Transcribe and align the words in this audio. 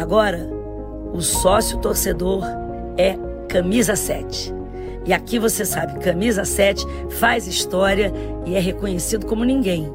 Agora, 0.00 0.48
o 1.12 1.20
sócio 1.20 1.76
torcedor 1.76 2.42
é 2.96 3.18
Camisa 3.50 3.94
7. 3.94 4.50
E 5.04 5.12
aqui 5.12 5.38
você 5.38 5.62
sabe, 5.62 6.00
Camisa 6.00 6.42
7 6.42 6.86
faz 7.18 7.46
história 7.46 8.10
e 8.46 8.54
é 8.56 8.60
reconhecido 8.60 9.26
como 9.26 9.44
ninguém. 9.44 9.92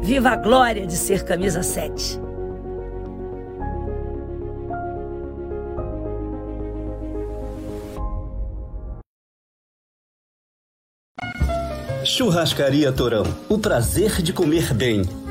Viva 0.00 0.30
a 0.30 0.36
glória 0.36 0.86
de 0.86 0.96
ser 0.96 1.24
Camisa 1.24 1.64
7. 1.64 2.20
Churrascaria 12.04 12.92
Torão. 12.92 13.24
O 13.48 13.58
prazer 13.58 14.22
de 14.22 14.32
comer 14.32 14.72
bem. 14.72 15.02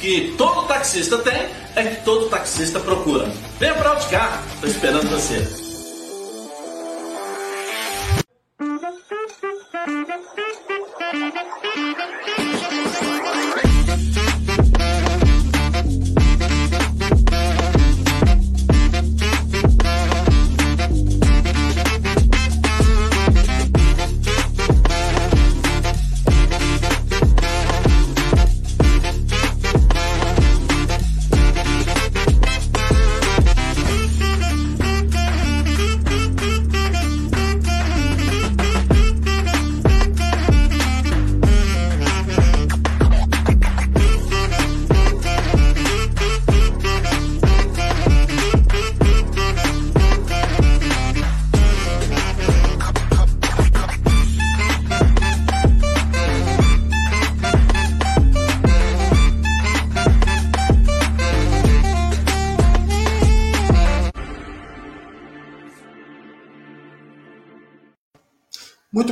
que 0.00 0.34
todo 0.36 0.66
taxista 0.66 1.18
tem 1.18 1.48
é 1.76 1.84
que 1.84 2.04
todo 2.04 2.28
taxista 2.28 2.80
procura. 2.80 3.30
Venha 3.58 3.74
para 3.74 3.90
Auticar, 3.90 4.42
estou 4.54 4.70
esperando 4.70 5.08
você. 5.10 5.69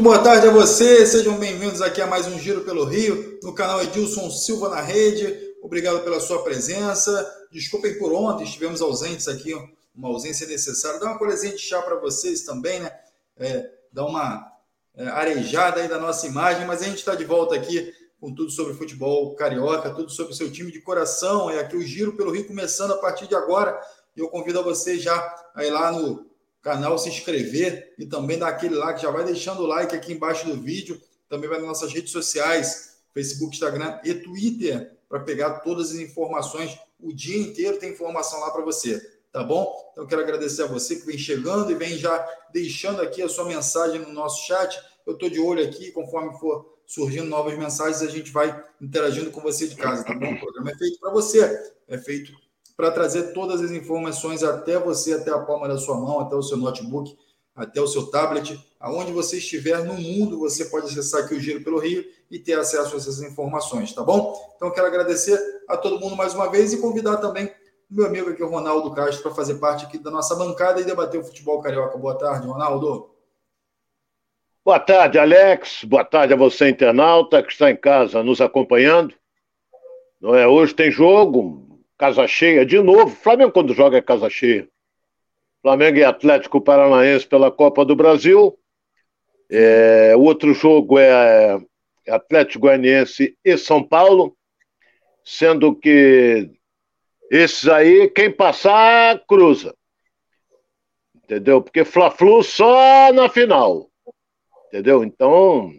Boa 0.09 0.21
tarde 0.21 0.49
a 0.49 0.51
você, 0.51 1.05
sejam 1.05 1.37
bem-vindos 1.37 1.83
aqui 1.83 2.01
a 2.01 2.07
mais 2.07 2.27
um 2.27 2.39
Giro 2.39 2.63
pelo 2.63 2.85
Rio, 2.85 3.39
no 3.43 3.55
canal 3.55 3.83
Edilson 3.83 4.31
Silva 4.31 4.71
na 4.71 4.81
Rede. 4.81 5.55
Obrigado 5.63 6.03
pela 6.03 6.19
sua 6.19 6.43
presença. 6.43 7.47
Desculpem 7.53 7.99
por 7.99 8.11
ontem, 8.15 8.45
estivemos 8.45 8.81
ausentes 8.81 9.29
aqui, 9.29 9.53
uma 9.95 10.09
ausência 10.09 10.47
necessária. 10.47 10.99
Dá 10.99 11.09
uma 11.09 11.19
colherzinha 11.19 11.55
de 11.55 11.59
chá 11.59 11.83
para 11.83 11.97
vocês 11.97 12.41
também, 12.41 12.81
né? 12.81 12.91
É, 13.37 13.71
dá 13.93 14.07
uma 14.07 14.51
é, 14.97 15.09
arejada 15.09 15.83
aí 15.83 15.89
da 15.89 15.99
nossa 15.99 16.27
imagem, 16.27 16.67
mas 16.67 16.81
a 16.81 16.87
gente 16.87 17.01
está 17.01 17.15
de 17.15 17.27
volta 17.27 17.55
aqui 17.55 17.93
com 18.19 18.35
tudo 18.35 18.51
sobre 18.51 18.73
futebol 18.73 19.35
carioca, 19.35 19.91
tudo 19.91 20.11
sobre 20.11 20.33
o 20.33 20.37
seu 20.37 20.51
time 20.51 20.73
de 20.73 20.81
coração. 20.81 21.51
É 21.51 21.61
aqui 21.61 21.77
o 21.77 21.83
Giro 21.83 22.17
pelo 22.17 22.31
Rio 22.31 22.47
começando 22.47 22.93
a 22.93 22.97
partir 22.97 23.27
de 23.27 23.35
agora. 23.35 23.79
E 24.17 24.21
eu 24.21 24.31
convido 24.31 24.59
a 24.59 24.63
você 24.63 24.99
já 24.99 25.37
aí 25.55 25.69
lá 25.69 25.93
no 25.93 26.28
canal, 26.69 26.99
se 26.99 27.09
inscrever 27.09 27.95
e 27.99 28.05
também 28.05 28.39
dar 28.39 28.49
aquele 28.49 28.75
like, 28.75 29.01
já 29.01 29.11
vai 29.11 29.25
deixando 29.25 29.63
o 29.63 29.67
like 29.67 29.97
aqui 29.97 30.13
embaixo 30.13 30.47
do 30.47 30.61
vídeo, 30.61 31.01
também 31.27 31.49
vai 31.49 31.59
nas 31.59 31.67
nossas 31.67 31.93
redes 31.93 32.13
sociais, 32.13 32.99
Facebook, 33.15 33.55
Instagram 33.55 33.99
e 34.05 34.13
Twitter, 34.13 34.93
para 35.09 35.21
pegar 35.21 35.61
todas 35.61 35.93
as 35.93 35.97
informações. 35.97 36.79
O 37.01 37.11
dia 37.11 37.39
inteiro 37.39 37.79
tem 37.79 37.93
informação 37.93 38.39
lá 38.41 38.51
para 38.51 38.63
você, 38.63 39.01
tá 39.33 39.43
bom? 39.43 39.75
Então 39.93 40.07
quero 40.07 40.21
agradecer 40.21 40.63
a 40.63 40.67
você 40.67 40.97
que 40.97 41.07
vem 41.07 41.17
chegando 41.17 41.71
e 41.73 41.75
vem 41.75 41.97
já 41.97 42.27
deixando 42.53 43.01
aqui 43.01 43.23
a 43.23 43.29
sua 43.29 43.47
mensagem 43.47 44.03
no 44.03 44.13
nosso 44.13 44.47
chat. 44.47 44.79
Eu 45.07 45.15
estou 45.15 45.31
de 45.31 45.41
olho 45.41 45.65
aqui, 45.65 45.91
conforme 45.91 46.39
for 46.39 46.79
surgindo 46.87 47.27
novas 47.27 47.57
mensagens, 47.57 48.03
a 48.03 48.11
gente 48.11 48.31
vai 48.31 48.63
interagindo 48.81 49.31
com 49.31 49.41
você 49.41 49.67
de 49.67 49.77
casa, 49.77 50.05
tá 50.05 50.15
bom? 50.15 50.33
O 50.33 50.39
programa 50.39 50.71
é 50.71 50.77
feito 50.77 51.01
para 51.01 51.11
você, 51.11 51.73
é 51.87 51.99
feito 51.99 52.33
para 52.79 52.93
trazer 52.93 53.33
todas 53.33 53.61
as 53.61 53.73
informações 53.73 54.45
até 54.45 54.79
você, 54.79 55.15
até 55.15 55.33
a 55.33 55.39
palma 55.41 55.67
da 55.67 55.77
sua 55.77 55.97
mão, 55.97 56.21
até 56.21 56.37
o 56.37 56.43
seu 56.43 56.57
notebook, 56.57 57.19
até 57.53 57.81
o 57.81 57.89
seu 57.89 58.07
tablet, 58.07 58.57
aonde 58.79 59.11
você 59.11 59.39
estiver 59.39 59.85
no 59.85 59.95
mundo, 59.95 60.39
você 60.39 60.67
pode 60.67 60.87
acessar 60.87 61.25
aqui 61.25 61.35
o 61.35 61.41
Giro 61.41 61.65
pelo 61.65 61.81
Rio 61.81 62.05
e 62.31 62.39
ter 62.39 62.57
acesso 62.57 62.95
a 62.95 62.99
essas 62.99 63.21
informações, 63.21 63.93
tá 63.93 64.05
bom? 64.05 64.33
Então, 64.55 64.71
quero 64.71 64.87
agradecer 64.87 65.37
a 65.69 65.77
todo 65.77 65.99
mundo 65.99 66.15
mais 66.15 66.35
uma 66.35 66.49
vez 66.49 66.73
e 66.73 66.81
convidar 66.81 67.17
também 67.17 67.47
o 67.91 67.95
meu 67.97 68.07
amigo 68.07 68.31
aqui, 68.31 68.45
o 68.45 68.49
Ronaldo 68.49 68.93
Castro, 68.93 69.25
para 69.25 69.35
fazer 69.35 69.57
parte 69.57 69.85
aqui 69.85 69.99
da 69.99 70.13
nossa 70.13 70.37
bancada 70.37 70.81
e 70.81 70.85
debater 70.85 71.19
o 71.19 71.25
futebol 71.25 71.61
carioca. 71.61 71.99
Boa 71.99 72.15
tarde, 72.15 72.47
Ronaldo. 72.47 73.11
Boa 74.65 74.79
tarde, 74.79 75.19
Alex. 75.19 75.83
Boa 75.83 76.05
tarde 76.05 76.33
a 76.33 76.37
você, 76.37 76.69
internauta, 76.69 77.43
que 77.43 77.51
está 77.51 77.73
em 77.73 77.77
casa 77.77 78.23
nos 78.23 78.41
acompanhando. 78.41 79.17
Não 80.21 80.33
é? 80.33 80.47
Hoje 80.47 80.75
tem 80.77 80.93
jogo, 80.93 81.68
casa 81.99 82.27
cheia 82.29 82.65
de 82.65 82.81
novo. 82.81 83.09
Flamengo, 83.09 83.53
quando 83.53 83.75
joga, 83.75 83.99
é 83.99 84.03
casa 84.03 84.31
cheia. 84.31 84.69
Flamengo 85.61 85.99
e 85.99 86.05
Atlético 86.05 86.61
Paranaense 86.61 87.27
pela 87.27 87.51
Copa 87.51 87.85
do 87.85 87.97
Brasil. 87.97 88.57
É, 89.51 90.15
o 90.17 90.21
outro 90.21 90.55
jogo 90.55 90.99
é 90.99 91.59
Atlético 92.09 92.61
Goianiense 92.61 93.37
e 93.45 93.59
São 93.59 93.83
Paulo, 93.83 94.37
sendo 95.25 95.75
que 95.75 96.51
esses 97.31 97.69
aí, 97.69 98.09
quem 98.09 98.31
passar, 98.31 99.21
cruza. 99.27 99.75
Entendeu? 101.17 101.61
Porque 101.61 101.85
Fla-Flu 101.85 102.43
só 102.43 103.13
na 103.13 103.29
final. 103.29 103.91
Entendeu? 104.69 105.03
Então, 105.03 105.73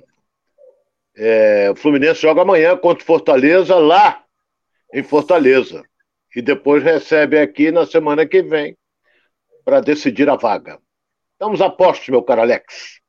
é, 1.16 1.72
o 1.72 1.76
Fluminense 1.76 2.22
joga 2.22 2.42
amanhã 2.42 2.76
contra 2.76 3.02
o 3.04 3.06
Fortaleza 3.06 3.76
lá 3.76 4.24
em 4.94 5.02
Fortaleza 5.02 5.89
e 6.36 6.42
depois 6.42 6.84
recebe 6.84 7.40
aqui 7.40 7.72
na 7.72 7.86
semana 7.86 8.26
que 8.26 8.42
vem 8.42 8.78
para 9.64 9.82
decidir 9.82 10.30
a 10.30 10.36
vaga. 10.36 10.80
Estamos 11.34 11.62
a 11.62 11.70
postos, 11.70 12.10
meu 12.10 12.24
caro 12.24 12.42
Alex. 12.42 13.00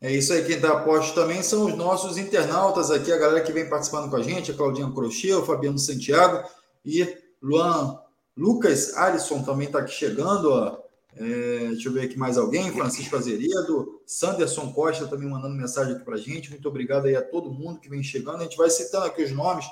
É 0.00 0.12
isso 0.12 0.32
aí, 0.32 0.44
quem 0.44 0.56
está 0.56 0.72
aposto 0.72 1.14
também 1.14 1.42
são 1.42 1.66
os 1.66 1.74
nossos 1.74 2.16
internautas 2.16 2.90
aqui, 2.90 3.12
a 3.12 3.18
galera 3.18 3.40
que 3.40 3.52
vem 3.52 3.68
participando 3.68 4.08
com 4.08 4.16
a 4.16 4.22
gente, 4.22 4.52
a 4.52 4.54
Claudinha 4.54 4.90
Crochê, 4.92 5.34
o 5.34 5.44
Fabiano 5.44 5.78
Santiago 5.78 6.48
e 6.84 7.16
Luan 7.42 8.00
Lucas 8.36 8.96
Alisson 8.96 9.42
também 9.42 9.66
está 9.66 9.80
aqui 9.80 9.92
chegando, 9.92 10.52
ó. 10.52 10.78
É, 11.16 11.70
deixa 11.70 11.88
eu 11.88 11.92
ver 11.92 12.02
aqui 12.02 12.16
mais 12.16 12.38
alguém. 12.38 12.70
Francisco 12.70 13.16
Azeredo, 13.16 14.00
Sanderson 14.06 14.72
Costa 14.72 15.08
também 15.08 15.28
mandando 15.28 15.56
mensagem 15.56 15.96
aqui 15.96 16.04
para 16.04 16.14
a 16.14 16.18
gente. 16.18 16.50
Muito 16.50 16.68
obrigado 16.68 17.06
aí 17.06 17.16
a 17.16 17.22
todo 17.22 17.50
mundo 17.50 17.80
que 17.80 17.88
vem 17.88 18.02
chegando. 18.02 18.40
A 18.40 18.44
gente 18.44 18.56
vai 18.56 18.70
citando 18.70 19.06
aqui 19.06 19.24
os 19.24 19.32
nomes, 19.32 19.66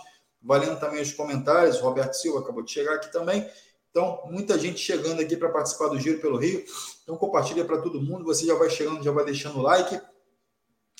valendo 0.46 0.78
também 0.78 1.02
os 1.02 1.12
comentários. 1.12 1.80
Roberto 1.80 2.14
Silva 2.14 2.40
acabou 2.40 2.62
de 2.62 2.70
chegar 2.70 2.94
aqui 2.94 3.12
também. 3.12 3.46
Então, 3.90 4.22
muita 4.26 4.58
gente 4.58 4.78
chegando 4.78 5.20
aqui 5.20 5.36
para 5.36 5.48
participar 5.48 5.88
do 5.88 5.98
Giro 5.98 6.20
pelo 6.20 6.36
Rio. 6.36 6.64
Então, 7.02 7.16
compartilha 7.16 7.64
para 7.64 7.78
todo 7.78 8.00
mundo. 8.00 8.24
Você 8.24 8.46
já 8.46 8.54
vai 8.54 8.70
chegando, 8.70 9.02
já 9.02 9.10
vai 9.10 9.24
deixando 9.24 9.58
o 9.58 9.62
like. 9.62 10.00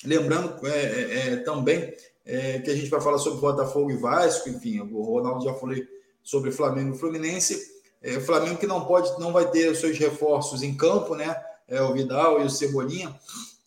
Lembrando 0.03 0.67
é, 0.67 0.79
é, 0.79 1.33
é 1.33 1.35
também 1.37 1.93
é, 2.25 2.59
que 2.59 2.69
a 2.69 2.75
gente 2.75 2.89
vai 2.89 2.99
falar 2.99 3.17
sobre 3.17 3.39
Botafogo 3.39 3.89
e 3.89 3.97
Vasco. 3.97 4.49
Enfim, 4.49 4.81
o 4.81 5.01
Ronaldo 5.01 5.43
já 5.43 5.53
falou 5.53 5.75
sobre 6.21 6.51
Flamengo 6.51 6.93
e 6.93 6.99
Fluminense. 6.99 7.77
É, 8.01 8.17
o 8.17 8.21
Flamengo 8.21 8.57
que 8.57 8.67
não 8.67 8.85
pode, 8.85 9.17
não 9.19 9.31
vai 9.31 9.49
ter 9.49 9.71
os 9.71 9.79
seus 9.79 9.97
reforços 9.97 10.61
em 10.61 10.75
campo, 10.75 11.15
né? 11.15 11.35
É 11.67 11.81
o 11.81 11.93
Vidal 11.93 12.41
e 12.41 12.45
o 12.45 12.49
Cebolinha, 12.49 13.17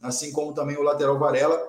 assim 0.01 0.33
como 0.33 0.55
também 0.55 0.77
o 0.77 0.83
lateral 0.83 1.19
Varela, 1.19 1.61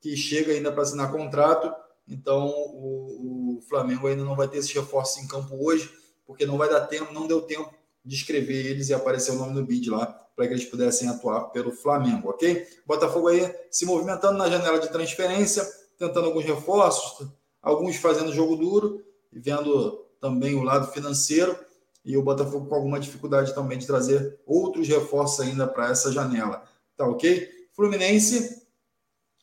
que 0.00 0.16
chega 0.16 0.52
ainda 0.52 0.70
para 0.70 0.82
assinar 0.82 1.10
contrato. 1.10 1.72
Então 2.08 2.48
o, 2.48 3.16
o, 3.20 3.39
Flamengo 3.60 4.06
ainda 4.06 4.24
não 4.24 4.36
vai 4.36 4.48
ter 4.48 4.58
esses 4.58 4.72
reforços 4.72 5.22
em 5.22 5.26
campo 5.26 5.56
hoje, 5.64 5.90
porque 6.26 6.46
não 6.46 6.58
vai 6.58 6.68
dar 6.68 6.82
tempo, 6.82 7.12
não 7.12 7.26
deu 7.26 7.42
tempo 7.42 7.72
de 8.04 8.14
escrever 8.14 8.66
eles 8.66 8.88
e 8.88 8.94
aparecer 8.94 9.32
o 9.32 9.36
nome 9.36 9.54
no 9.54 9.64
bid 9.64 9.90
lá 9.90 10.06
para 10.34 10.46
que 10.46 10.54
eles 10.54 10.64
pudessem 10.64 11.08
atuar 11.08 11.50
pelo 11.50 11.70
Flamengo, 11.70 12.30
ok? 12.30 12.66
Botafogo 12.86 13.28
aí 13.28 13.54
se 13.70 13.84
movimentando 13.84 14.38
na 14.38 14.48
janela 14.48 14.78
de 14.78 14.88
transferência, 14.88 15.66
tentando 15.98 16.26
alguns 16.26 16.44
reforços, 16.44 17.28
alguns 17.60 17.96
fazendo 17.96 18.32
jogo 18.32 18.56
duro 18.56 19.04
e 19.32 19.38
vendo 19.38 20.06
também 20.18 20.54
o 20.54 20.62
lado 20.62 20.90
financeiro 20.92 21.58
e 22.04 22.16
o 22.16 22.22
Botafogo 22.22 22.66
com 22.66 22.74
alguma 22.74 22.98
dificuldade 22.98 23.54
também 23.54 23.78
de 23.78 23.86
trazer 23.86 24.40
outros 24.46 24.88
reforços 24.88 25.40
ainda 25.40 25.66
para 25.66 25.90
essa 25.90 26.10
janela. 26.10 26.64
Tá 26.96 27.06
ok? 27.06 27.48
Fluminense 27.74 28.59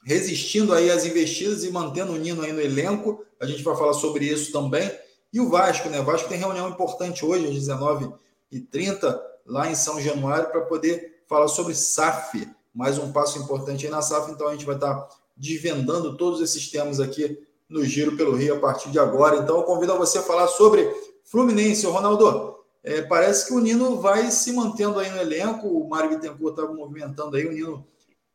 resistindo 0.08 0.74
aí 0.74 0.90
às 0.90 1.06
investidas 1.06 1.66
e 1.66 1.70
mantendo 1.70 2.14
o 2.14 2.18
Nino 2.18 2.42
aí 2.42 2.54
no 2.54 2.62
elenco. 2.62 3.26
A 3.42 3.46
gente 3.46 3.62
vai 3.62 3.76
falar 3.76 3.92
sobre 3.92 4.24
isso 4.24 4.54
também. 4.54 4.90
E 5.34 5.42
o 5.42 5.50
Vasco, 5.50 5.90
né? 5.90 6.00
O 6.00 6.06
Vasco 6.06 6.30
tem 6.30 6.38
reunião 6.38 6.70
importante 6.70 7.26
hoje, 7.26 7.46
às 7.46 7.54
19h30, 7.54 9.20
lá 9.46 9.70
em 9.70 9.76
São 9.76 10.00
Januário, 10.00 10.50
para 10.50 10.62
poder 10.62 11.24
falar 11.28 11.50
sobre 11.50 11.76
SAF. 11.76 12.48
Mais 12.74 12.98
um 12.98 13.12
passo 13.12 13.38
importante 13.38 13.86
aí 13.86 13.92
na 13.92 14.02
SAF. 14.02 14.32
Então 14.32 14.48
a 14.48 14.54
gente 14.54 14.66
vai 14.66 14.76
estar 14.76 15.10
desvendando 15.36 16.16
todos 16.16 16.40
esses 16.40 16.72
temas 16.72 17.02
aqui 17.02 17.38
no 17.68 17.84
Giro 17.84 18.16
pelo 18.16 18.34
Rio 18.34 18.56
a 18.56 18.60
partir 18.62 18.90
de 18.90 18.98
agora. 18.98 19.36
Então 19.36 19.58
eu 19.58 19.64
convido 19.64 19.92
a 19.92 19.98
você 19.98 20.20
a 20.20 20.24
falar 20.24 20.48
sobre 20.48 20.90
Fluminense, 21.26 21.86
Ronaldo, 21.86 22.56
é, 22.82 23.02
parece 23.02 23.46
que 23.46 23.54
o 23.54 23.60
Nino 23.60 24.00
vai 24.00 24.32
se 24.32 24.54
mantendo 24.54 25.00
aí 25.00 25.10
no 25.10 25.18
elenco, 25.18 25.68
o 25.68 25.90
Mário 25.90 26.12
Bittencourt 26.12 26.58
estava 26.58 26.74
movimentando 26.74 27.36
aí, 27.36 27.46
o 27.46 27.52
Nino 27.52 27.86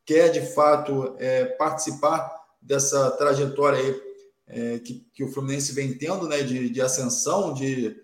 quer 0.04 0.30
de 0.30 0.40
fato 0.40 1.14
é, 1.18 1.44
participar 1.44 2.30
dessa 2.60 3.10
trajetória 3.12 3.78
aí 3.78 4.02
é, 4.46 4.78
que, 4.78 5.06
que, 5.12 5.24
o 5.24 5.28
Fluminense 5.32 5.72
vem 5.72 5.96
tendo, 5.96 6.28
né, 6.28 6.42
de, 6.42 6.68
de 6.68 6.80
ascensão, 6.80 7.54
de, 7.54 7.96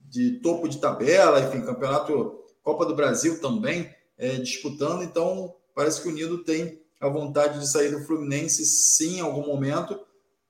de 0.00 0.40
topo 0.40 0.68
de 0.68 0.78
tabela, 0.78 1.40
enfim, 1.40 1.60
campeonato 1.60 2.38
Copa 2.62 2.86
do 2.86 2.94
Brasil 2.94 3.40
também 3.40 3.90
é, 4.16 4.36
disputando, 4.36 5.02
então 5.02 5.54
parece 5.74 6.02
que 6.02 6.08
o 6.08 6.12
Nino 6.12 6.44
tem 6.44 6.80
a 7.00 7.08
vontade 7.08 7.58
de 7.58 7.70
sair 7.70 7.90
do 7.90 8.04
Fluminense 8.04 8.64
sim 8.64 9.18
em 9.18 9.20
algum 9.20 9.46
momento, 9.46 9.98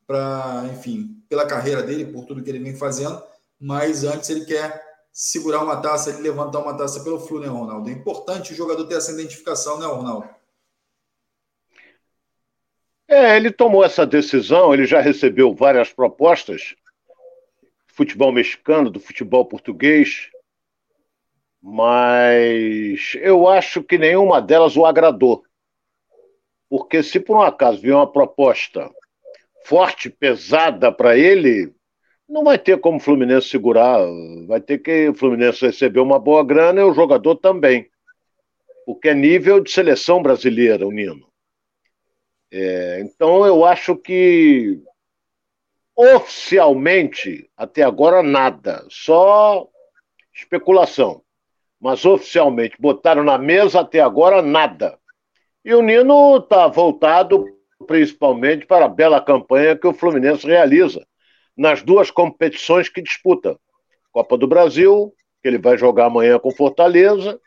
para, 0.07 0.69
enfim, 0.73 1.23
pela 1.29 1.47
carreira 1.47 1.83
dele, 1.83 2.13
por 2.13 2.25
tudo 2.25 2.43
que 2.43 2.51
ele 2.51 2.59
vem 2.59 2.75
fazendo, 2.75 3.23
mas 3.59 4.03
antes 4.03 4.29
ele 4.29 4.45
quer 4.45 4.83
segurar 5.13 5.63
uma 5.63 5.77
taça, 5.77 6.11
ele 6.11 6.23
levantar 6.23 6.59
uma 6.59 6.77
taça 6.77 7.01
pelo 7.05 7.21
Flu, 7.21 7.39
né, 7.39 7.47
Ronaldo? 7.47 7.89
É 7.89 7.93
importante 7.93 8.53
o 8.53 8.57
jogador 8.57 8.85
ter 8.87 8.97
essa 8.97 9.13
identificação, 9.13 9.79
né, 9.79 9.87
Ronaldo? 9.87 10.29
É, 13.11 13.37
ele 13.37 13.51
tomou 13.51 13.85
essa 13.85 14.07
decisão, 14.07 14.73
ele 14.73 14.87
já 14.87 15.01
recebeu 15.01 15.53
várias 15.53 15.93
propostas, 15.93 16.77
futebol 17.89 18.31
mexicano, 18.31 18.89
do 18.89 19.01
futebol 19.01 19.45
português, 19.45 20.31
mas 21.61 23.17
eu 23.17 23.49
acho 23.49 23.83
que 23.83 23.99
nenhuma 23.99 24.41
delas 24.41 24.77
o 24.77 24.87
agradou. 24.87 25.43
Porque 26.69 27.03
se 27.03 27.19
por 27.19 27.37
um 27.37 27.43
acaso 27.43 27.81
vier 27.81 27.97
uma 27.97 28.07
proposta 28.11 28.89
forte, 29.65 30.09
pesada 30.09 30.93
para 30.93 31.19
ele, 31.19 31.75
não 32.29 32.45
vai 32.45 32.61
ter 32.61 32.79
como 32.79 32.99
o 32.99 33.01
Fluminense 33.01 33.49
segurar, 33.49 34.07
vai 34.47 34.61
ter 34.61 34.79
que 34.79 35.09
o 35.09 35.15
Fluminense 35.15 35.67
receber 35.67 35.99
uma 35.99 36.21
boa 36.21 36.45
grana 36.45 36.81
e 36.81 36.85
o 36.85 36.95
jogador 36.95 37.35
também. 37.35 37.91
Porque 38.87 39.09
é 39.09 39.15
nível 39.15 39.59
de 39.59 39.73
seleção 39.73 40.23
brasileira, 40.23 40.87
o 40.87 40.93
Nino. 40.93 41.30
É, 42.53 43.01
então 43.01 43.47
eu 43.47 43.65
acho 43.65 43.97
que 43.97 44.83
oficialmente, 45.95 47.51
até 47.57 47.83
agora, 47.83 48.23
nada, 48.23 48.85
só 48.89 49.69
especulação. 50.35 51.23
Mas 51.81 52.05
oficialmente, 52.05 52.77
botaram 52.79 53.23
na 53.23 53.39
mesa 53.39 53.81
até 53.81 54.01
agora 54.01 54.43
nada. 54.43 54.99
E 55.65 55.75
o 55.75 55.83
Nino 55.83 56.39
está 56.39 56.67
voltado 56.67 57.45
principalmente 57.87 58.67
para 58.67 58.87
a 58.87 58.89
bela 58.89 59.21
campanha 59.21 59.77
que 59.77 59.87
o 59.87 59.93
Fluminense 59.93 60.47
realiza 60.47 61.07
nas 61.57 61.83
duas 61.83 62.11
competições 62.11 62.89
que 62.89 63.03
disputa. 63.03 63.59
Copa 64.13 64.37
do 64.37 64.47
Brasil, 64.47 65.15
que 65.43 65.49
ele 65.49 65.59
vai 65.59 65.77
jogar 65.77 66.07
amanhã 66.07 66.39
com 66.39 66.51
Fortaleza, 66.51 67.41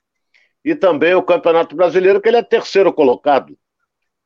e 0.63 0.75
também 0.75 1.13
o 1.13 1.23
Campeonato 1.23 1.75
Brasileiro, 1.75 2.21
que 2.21 2.29
ele 2.29 2.37
é 2.37 2.43
terceiro 2.43 2.93
colocado. 2.93 3.57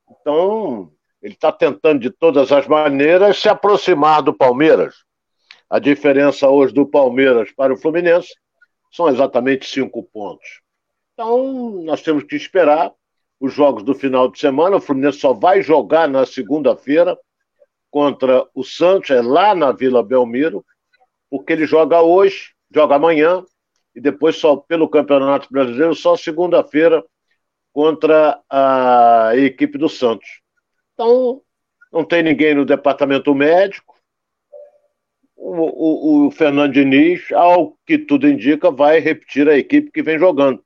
Então, 0.09 0.91
ele 1.21 1.33
está 1.33 1.51
tentando 1.51 1.99
de 1.99 2.09
todas 2.09 2.51
as 2.51 2.67
maneiras 2.67 3.39
se 3.39 3.49
aproximar 3.49 4.21
do 4.21 4.33
Palmeiras. 4.33 4.95
A 5.69 5.79
diferença 5.79 6.47
hoje 6.47 6.73
do 6.73 6.85
Palmeiras 6.85 7.51
para 7.51 7.73
o 7.73 7.77
Fluminense 7.77 8.33
são 8.91 9.09
exatamente 9.09 9.65
cinco 9.65 10.03
pontos. 10.03 10.61
Então, 11.13 11.81
nós 11.83 12.01
temos 12.01 12.23
que 12.23 12.35
esperar 12.35 12.91
os 13.39 13.53
jogos 13.53 13.83
do 13.83 13.93
final 13.93 14.29
de 14.31 14.39
semana. 14.39 14.77
O 14.77 14.81
Fluminense 14.81 15.19
só 15.19 15.33
vai 15.33 15.61
jogar 15.61 16.07
na 16.07 16.25
segunda-feira 16.25 17.17
contra 17.89 18.47
o 18.53 18.63
Santos, 18.63 19.09
é 19.09 19.21
lá 19.21 19.55
na 19.55 19.71
Vila 19.71 20.03
Belmiro, 20.03 20.63
porque 21.29 21.53
ele 21.53 21.65
joga 21.65 22.01
hoje, 22.01 22.51
joga 22.73 22.95
amanhã, 22.95 23.43
e 23.95 24.01
depois 24.01 24.35
só 24.35 24.55
pelo 24.55 24.87
Campeonato 24.87 25.47
Brasileiro, 25.51 25.95
só 25.95 26.15
segunda-feira, 26.15 27.03
contra 27.77 28.41
a 28.49 29.33
equipe 29.35 29.77
do 29.77 29.87
Santos. 29.87 30.41
Então, 30.95 31.43
não 31.93 32.03
tem 32.03 32.23
ninguém 32.23 32.55
no 32.55 32.65
departamento 32.65 33.35
médico. 33.35 33.93
O, 35.35 36.23
o, 36.23 36.25
o 36.25 36.31
Fernando 36.31 36.73
Diniz, 36.73 37.31
ao 37.31 37.77
que 37.85 37.99
tudo 37.99 38.27
indica, 38.27 38.71
vai 38.71 38.97
repetir 38.97 39.47
a 39.47 39.55
equipe 39.55 39.91
que 39.91 40.01
vem 40.01 40.17
jogando. 40.17 40.65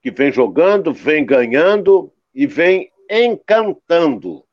Que 0.00 0.12
vem 0.12 0.30
jogando, 0.30 0.94
vem 0.94 1.26
ganhando 1.26 2.12
e 2.32 2.46
vem 2.46 2.88
encantando 3.10 4.44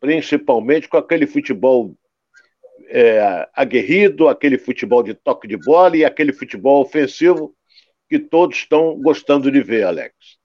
principalmente 0.00 0.88
com 0.88 0.98
aquele 0.98 1.26
futebol 1.26 1.96
é, 2.90 3.48
aguerrido, 3.52 4.28
aquele 4.28 4.56
futebol 4.56 5.02
de 5.02 5.14
toque 5.14 5.48
de 5.48 5.56
bola 5.56 5.96
e 5.96 6.04
aquele 6.04 6.32
futebol 6.32 6.80
ofensivo 6.80 7.52
que 8.08 8.20
todos 8.20 8.58
estão 8.58 8.96
gostando 9.02 9.50
de 9.50 9.60
ver, 9.60 9.82
Alex. 9.82 10.38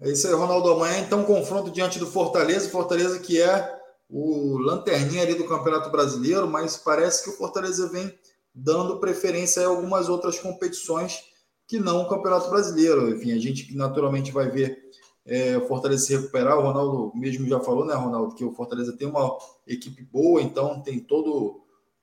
É 0.00 0.10
isso 0.10 0.26
aí, 0.26 0.32
Ronaldo. 0.32 0.70
Amanhã, 0.70 0.98
então, 0.98 1.24
confronto 1.24 1.70
diante 1.70 1.98
do 1.98 2.06
Fortaleza. 2.06 2.70
Fortaleza 2.70 3.18
que 3.18 3.40
é 3.40 3.78
o 4.08 4.56
lanterninha 4.58 5.22
ali 5.22 5.34
do 5.34 5.46
Campeonato 5.46 5.90
Brasileiro, 5.90 6.48
mas 6.48 6.76
parece 6.76 7.22
que 7.22 7.30
o 7.30 7.34
Fortaleza 7.34 7.88
vem 7.88 8.12
dando 8.54 8.98
preferência 8.98 9.62
a 9.62 9.68
algumas 9.68 10.08
outras 10.08 10.38
competições 10.38 11.22
que 11.68 11.78
não 11.78 12.02
o 12.02 12.08
Campeonato 12.08 12.48
Brasileiro. 12.50 13.10
Enfim, 13.10 13.32
a 13.32 13.38
gente 13.38 13.76
naturalmente 13.76 14.32
vai 14.32 14.50
ver 14.50 14.90
é, 15.24 15.56
o 15.56 15.68
Fortaleza 15.68 16.06
se 16.06 16.16
recuperar. 16.16 16.58
O 16.58 16.62
Ronaldo 16.62 17.12
mesmo 17.14 17.46
já 17.46 17.60
falou, 17.60 17.84
né, 17.84 17.94
Ronaldo, 17.94 18.34
que 18.34 18.44
o 18.44 18.52
Fortaleza 18.52 18.96
tem 18.96 19.06
uma 19.06 19.38
equipe 19.66 20.02
boa, 20.02 20.42
então 20.42 20.80
tem 20.80 20.98
todo, 20.98 21.60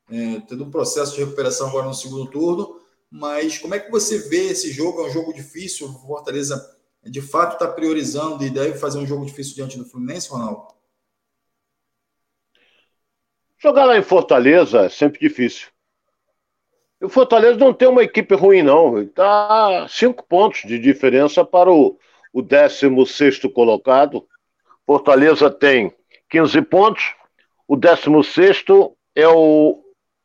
é, 0.09 0.39
todo 0.41 0.63
um 0.63 0.71
processo 0.71 1.15
de 1.15 1.23
recuperação 1.23 1.67
agora 1.67 1.87
no 1.87 1.93
segundo 1.93 2.27
turno. 2.27 2.79
Mas 3.09 3.57
como 3.57 3.73
é 3.73 3.79
que 3.79 3.91
você 3.91 4.19
vê 4.19 4.49
esse 4.49 4.71
jogo? 4.71 5.01
É 5.01 5.07
um 5.07 5.11
jogo 5.11 5.33
difícil. 5.33 5.87
O 5.87 6.07
Fortaleza 6.07 6.76
de 7.09 7.21
fato 7.21 7.53
está 7.53 7.67
priorizando 7.67 8.43
e 8.43 8.49
deve 8.49 8.77
fazer 8.77 8.99
um 8.99 9.05
jogo 9.05 9.25
difícil 9.25 9.55
diante 9.55 9.77
do 9.77 9.85
Fluminense, 9.85 10.29
Ronaldo? 10.29 10.67
Jogar 13.57 13.85
lá 13.85 13.97
em 13.97 14.03
Fortaleza 14.03 14.81
é 14.81 14.89
sempre 14.89 15.19
difícil. 15.19 15.67
E 17.01 17.05
o 17.05 17.09
Fortaleza 17.09 17.57
não 17.57 17.73
tem 17.73 17.87
uma 17.87 18.03
equipe 18.03 18.35
ruim, 18.35 18.61
não. 18.61 18.99
Está 19.01 19.87
cinco 19.89 20.23
pontos 20.23 20.61
de 20.61 20.79
diferença 20.79 21.43
para 21.43 21.71
o, 21.71 21.97
o 22.33 22.41
16 22.41 23.41
colocado, 23.53 24.27
Fortaleza 24.85 25.51
tem 25.51 25.93
15 26.29 26.61
pontos. 26.61 27.13
O 27.67 27.75
16 27.75 28.63
é 29.13 29.27
o 29.27 29.83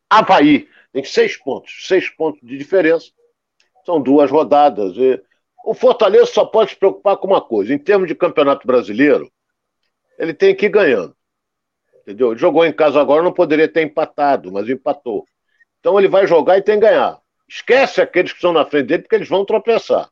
Havaí, 0.09 0.69
tem 0.93 1.03
seis 1.03 1.37
pontos, 1.37 1.89
seis 1.89 2.09
pontos 2.09 2.41
de 2.43 2.57
diferença. 2.57 3.11
São 3.85 4.01
duas 4.01 4.31
rodadas. 4.31 4.97
E 4.97 5.21
o 5.65 5.75
Fortaleza 5.75 6.27
só 6.27 6.45
pode 6.45 6.71
se 6.71 6.77
preocupar 6.77 7.17
com 7.17 7.27
uma 7.27 7.41
coisa: 7.41 7.73
em 7.73 7.79
termos 7.79 8.09
de 8.09 8.15
campeonato 8.15 8.67
brasileiro, 8.67 9.31
ele 10.19 10.35
tem 10.35 10.55
que 10.55 10.67
ir 10.67 10.71
ganhando. 10.71 11.15
Entendeu? 12.03 12.37
Jogou 12.37 12.65
em 12.65 12.73
casa 12.73 13.01
agora, 13.01 13.23
não 13.23 13.33
poderia 13.33 13.69
ter 13.69 13.83
empatado, 13.83 14.51
mas 14.51 14.69
empatou. 14.69 15.25
Então 15.79 15.99
ele 15.99 16.09
vai 16.09 16.27
jogar 16.27 16.59
e 16.59 16.63
tem 16.63 16.75
que 16.75 16.87
ganhar. 16.87 17.19
Esquece 17.49 18.01
aqueles 18.01 18.33
que 18.33 18.39
estão 18.39 18.53
na 18.53 18.65
frente 18.65 18.87
dele, 18.87 19.03
porque 19.03 19.15
eles 19.15 19.29
vão 19.29 19.45
tropeçar. 19.45 20.09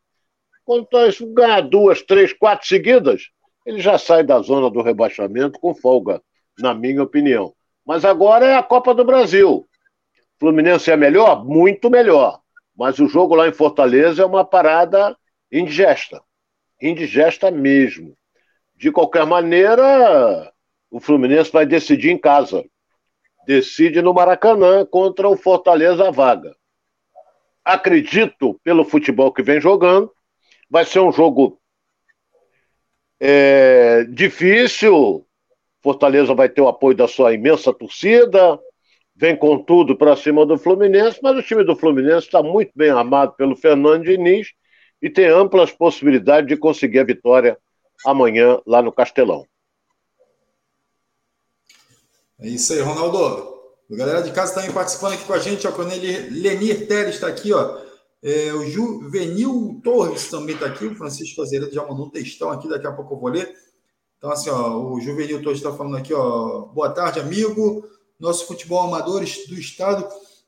Quando 0.64 0.86
ganhar 1.34 1.62
duas, 1.62 2.02
três, 2.02 2.32
quatro 2.32 2.66
seguidas, 2.66 3.22
ele 3.66 3.80
já 3.80 3.98
sai 3.98 4.22
da 4.22 4.40
zona 4.40 4.70
do 4.70 4.82
rebaixamento 4.82 5.58
com 5.58 5.74
folga, 5.74 6.22
na 6.58 6.74
minha 6.74 7.02
opinião. 7.02 7.52
Mas 7.84 8.04
agora 8.04 8.46
é 8.46 8.56
a 8.56 8.62
Copa 8.62 8.94
do 8.94 9.04
Brasil. 9.04 9.66
Fluminense 10.38 10.90
é 10.90 10.96
melhor? 10.96 11.44
Muito 11.44 11.90
melhor. 11.90 12.40
Mas 12.76 12.98
o 12.98 13.08
jogo 13.08 13.34
lá 13.34 13.48
em 13.48 13.52
Fortaleza 13.52 14.22
é 14.22 14.26
uma 14.26 14.44
parada 14.44 15.16
indigesta. 15.50 16.22
Indigesta 16.80 17.50
mesmo. 17.50 18.16
De 18.74 18.90
qualquer 18.90 19.26
maneira, 19.26 20.52
o 20.90 21.00
Fluminense 21.00 21.52
vai 21.52 21.66
decidir 21.66 22.10
em 22.10 22.18
casa. 22.18 22.64
Decide 23.46 24.00
no 24.00 24.14
Maracanã 24.14 24.86
contra 24.86 25.28
o 25.28 25.36
Fortaleza 25.36 26.08
a 26.08 26.10
vaga. 26.10 26.54
Acredito, 27.64 28.58
pelo 28.64 28.84
futebol 28.84 29.32
que 29.32 29.42
vem 29.42 29.60
jogando, 29.60 30.10
vai 30.68 30.84
ser 30.84 31.00
um 31.00 31.12
jogo 31.12 31.60
é, 33.20 34.04
difícil. 34.04 35.26
Fortaleza 35.82 36.34
vai 36.34 36.48
ter 36.48 36.60
o 36.60 36.68
apoio 36.68 36.96
da 36.96 37.08
sua 37.08 37.32
imensa 37.32 37.72
torcida, 37.72 38.58
vem 39.14 39.36
com 39.36 39.62
tudo 39.62 39.96
para 39.96 40.16
cima 40.16 40.44
do 40.44 40.58
Fluminense, 40.58 41.18
mas 41.22 41.36
o 41.36 41.42
time 41.42 41.64
do 41.64 41.76
Fluminense 41.76 42.26
está 42.26 42.42
muito 42.42 42.70
bem 42.74 42.90
armado 42.90 43.32
pelo 43.32 43.56
Fernando 43.56 44.04
Diniz 44.04 44.48
e 45.00 45.08
tem 45.08 45.26
amplas 45.26 45.70
possibilidades 45.70 46.48
de 46.48 46.56
conseguir 46.56 47.00
a 47.00 47.04
vitória 47.04 47.58
amanhã 48.04 48.60
lá 48.66 48.82
no 48.82 48.92
Castelão. 48.92 49.46
É 52.38 52.48
isso 52.48 52.72
aí, 52.72 52.80
Ronaldo. 52.80 53.50
A 53.90 53.96
galera 53.96 54.22
de 54.22 54.32
casa 54.32 54.54
também 54.54 54.72
participando 54.72 55.14
aqui 55.14 55.24
com 55.24 55.32
a 55.32 55.38
gente, 55.38 55.66
ó, 55.66 55.82
ele, 55.90 56.30
Lenir 56.40 56.86
Teles 56.86 57.16
está 57.16 57.26
aqui, 57.26 57.52
ó. 57.52 57.78
É, 58.22 58.52
o 58.52 58.64
Juvenil 58.66 59.80
Torres 59.82 60.28
também 60.28 60.54
está 60.54 60.66
aqui, 60.66 60.86
o 60.86 60.94
Francisco 60.94 61.42
Azeredo 61.42 61.72
já 61.72 61.84
mandou 61.86 62.06
um 62.06 62.10
textão 62.10 62.50
aqui, 62.50 62.68
daqui 62.68 62.86
a 62.86 62.92
pouco 62.92 63.14
eu 63.14 63.18
vou 63.18 63.30
ler. 63.30 63.54
Então, 64.16 64.30
assim, 64.30 64.50
ó, 64.50 64.76
o 64.76 65.00
Juvenil 65.00 65.42
Torres 65.42 65.58
está 65.58 65.72
falando 65.72 65.96
aqui, 65.96 66.12
ó. 66.14 66.66
Boa 66.66 66.90
tarde, 66.90 67.18
amigo. 67.18 67.84
Nosso 68.18 68.46
futebol 68.46 68.82
amador 68.82 69.20
do 69.20 69.54
estado 69.54 70.06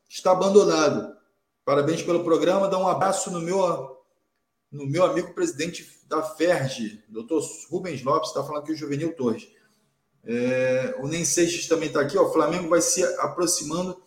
está 0.08 0.32
abandonado. 0.32 1.16
Parabéns 1.64 2.02
pelo 2.02 2.22
programa. 2.22 2.68
Dá 2.68 2.78
um 2.78 2.86
abraço 2.86 3.30
no 3.30 3.40
meu, 3.40 4.01
no 4.72 4.86
meu 4.86 5.04
amigo 5.04 5.34
presidente 5.34 5.86
da 6.08 6.22
FERJ, 6.22 7.04
doutor 7.08 7.42
Rubens 7.70 8.02
Lopes, 8.02 8.30
está 8.30 8.42
falando 8.42 8.62
aqui 8.62 8.72
o 8.72 8.76
Juvenil 8.76 9.14
Torres. 9.14 9.48
É, 10.24 10.96
o 11.00 11.06
Nem 11.06 11.24
Seixas 11.24 11.66
também 11.66 11.88
está 11.88 12.00
aqui. 12.00 12.16
Ó, 12.16 12.24
o 12.24 12.32
Flamengo 12.32 12.68
vai 12.68 12.80
se 12.80 13.04
aproximando 13.18 14.00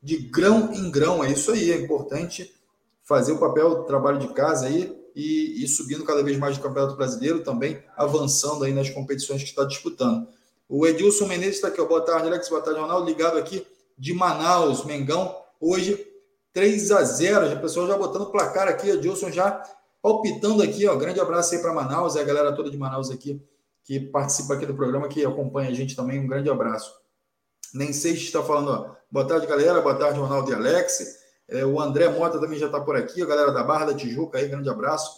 de 0.00 0.16
grão 0.16 0.72
em 0.72 0.90
grão. 0.90 1.24
É 1.24 1.32
isso 1.32 1.50
aí. 1.50 1.72
É 1.72 1.76
importante 1.76 2.54
fazer 3.02 3.32
o 3.32 3.38
papel, 3.38 3.68
o 3.68 3.84
trabalho 3.84 4.18
de 4.18 4.28
casa 4.28 4.66
aí 4.66 4.96
e, 5.16 5.64
e 5.64 5.68
subindo 5.68 6.04
cada 6.04 6.22
vez 6.22 6.38
mais 6.38 6.56
no 6.56 6.62
Campeonato 6.62 6.96
Brasileiro 6.96 7.42
também, 7.42 7.82
avançando 7.96 8.64
aí 8.64 8.72
nas 8.72 8.90
competições 8.90 9.42
que 9.42 9.48
está 9.48 9.64
disputando. 9.64 10.28
O 10.68 10.86
Edilson 10.86 11.26
Menezes 11.26 11.56
está 11.56 11.68
aqui. 11.68 11.80
Ó. 11.80 11.86
Boa 11.86 12.02
tarde, 12.02 12.28
Alex. 12.28 12.48
Boa 12.48 12.62
tarde, 12.62 12.80
Ronaldo. 12.80 13.06
Ligado 13.06 13.38
aqui 13.38 13.66
de 13.98 14.12
Manaus, 14.12 14.84
Mengão. 14.84 15.34
Hoje, 15.60 16.06
3 16.52 16.90
a 16.92 17.02
0 17.02 17.54
O 17.54 17.60
pessoal 17.60 17.86
já 17.86 17.96
botando 17.96 18.30
placar 18.30 18.68
aqui. 18.68 18.88
Edilson 18.90 19.30
já 19.30 19.62
palpitando 20.04 20.62
aqui. 20.62 20.86
Ó. 20.86 20.94
Grande 20.96 21.18
abraço 21.18 21.54
aí 21.54 21.62
para 21.62 21.72
Manaus. 21.72 22.14
É 22.14 22.20
a 22.20 22.24
galera 22.24 22.52
toda 22.52 22.70
de 22.70 22.76
Manaus 22.76 23.10
aqui 23.10 23.42
que 23.82 23.98
participa 23.98 24.52
aqui 24.52 24.66
do 24.66 24.74
programa, 24.74 25.08
que 25.08 25.24
acompanha 25.24 25.70
a 25.70 25.72
gente 25.72 25.96
também. 25.96 26.20
Um 26.20 26.26
grande 26.26 26.50
abraço. 26.50 26.94
Nem 27.72 27.90
sei 27.92 28.14
se 28.14 28.24
está 28.24 28.42
falando, 28.42 28.70
ó. 28.70 28.94
boa 29.10 29.26
tarde, 29.26 29.46
galera, 29.46 29.80
boa 29.80 29.94
tarde, 29.94 30.18
Ronaldo 30.18 30.50
e 30.50 30.54
Alex. 30.54 31.18
É, 31.48 31.64
o 31.64 31.80
André 31.80 32.08
Mota 32.08 32.38
também 32.38 32.58
já 32.58 32.66
está 32.66 32.80
por 32.80 32.96
aqui, 32.96 33.20
a 33.20 33.26
galera 33.26 33.50
da 33.50 33.62
Barra 33.62 33.86
da 33.86 33.94
Tijuca 33.94 34.38
aí, 34.38 34.46
grande 34.46 34.68
abraço. 34.68 35.10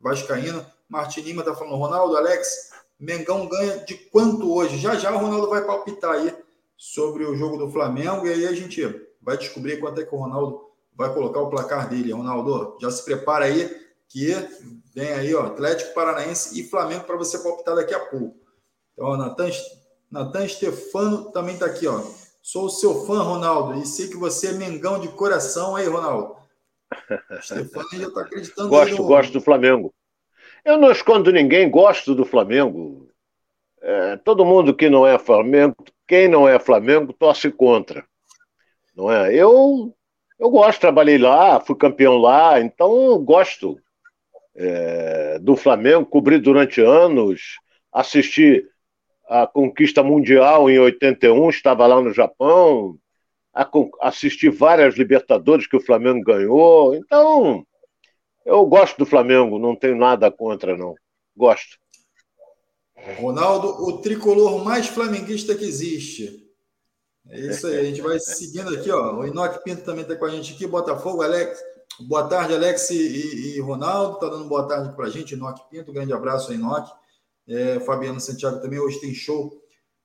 Vascaíno. 0.00 0.64
Martin 0.88 1.20
Lima 1.22 1.40
está 1.40 1.54
falando, 1.54 1.76
Ronaldo, 1.76 2.16
Alex, 2.16 2.70
Mengão 3.00 3.48
ganha 3.48 3.78
de 3.78 3.94
quanto 3.94 4.54
hoje? 4.54 4.78
Já 4.78 4.94
já 4.94 5.10
o 5.10 5.18
Ronaldo 5.18 5.48
vai 5.48 5.64
palpitar 5.64 6.12
aí 6.12 6.34
sobre 6.76 7.24
o 7.24 7.34
jogo 7.34 7.56
do 7.56 7.70
Flamengo 7.70 8.26
e 8.26 8.32
aí 8.32 8.46
a 8.46 8.52
gente 8.52 8.82
vai 9.20 9.36
descobrir 9.36 9.80
quanto 9.80 10.00
é 10.00 10.04
que 10.04 10.14
o 10.14 10.18
Ronaldo 10.18 10.60
vai 10.94 11.12
colocar 11.12 11.40
o 11.40 11.50
placar 11.50 11.88
dele. 11.88 12.12
Ronaldo, 12.12 12.78
já 12.80 12.90
se 12.90 13.04
prepara 13.04 13.46
aí 13.46 13.83
que 14.08 14.32
Vem 14.94 15.12
aí, 15.12 15.34
ó, 15.34 15.46
Atlético 15.46 15.92
Paranaense 15.92 16.58
e 16.58 16.68
Flamengo 16.68 17.02
para 17.02 17.16
você 17.16 17.36
palpitar 17.38 17.74
daqui 17.74 17.92
a 17.92 17.98
pouco. 17.98 18.36
Então, 18.92 19.08
ó, 19.08 19.16
Natan, 19.16 19.50
Natan 20.08 20.46
Stefano 20.46 21.32
também 21.32 21.54
está 21.54 21.66
aqui, 21.66 21.88
ó. 21.88 22.00
Sou 22.40 22.68
seu 22.68 23.04
fã, 23.04 23.22
Ronaldo, 23.22 23.74
e 23.80 23.84
sei 23.84 24.06
que 24.06 24.16
você 24.16 24.48
é 24.48 24.52
mengão 24.52 25.00
de 25.00 25.08
coração 25.08 25.74
aí, 25.74 25.86
Ronaldo. 25.86 26.36
Stefano 27.42 27.88
já 27.92 28.06
está 28.06 28.20
acreditando. 28.20 28.68
Gosto, 28.68 28.96
no... 28.96 29.04
gosto 29.04 29.32
do 29.32 29.40
Flamengo. 29.40 29.92
Eu 30.64 30.78
não 30.78 30.92
escondo 30.92 31.32
ninguém, 31.32 31.68
gosto 31.68 32.14
do 32.14 32.24
Flamengo. 32.24 33.08
É, 33.82 34.16
todo 34.18 34.44
mundo 34.44 34.76
que 34.76 34.88
não 34.88 35.04
é 35.04 35.18
Flamengo, 35.18 35.74
quem 36.06 36.28
não 36.28 36.48
é 36.48 36.60
Flamengo, 36.60 37.12
torce 37.12 37.50
contra. 37.50 38.06
Não 38.94 39.10
é? 39.10 39.34
Eu, 39.34 39.92
eu 40.38 40.50
gosto, 40.50 40.80
trabalhei 40.80 41.18
lá, 41.18 41.60
fui 41.60 41.74
campeão 41.74 42.16
lá, 42.16 42.60
então 42.60 43.18
gosto 43.24 43.80
é, 44.56 45.38
do 45.40 45.56
Flamengo, 45.56 46.06
cobri 46.06 46.38
durante 46.38 46.80
anos, 46.80 47.58
assisti 47.92 48.64
a 49.28 49.46
conquista 49.46 50.02
mundial 50.02 50.68
em 50.70 50.78
81, 50.78 51.50
estava 51.50 51.86
lá 51.86 52.00
no 52.00 52.12
Japão, 52.12 52.96
a, 53.52 53.68
assisti 54.02 54.48
várias 54.48 54.96
Libertadores 54.96 55.66
que 55.66 55.76
o 55.76 55.80
Flamengo 55.80 56.22
ganhou. 56.22 56.94
Então, 56.94 57.64
eu 58.44 58.64
gosto 58.66 58.98
do 58.98 59.06
Flamengo, 59.06 59.58
não 59.58 59.74
tenho 59.74 59.96
nada 59.96 60.30
contra, 60.30 60.76
não. 60.76 60.94
Gosto. 61.36 61.78
Ronaldo, 63.18 63.68
o 63.68 64.00
tricolor 64.00 64.64
mais 64.64 64.86
flamenguista 64.86 65.54
que 65.54 65.64
existe. 65.64 66.44
É 67.28 67.40
isso 67.40 67.66
aí, 67.66 67.78
a 67.78 67.84
gente 67.84 68.02
vai 68.02 68.18
seguindo 68.18 68.74
aqui, 68.74 68.90
ó. 68.90 69.16
O 69.16 69.26
Inoque 69.26 69.64
Pinto 69.64 69.82
também 69.82 70.02
está 70.02 70.14
com 70.14 70.26
a 70.26 70.30
gente 70.30 70.52
aqui, 70.52 70.66
Botafogo, 70.66 71.22
Alex. 71.22 71.62
Boa 72.00 72.28
tarde, 72.28 72.54
Alex 72.54 72.90
e, 72.90 73.56
e 73.56 73.60
Ronaldo. 73.60 74.14
Está 74.14 74.28
dando 74.28 74.48
boa 74.48 74.66
tarde 74.66 74.94
para 74.96 75.06
a 75.06 75.10
gente, 75.10 75.34
Inoque 75.34 75.62
Pinto. 75.70 75.92
Grande 75.92 76.12
abraço 76.12 76.50
aí, 76.50 76.56
Inoque. 76.56 76.92
É, 77.46 77.78
Fabiano 77.80 78.20
Santiago 78.20 78.60
também. 78.60 78.80
Hoje 78.80 79.00
tem 79.00 79.14
show 79.14 79.62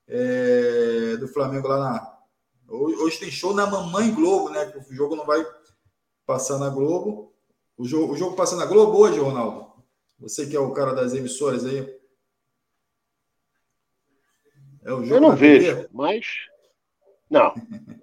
é, 0.07 1.17
do 1.17 1.27
Flamengo 1.27 1.67
lá 1.67 1.79
na. 1.79 2.19
Hoje 2.67 3.19
tem 3.19 3.31
show 3.31 3.53
na 3.53 3.65
Mamãe 3.65 4.13
Globo, 4.13 4.50
né? 4.50 4.71
O 4.89 4.93
jogo 4.93 5.15
não 5.15 5.25
vai 5.25 5.43
passar 6.25 6.59
na 6.59 6.69
Globo. 6.69 7.33
O 7.75 7.86
jogo, 7.86 8.13
o 8.13 8.17
jogo 8.17 8.36
passa 8.36 8.55
na 8.55 8.65
Globo 8.65 9.00
hoje, 9.00 9.19
Ronaldo? 9.19 9.71
Você 10.19 10.45
que 10.45 10.55
é 10.55 10.59
o 10.59 10.74
cara 10.74 10.93
das 10.93 11.13
emissoras 11.13 11.65
aí. 11.65 11.98
É 14.83 14.93
o 14.93 15.03
jogo 15.03 15.15
Eu 15.15 15.21
não 15.21 15.36
vejo, 15.36 15.88
mas. 15.91 16.25
Não. 17.29 17.53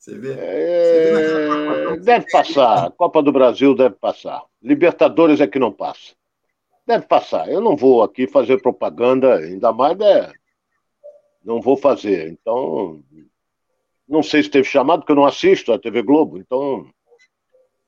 Você 0.00 0.16
vê? 0.16 0.32
É... 0.32 1.96
Deve 1.98 2.30
passar. 2.30 2.90
Copa 2.92 3.22
do 3.22 3.30
Brasil 3.30 3.74
deve 3.74 3.96
passar. 3.96 4.42
Libertadores 4.62 5.42
é 5.42 5.46
que 5.46 5.58
não 5.58 5.70
passa. 5.70 6.14
Deve 6.86 7.06
passar. 7.06 7.50
Eu 7.50 7.60
não 7.60 7.76
vou 7.76 8.02
aqui 8.02 8.26
fazer 8.26 8.62
propaganda, 8.62 9.34
ainda 9.36 9.70
mais 9.74 10.00
é... 10.00 10.32
não 11.44 11.60
vou 11.60 11.76
fazer. 11.76 12.28
Então, 12.30 13.04
não 14.08 14.22
sei 14.22 14.42
se 14.42 14.48
teve 14.48 14.66
chamado, 14.66 15.00
porque 15.00 15.12
eu 15.12 15.16
não 15.16 15.26
assisto 15.26 15.70
a 15.70 15.78
TV 15.78 16.00
Globo. 16.02 16.38
Então, 16.38 16.90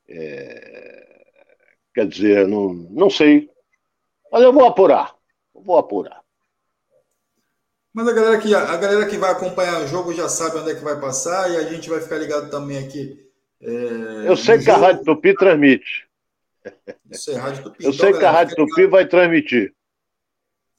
é... 0.07 1.25
quer 1.95 2.07
dizer, 2.07 2.47
não, 2.47 2.75
não 2.75 3.09
sei. 3.09 3.49
Mas 4.31 4.42
eu 4.42 4.52
vou 4.52 4.66
apurar. 4.66 5.16
Eu 5.54 5.62
vou 5.62 5.78
apurar. 5.78 6.22
Mas 7.92 8.08
a 8.08 8.12
galera, 8.12 8.38
que, 8.38 8.54
a 8.54 8.76
galera 8.76 9.06
que 9.06 9.18
vai 9.18 9.30
acompanhar 9.30 9.82
o 9.82 9.87
jogo 9.87 10.14
já 10.14 10.28
sabe 10.28 10.58
onde 10.58 10.70
é 10.70 10.75
que 10.75 10.82
vai 10.82 10.99
passar 10.99 11.50
e 11.50 11.56
a 11.56 11.62
gente 11.64 11.90
vai 11.90 12.00
ficar 12.00 12.16
ligado 12.16 12.50
também 12.50 12.78
aqui. 12.78 13.30
É, 13.61 14.28
Eu 14.28 14.37
sei 14.37 14.58
que 14.58 14.64
jogo. 14.64 14.78
a 14.78 14.80
Rádio 14.80 15.04
Tupi 15.04 15.34
transmite. 15.37 16.08
Isso 17.11 17.30
é 17.30 17.37
Rádio 17.37 17.64
Tupi. 17.64 17.84
Eu 17.84 17.90
então, 17.90 18.00
sei 18.00 18.12
galera, 18.12 18.18
que 18.18 18.25
a 18.25 18.30
Rádio 18.30 18.56
Tupi 18.56 18.75
ligado. 18.76 18.90
vai 18.90 19.06
transmitir. 19.06 19.75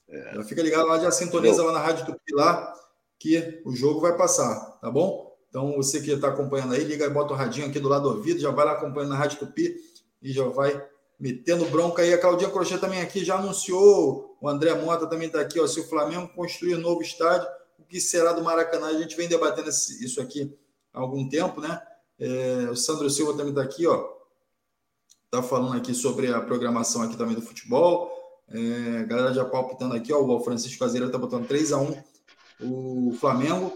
É. 0.09 0.35
Já 0.35 0.43
fica 0.43 0.61
ligado 0.63 0.87
lá, 0.87 0.99
já 0.99 1.11
sintoniza 1.11 1.63
lá 1.63 1.71
na 1.71 1.79
Rádio 1.79 2.05
Tupi 2.05 2.33
lá, 2.33 2.73
que 3.19 3.61
o 3.63 3.75
jogo 3.75 4.01
vai 4.01 4.17
passar, 4.17 4.55
tá 4.81 4.89
bom? 4.89 5.31
Então 5.49 5.73
você 5.73 6.01
que 6.01 6.11
está 6.11 6.29
acompanhando 6.29 6.73
aí, 6.73 6.83
liga 6.83 7.05
e 7.05 7.09
bota 7.09 7.33
o 7.33 7.37
radinho 7.37 7.67
aqui 7.67 7.79
do 7.79 7.87
lado 7.87 8.09
do 8.09 8.17
ouvido, 8.17 8.39
já 8.39 8.49
vai 8.49 8.65
lá 8.65 8.71
acompanhando 8.71 9.11
na 9.11 9.17
Rádio 9.17 9.39
Tupi 9.39 9.75
e 10.21 10.31
já 10.31 10.45
vai 10.45 10.83
metendo 11.19 11.65
bronca 11.65 12.01
aí. 12.01 12.13
A 12.13 12.17
Claudinha 12.17 12.49
Crochê 12.49 12.77
também 12.77 13.01
aqui 13.01 13.23
já 13.23 13.37
anunciou, 13.37 14.37
o 14.41 14.49
André 14.49 14.73
Mota 14.75 15.07
também 15.07 15.27
está 15.27 15.41
aqui, 15.41 15.59
ó, 15.59 15.67
se 15.67 15.79
o 15.79 15.87
Flamengo 15.87 16.27
construir 16.35 16.75
um 16.75 16.81
novo 16.81 17.01
estádio, 17.01 17.47
o 17.77 17.83
que 17.83 17.99
será 18.01 18.33
do 18.33 18.43
Maracanã? 18.43 18.87
A 18.87 18.99
gente 19.01 19.15
vem 19.15 19.27
debatendo 19.27 19.69
isso 19.69 20.21
aqui 20.21 20.57
há 20.93 20.99
algum 20.99 21.27
tempo, 21.27 21.61
né? 21.61 21.81
É, 22.19 22.69
o 22.69 22.75
Sandro 22.75 23.09
Silva 23.09 23.33
também 23.33 23.49
está 23.49 23.61
aqui, 23.61 23.87
ó. 23.87 24.07
Está 25.25 25.41
falando 25.41 25.75
aqui 25.75 25.93
sobre 25.93 26.31
a 26.31 26.39
programação 26.39 27.01
aqui 27.01 27.17
também 27.17 27.35
do 27.35 27.41
futebol. 27.41 28.11
É, 28.49 28.99
a 28.99 29.03
galera 29.03 29.33
já 29.33 29.43
palpitando 29.43 29.95
aqui, 29.95 30.13
ó. 30.13 30.21
O 30.21 30.39
Francisco 30.41 30.79
Caseira 30.79 31.07
está 31.07 31.17
botando 31.17 31.47
3 31.47 31.73
a 31.73 31.77
1 31.79 32.03
o 32.61 33.15
Flamengo. 33.19 33.75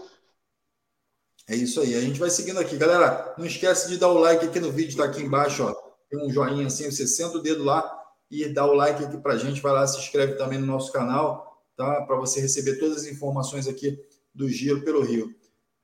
É 1.48 1.56
isso 1.56 1.80
aí. 1.80 1.94
A 1.94 2.00
gente 2.00 2.20
vai 2.20 2.30
seguindo 2.30 2.60
aqui. 2.60 2.76
Galera, 2.76 3.34
não 3.36 3.46
esquece 3.46 3.88
de 3.88 3.96
dar 3.96 4.08
o 4.08 4.18
like 4.18 4.44
aqui 4.44 4.60
no 4.60 4.70
vídeo, 4.70 4.96
tá 4.96 5.04
aqui 5.04 5.22
embaixo, 5.22 5.64
ó. 5.64 5.87
Tem 6.08 6.18
um 6.24 6.30
joinha 6.30 6.66
assim, 6.66 6.90
você 6.90 7.06
senta 7.06 7.38
o 7.38 7.42
dedo 7.42 7.62
lá 7.62 7.98
e 8.30 8.48
dá 8.48 8.64
o 8.66 8.74
like 8.74 9.04
aqui 9.04 9.18
pra 9.18 9.36
gente. 9.36 9.60
Vai 9.60 9.72
lá, 9.72 9.86
se 9.86 9.98
inscreve 9.98 10.34
também 10.34 10.58
no 10.58 10.66
nosso 10.66 10.92
canal, 10.92 11.62
tá? 11.76 12.02
Para 12.02 12.16
você 12.16 12.40
receber 12.40 12.76
todas 12.78 12.98
as 12.98 13.06
informações 13.06 13.66
aqui 13.66 13.98
do 14.34 14.48
Giro 14.48 14.82
pelo 14.82 15.02
Rio. 15.02 15.34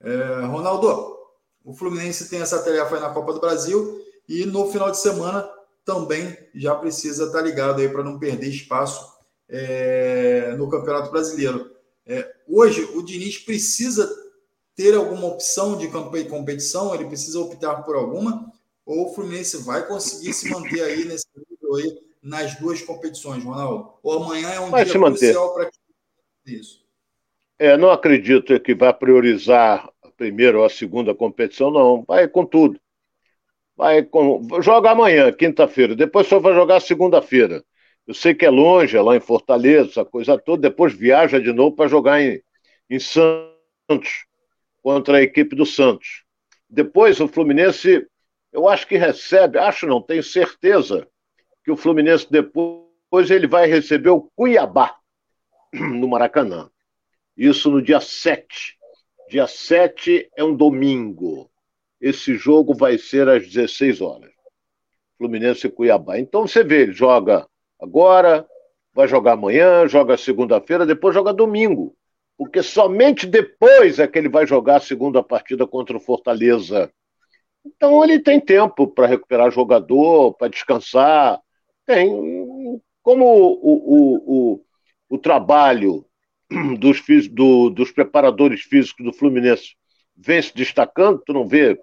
É, 0.01 0.45
Ronaldo, 0.45 1.17
o 1.63 1.73
Fluminense 1.73 2.29
tem 2.29 2.41
essa 2.41 2.61
tarefa 2.61 2.95
aí 2.95 3.01
na 3.01 3.09
Copa 3.09 3.33
do 3.33 3.39
Brasil 3.39 4.01
e 4.27 4.45
no 4.45 4.71
final 4.71 4.91
de 4.91 4.97
semana 4.97 5.49
também 5.83 6.35
já 6.53 6.75
precisa 6.75 7.25
estar 7.25 7.39
tá 7.39 7.43
ligado 7.43 7.79
aí 7.79 7.89
para 7.89 8.03
não 8.03 8.19
perder 8.19 8.49
espaço 8.49 9.13
é, 9.47 10.55
no 10.57 10.69
Campeonato 10.69 11.11
Brasileiro. 11.11 11.71
É, 12.05 12.33
hoje, 12.47 12.83
o 12.95 13.03
Diniz 13.03 13.37
precisa 13.39 14.09
ter 14.75 14.93
alguma 14.93 15.27
opção 15.27 15.77
de 15.77 15.87
competição, 16.27 16.93
ele 16.93 17.05
precisa 17.05 17.39
optar 17.39 17.83
por 17.83 17.95
alguma, 17.95 18.51
ou 18.85 19.07
o 19.07 19.13
Fluminense 19.13 19.57
vai 19.63 19.87
conseguir 19.87 20.33
se 20.33 20.49
manter 20.49 20.81
aí 20.81 21.05
nesse 21.05 21.25
nível 21.35 21.75
aí 21.75 21.99
nas 22.21 22.55
duas 22.55 22.81
competições, 22.81 23.43
Ronaldo? 23.43 23.93
Ou 24.01 24.23
amanhã 24.23 24.49
é 24.49 24.59
um 24.59 24.69
vai 24.69 24.83
dia 24.83 24.93
crucial 24.93 25.53
para 25.53 25.69
isso? 26.45 26.83
É, 27.57 27.77
não 27.77 27.89
acredito 27.89 28.59
que 28.59 28.75
vai 28.75 28.93
priorizar 28.93 29.89
a 30.03 30.11
primeira 30.11 30.57
ou 30.57 30.65
a 30.65 30.69
segunda 30.69 31.15
competição, 31.15 31.71
não. 31.71 32.03
Vai 32.03 32.27
com 32.27 32.45
tudo. 32.45 32.79
Vai 33.77 34.03
com... 34.03 34.41
Joga 34.61 34.91
amanhã, 34.91 35.31
quinta-feira. 35.31 35.95
Depois 35.95 36.27
só 36.27 36.39
vai 36.39 36.53
jogar 36.53 36.79
segunda-feira. 36.79 37.63
Eu 38.07 38.13
sei 38.13 38.33
que 38.35 38.45
é 38.45 38.49
longe, 38.49 38.97
é 38.97 39.01
lá 39.01 39.15
em 39.15 39.19
Fortaleza, 39.19 39.89
essa 39.89 40.05
coisa 40.05 40.37
toda. 40.37 40.69
Depois 40.69 40.93
viaja 40.93 41.39
de 41.39 41.51
novo 41.51 41.75
para 41.75 41.89
jogar 41.89 42.21
em, 42.21 42.41
em 42.89 42.99
Santos 42.99 44.25
contra 44.81 45.17
a 45.17 45.21
equipe 45.21 45.55
do 45.55 45.65
Santos. 45.65 46.23
Depois 46.69 47.19
o 47.19 47.27
Fluminense, 47.27 48.05
eu 48.55 48.67
acho 48.67 48.87
que 48.87 48.97
recebe, 48.97 49.57
acho 49.57 49.85
não, 49.85 50.01
tenho 50.01 50.23
certeza 50.23 51.07
que 51.63 51.71
o 51.71 51.75
Fluminense 51.75 52.27
depois 52.29 53.29
ele 53.29 53.47
vai 53.47 53.67
receber 53.67 54.09
o 54.09 54.29
Cuiabá 54.35 54.95
no 55.73 56.07
Maracanã. 56.07 56.69
Isso 57.35 57.69
no 57.69 57.81
dia 57.81 57.99
7. 57.99 58.77
Dia 59.29 59.47
7 59.47 60.29
é 60.37 60.43
um 60.43 60.55
domingo. 60.55 61.49
Esse 61.99 62.35
jogo 62.35 62.73
vai 62.73 62.97
ser 62.97 63.27
às 63.27 63.45
16 63.47 63.99
horas. 64.01 64.31
Fluminense 65.17 65.67
e 65.67 65.71
Cuiabá. 65.71 66.17
Então 66.17 66.47
você 66.47 66.63
vê, 66.63 66.83
ele 66.83 66.93
joga 66.93 67.47
agora, 67.79 68.47
vai 68.93 69.07
jogar 69.07 69.33
amanhã, 69.33 69.87
joga 69.87 70.17
segunda-feira, 70.17 70.85
depois 70.85 71.13
joga 71.13 71.33
domingo 71.33 71.95
porque 72.37 72.61
somente 72.61 73.25
depois 73.25 73.99
é 73.99 74.07
que 74.07 74.19
ele 74.19 74.29
vai 74.29 74.45
jogar 74.45 74.77
a 74.77 74.81
segunda 74.81 75.23
partida 75.23 75.65
contra 75.65 75.95
o 75.95 76.01
Fortaleza. 76.01 76.91
Então 77.65 78.03
ele 78.03 78.19
tem 78.19 78.39
tempo 78.39 78.87
para 78.87 79.07
recuperar 79.07 79.51
jogador, 79.51 80.33
para 80.35 80.47
descansar. 80.47 81.39
Tem. 81.85 82.09
Como 83.01 83.25
o, 83.25 83.53
o, 83.61 84.53
o, 84.53 84.65
o 85.09 85.17
trabalho 85.17 86.05
dos, 86.79 87.01
do, 87.29 87.69
dos 87.69 87.91
preparadores 87.91 88.61
físicos 88.61 89.05
do 89.05 89.13
Fluminense 89.13 89.75
vem 90.15 90.41
se 90.41 90.55
destacando, 90.55 91.21
tu 91.25 91.33
não 91.33 91.47
vê 91.47 91.79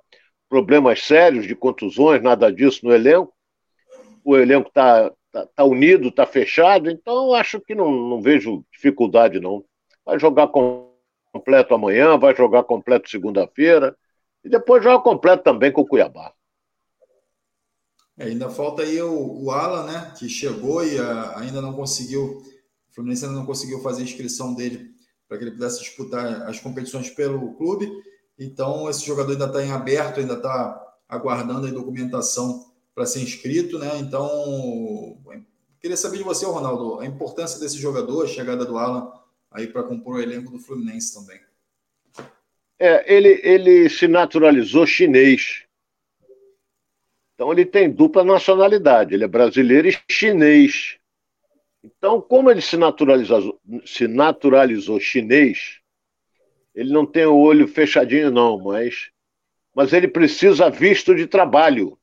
problemas 0.49 1.03
sérios 1.03 1.47
de 1.47 1.55
contusões, 1.55 2.23
nada 2.23 2.53
disso 2.53 2.81
no 2.85 2.95
elenco. 2.95 3.33
O 4.25 4.37
elenco 4.37 4.69
está 4.69 5.11
tá, 5.33 5.47
tá 5.47 5.65
unido, 5.65 6.09
está 6.09 6.27
fechado, 6.27 6.91
então 6.91 7.35
acho 7.35 7.61
que 7.61 7.75
não, 7.75 7.91
não 7.91 8.21
vejo 8.21 8.65
dificuldade, 8.73 9.41
não. 9.41 9.65
Vai 10.05 10.19
jogar 10.19 10.49
completo 11.33 11.75
amanhã, 11.75 12.19
vai 12.19 12.35
jogar 12.35 12.65
completo 12.65 13.09
segunda-feira. 13.09 13.97
E 14.45 14.49
depois 14.49 14.83
joga 14.83 15.03
completo 15.03 15.43
também 15.43 15.73
com 15.73 15.83
o 15.83 15.87
Cuiabá. 15.87 16.33
É, 18.19 18.25
ainda 18.25 18.51
falta 18.51 18.83
aí 18.83 19.01
o, 19.01 19.45
o 19.45 19.51
Alan, 19.51 19.85
né? 19.85 20.13
Que 20.19 20.29
chegou 20.29 20.85
e 20.85 20.99
a, 20.99 21.05
ah, 21.05 21.41
ainda 21.41 21.61
não 21.61 21.73
conseguiu. 21.73 22.43
O 22.91 22.95
Fluminense 22.95 23.25
ainda 23.25 23.39
não 23.39 23.47
conseguiu 23.47 23.81
fazer 23.81 24.03
a 24.03 24.05
inscrição 24.05 24.55
dele 24.55 24.93
para 25.29 25.39
que 25.39 25.45
ele 25.45 25.53
pudesse 25.53 25.81
disputar 25.81 26.43
as 26.43 26.61
competições 26.61 27.09
pelo 27.09 27.55
clube. 27.55 27.91
Então, 28.39 28.89
esse 28.91 29.05
jogador 29.07 29.33
ainda 29.33 29.47
está 29.47 29.63
em 29.63 29.71
aberto, 29.71 30.21
ainda 30.21 30.35
está 30.35 30.95
aguardando 31.09 31.67
a 31.67 31.71
documentação 31.71 32.71
para 32.95 33.07
ser 33.07 33.23
inscrito, 33.23 33.79
né? 33.79 33.99
Então, 33.99 34.29
queria 35.81 35.97
saber 35.97 36.19
de 36.19 36.25
você, 36.25 36.45
Ronaldo, 36.45 37.01
a 37.01 37.07
importância 37.07 37.59
desse 37.59 37.79
jogador, 37.79 38.25
a 38.25 38.29
chegada 38.29 38.65
do 38.65 38.77
Alan 38.77 39.11
aí 39.51 39.67
para 39.67 39.83
compor 39.83 40.17
o 40.17 40.21
elenco 40.21 40.51
do 40.51 40.59
Fluminense 40.59 41.15
também. 41.15 41.41
É, 42.85 43.15
ele, 43.15 43.41
ele 43.45 43.89
se 43.89 44.09
naturalizou 44.09 44.85
chinês. 44.85 45.65
Então 47.33 47.53
ele 47.53 47.65
tem 47.65 47.89
dupla 47.89 48.25
nacionalidade, 48.25 49.15
ele 49.15 49.23
é 49.23 49.29
brasileiro 49.29 49.89
e 49.89 49.97
chinês. 50.11 50.99
Então, 51.85 52.21
como 52.21 52.51
ele 52.51 52.61
se 52.61 52.77
naturalizou, 52.77 53.61
se 53.87 54.09
naturalizou 54.09 54.99
chinês, 54.99 55.79
ele 56.75 56.93
não 56.93 57.07
tem 57.07 57.25
o 57.25 57.37
olho 57.37 57.69
fechadinho, 57.69 58.33
não, 58.33 58.59
mas, 58.59 59.13
mas 59.73 59.93
ele 59.93 60.09
precisa 60.09 60.69
visto 60.69 61.15
de 61.15 61.29
trabalho. 61.29 61.97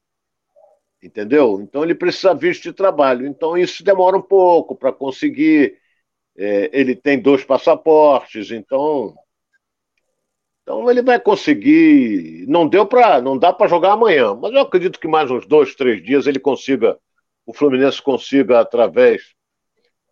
Entendeu? 1.04 1.60
Então 1.62 1.84
ele 1.84 1.94
precisa 1.94 2.34
visto 2.34 2.64
de 2.64 2.74
trabalho. 2.74 3.28
Então 3.28 3.58
isso 3.58 3.84
demora 3.84 4.16
um 4.16 4.22
pouco 4.22 4.78
para 4.78 4.94
conseguir 4.94 5.78
é, 6.38 6.70
ele 6.72 6.96
tem 6.96 7.20
dois 7.20 7.44
passaportes, 7.44 8.50
então 8.50 9.14
então 10.62 10.90
ele 10.90 11.02
vai 11.02 11.20
conseguir. 11.20 12.46
Não 12.48 12.68
deu 12.68 12.86
para, 12.86 13.22
não 13.22 13.38
dá 13.38 13.52
para 13.52 13.68
jogar 13.68 13.94
amanhã, 13.94 14.36
mas 14.36 14.54
eu 14.54 14.62
acredito 14.62 15.00
que 15.00 15.08
mais 15.08 15.32
uns 15.32 15.46
dois, 15.46 15.76
três 15.76 16.04
dias 16.04 16.28
ele 16.28 16.40
consiga, 16.40 16.98
o 17.46 17.54
Fluminense 17.54 18.02
consiga 18.02 18.60
através 18.60 19.34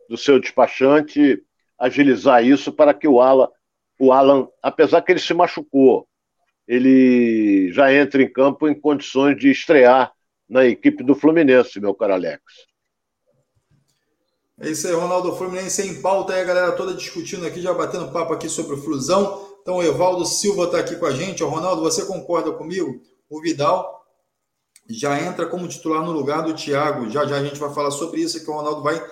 do 0.09 0.17
seu 0.17 0.39
despachante 0.39 1.41
agilizar 1.77 2.43
isso 2.43 2.71
para 2.71 2.93
que 2.93 3.07
o 3.07 3.21
Alan, 3.21 3.49
o 3.99 4.11
Alan, 4.11 4.47
apesar 4.63 5.01
que 5.01 5.11
ele 5.11 5.19
se 5.19 5.33
machucou, 5.33 6.07
ele 6.67 7.71
já 7.71 7.93
entre 7.93 8.23
em 8.23 8.31
campo 8.31 8.67
em 8.67 8.79
condições 8.79 9.37
de 9.37 9.49
estrear 9.49 10.11
na 10.49 10.65
equipe 10.65 11.03
do 11.03 11.15
Fluminense, 11.15 11.79
meu 11.79 11.93
caro 11.93 12.13
Alex. 12.13 12.41
É 14.59 14.69
isso 14.69 14.87
aí, 14.87 14.93
Ronaldo 14.93 15.35
Fluminense 15.35 15.87
em 15.87 16.01
pauta 16.01 16.33
aí, 16.33 16.41
a 16.41 16.45
galera 16.45 16.71
toda 16.71 16.95
discutindo 16.95 17.45
aqui, 17.45 17.61
já 17.61 17.73
batendo 17.73 18.11
papo 18.11 18.33
aqui 18.33 18.49
sobre 18.49 18.73
o 18.73 18.81
Flusão. 18.81 19.46
Então, 19.67 19.79
o 19.79 19.83
Evaldo 19.83 20.25
Silva 20.25 20.63
está 20.63 20.79
aqui 20.79 20.95
com 20.95 21.05
a 21.05 21.11
gente. 21.11 21.43
Ó, 21.43 21.49
Ronaldo, 21.49 21.81
você 21.81 22.05
concorda 22.05 22.53
comigo? 22.53 23.01
O 23.29 23.41
Vidal 23.41 24.01
já 24.89 25.21
entra 25.21 25.45
como 25.45 25.67
titular 25.67 26.01
no 26.05 26.13
lugar 26.13 26.41
do 26.41 26.53
Thiago. 26.53 27.09
Já 27.09 27.25
já 27.25 27.35
a 27.35 27.43
gente 27.43 27.59
vai 27.59 27.73
falar 27.73 27.91
sobre 27.91 28.21
isso, 28.21 28.41
que 28.41 28.49
o 28.49 28.53
Ronaldo 28.53 28.81
vai 28.81 29.05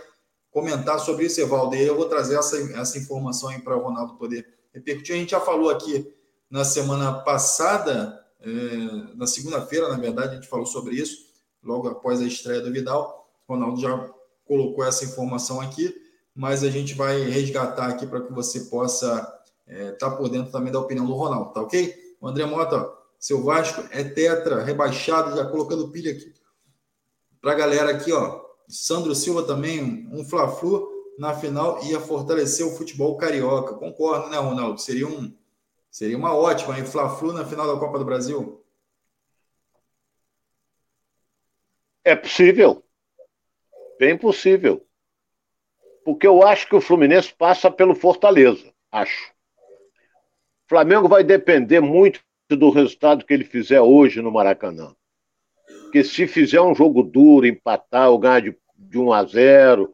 comentar 0.50 0.98
sobre 1.02 1.26
isso, 1.26 1.41
Evaldo. 1.41 1.76
E 1.76 1.86
eu 1.86 1.98
vou 1.98 2.08
trazer 2.08 2.38
essa, 2.39 2.58
essa 2.80 2.98
informação 2.98 3.50
aí 3.50 3.60
para 3.60 3.76
o 3.76 3.82
Ronaldo 3.82 4.15
poder 4.15 4.48
repercutir. 4.74 5.15
A 5.15 5.18
gente 5.18 5.32
já 5.32 5.41
falou 5.41 5.70
aqui 5.70 6.10
na 6.50 6.63
semana 6.63 7.12
passada, 7.12 8.18
é, 8.39 8.50
na 9.13 9.28
segunda-feira, 9.28 9.89
na 9.89 9.98
verdade, 9.98 10.30
a 10.30 10.36
gente 10.36 10.48
falou 10.48 10.65
sobre 10.65 10.96
isso, 10.96 11.18
logo 11.62 11.89
após 11.89 12.22
a 12.22 12.26
estreia 12.26 12.62
do 12.62 12.72
Vidal. 12.72 13.30
O 13.46 13.56
Ronaldo 13.56 13.82
já 13.82 14.10
colocou 14.46 14.86
essa 14.86 15.04
informação 15.04 15.60
aqui, 15.60 15.94
mas 16.34 16.63
a 16.63 16.70
gente 16.70 16.94
vai 16.94 17.24
resgatar 17.24 17.88
aqui 17.88 18.08
para 18.08 18.22
que 18.22 18.32
você 18.32 18.62
possa 18.62 19.35
é, 19.67 19.91
tá 19.91 20.10
por 20.12 20.30
dentro 20.30 20.51
também 20.51 20.71
da 20.71 20.80
opinião 20.80 21.06
do 21.06 21.13
Ronaldo, 21.13 21.54
tá 21.54 21.62
ok? 21.62 21.95
O 22.19 22.28
André 22.28 22.45
Mota, 22.45 22.91
seu 23.19 23.43
Vasco 23.43 23.84
é 23.91 24.04
tetra, 24.04 24.63
rebaixado, 24.63 25.36
já 25.36 25.45
colocando 25.45 25.91
pilha 25.91 26.12
aqui. 26.12 26.34
Para 27.41 27.51
a 27.51 27.56
galera 27.56 27.91
aqui, 27.91 28.12
ó, 28.12 28.43
Sandro 28.67 29.13
Silva 29.13 29.43
também, 29.43 30.08
um 30.12 30.23
Fla-Flu 30.23 30.91
na 31.17 31.34
final 31.34 31.84
ia 31.84 31.99
fortalecer 31.99 32.65
o 32.65 32.71
futebol 32.71 33.17
carioca. 33.17 33.75
Concordo, 33.75 34.30
né, 34.30 34.38
Ronaldo? 34.38 34.80
Seria, 34.80 35.08
um, 35.08 35.34
seria 35.89 36.17
uma 36.17 36.36
ótima, 36.36 36.78
hein? 36.78 36.86
Fla-Flu 36.86 37.34
na 37.34 37.45
final 37.45 37.67
da 37.73 37.80
Copa 37.80 37.99
do 37.99 38.06
Brasil. 38.06 38.63
É 42.04 42.15
possível. 42.15 42.84
Bem 43.97 44.17
possível. 44.17 44.86
Porque 46.04 46.28
eu 46.28 46.43
acho 46.43 46.67
que 46.67 46.75
o 46.75 46.82
Fluminense 46.82 47.34
passa 47.34 47.71
pelo 47.71 47.95
Fortaleza. 47.95 48.71
Acho. 48.91 49.35
Flamengo 50.67 51.08
vai 51.08 51.23
depender 51.23 51.80
muito 51.80 52.19
do 52.49 52.69
resultado 52.69 53.25
que 53.25 53.34
ele 53.34 53.43
fizer 53.43 53.82
hoje 53.82 54.21
no 54.21 54.32
Maracanã. 54.32 54.95
Porque 55.84 56.04
se 56.04 56.28
fizer 56.28 56.62
um 56.62 56.75
jogo 56.75 57.04
duro, 57.04 57.45
empatar 57.45 58.10
ou 58.10 58.19
ganhar 58.19 58.41
de, 58.41 58.58
de 58.75 58.97
1 58.97 59.13
a 59.13 59.23
0, 59.23 59.93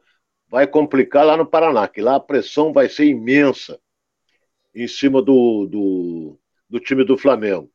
vai 0.49 0.67
complicar 0.67 1.25
lá 1.25 1.37
no 1.37 1.45
Paraná, 1.45 1.87
que 1.87 2.01
lá 2.01 2.15
a 2.15 2.19
pressão 2.19 2.73
vai 2.73 2.89
ser 2.89 3.05
imensa 3.05 3.79
em 4.73 4.87
cima 4.87 5.21
do, 5.21 5.65
do, 5.65 6.39
do 6.69 6.79
time 6.79 7.03
do 7.03 7.17
Flamengo. 7.17 7.69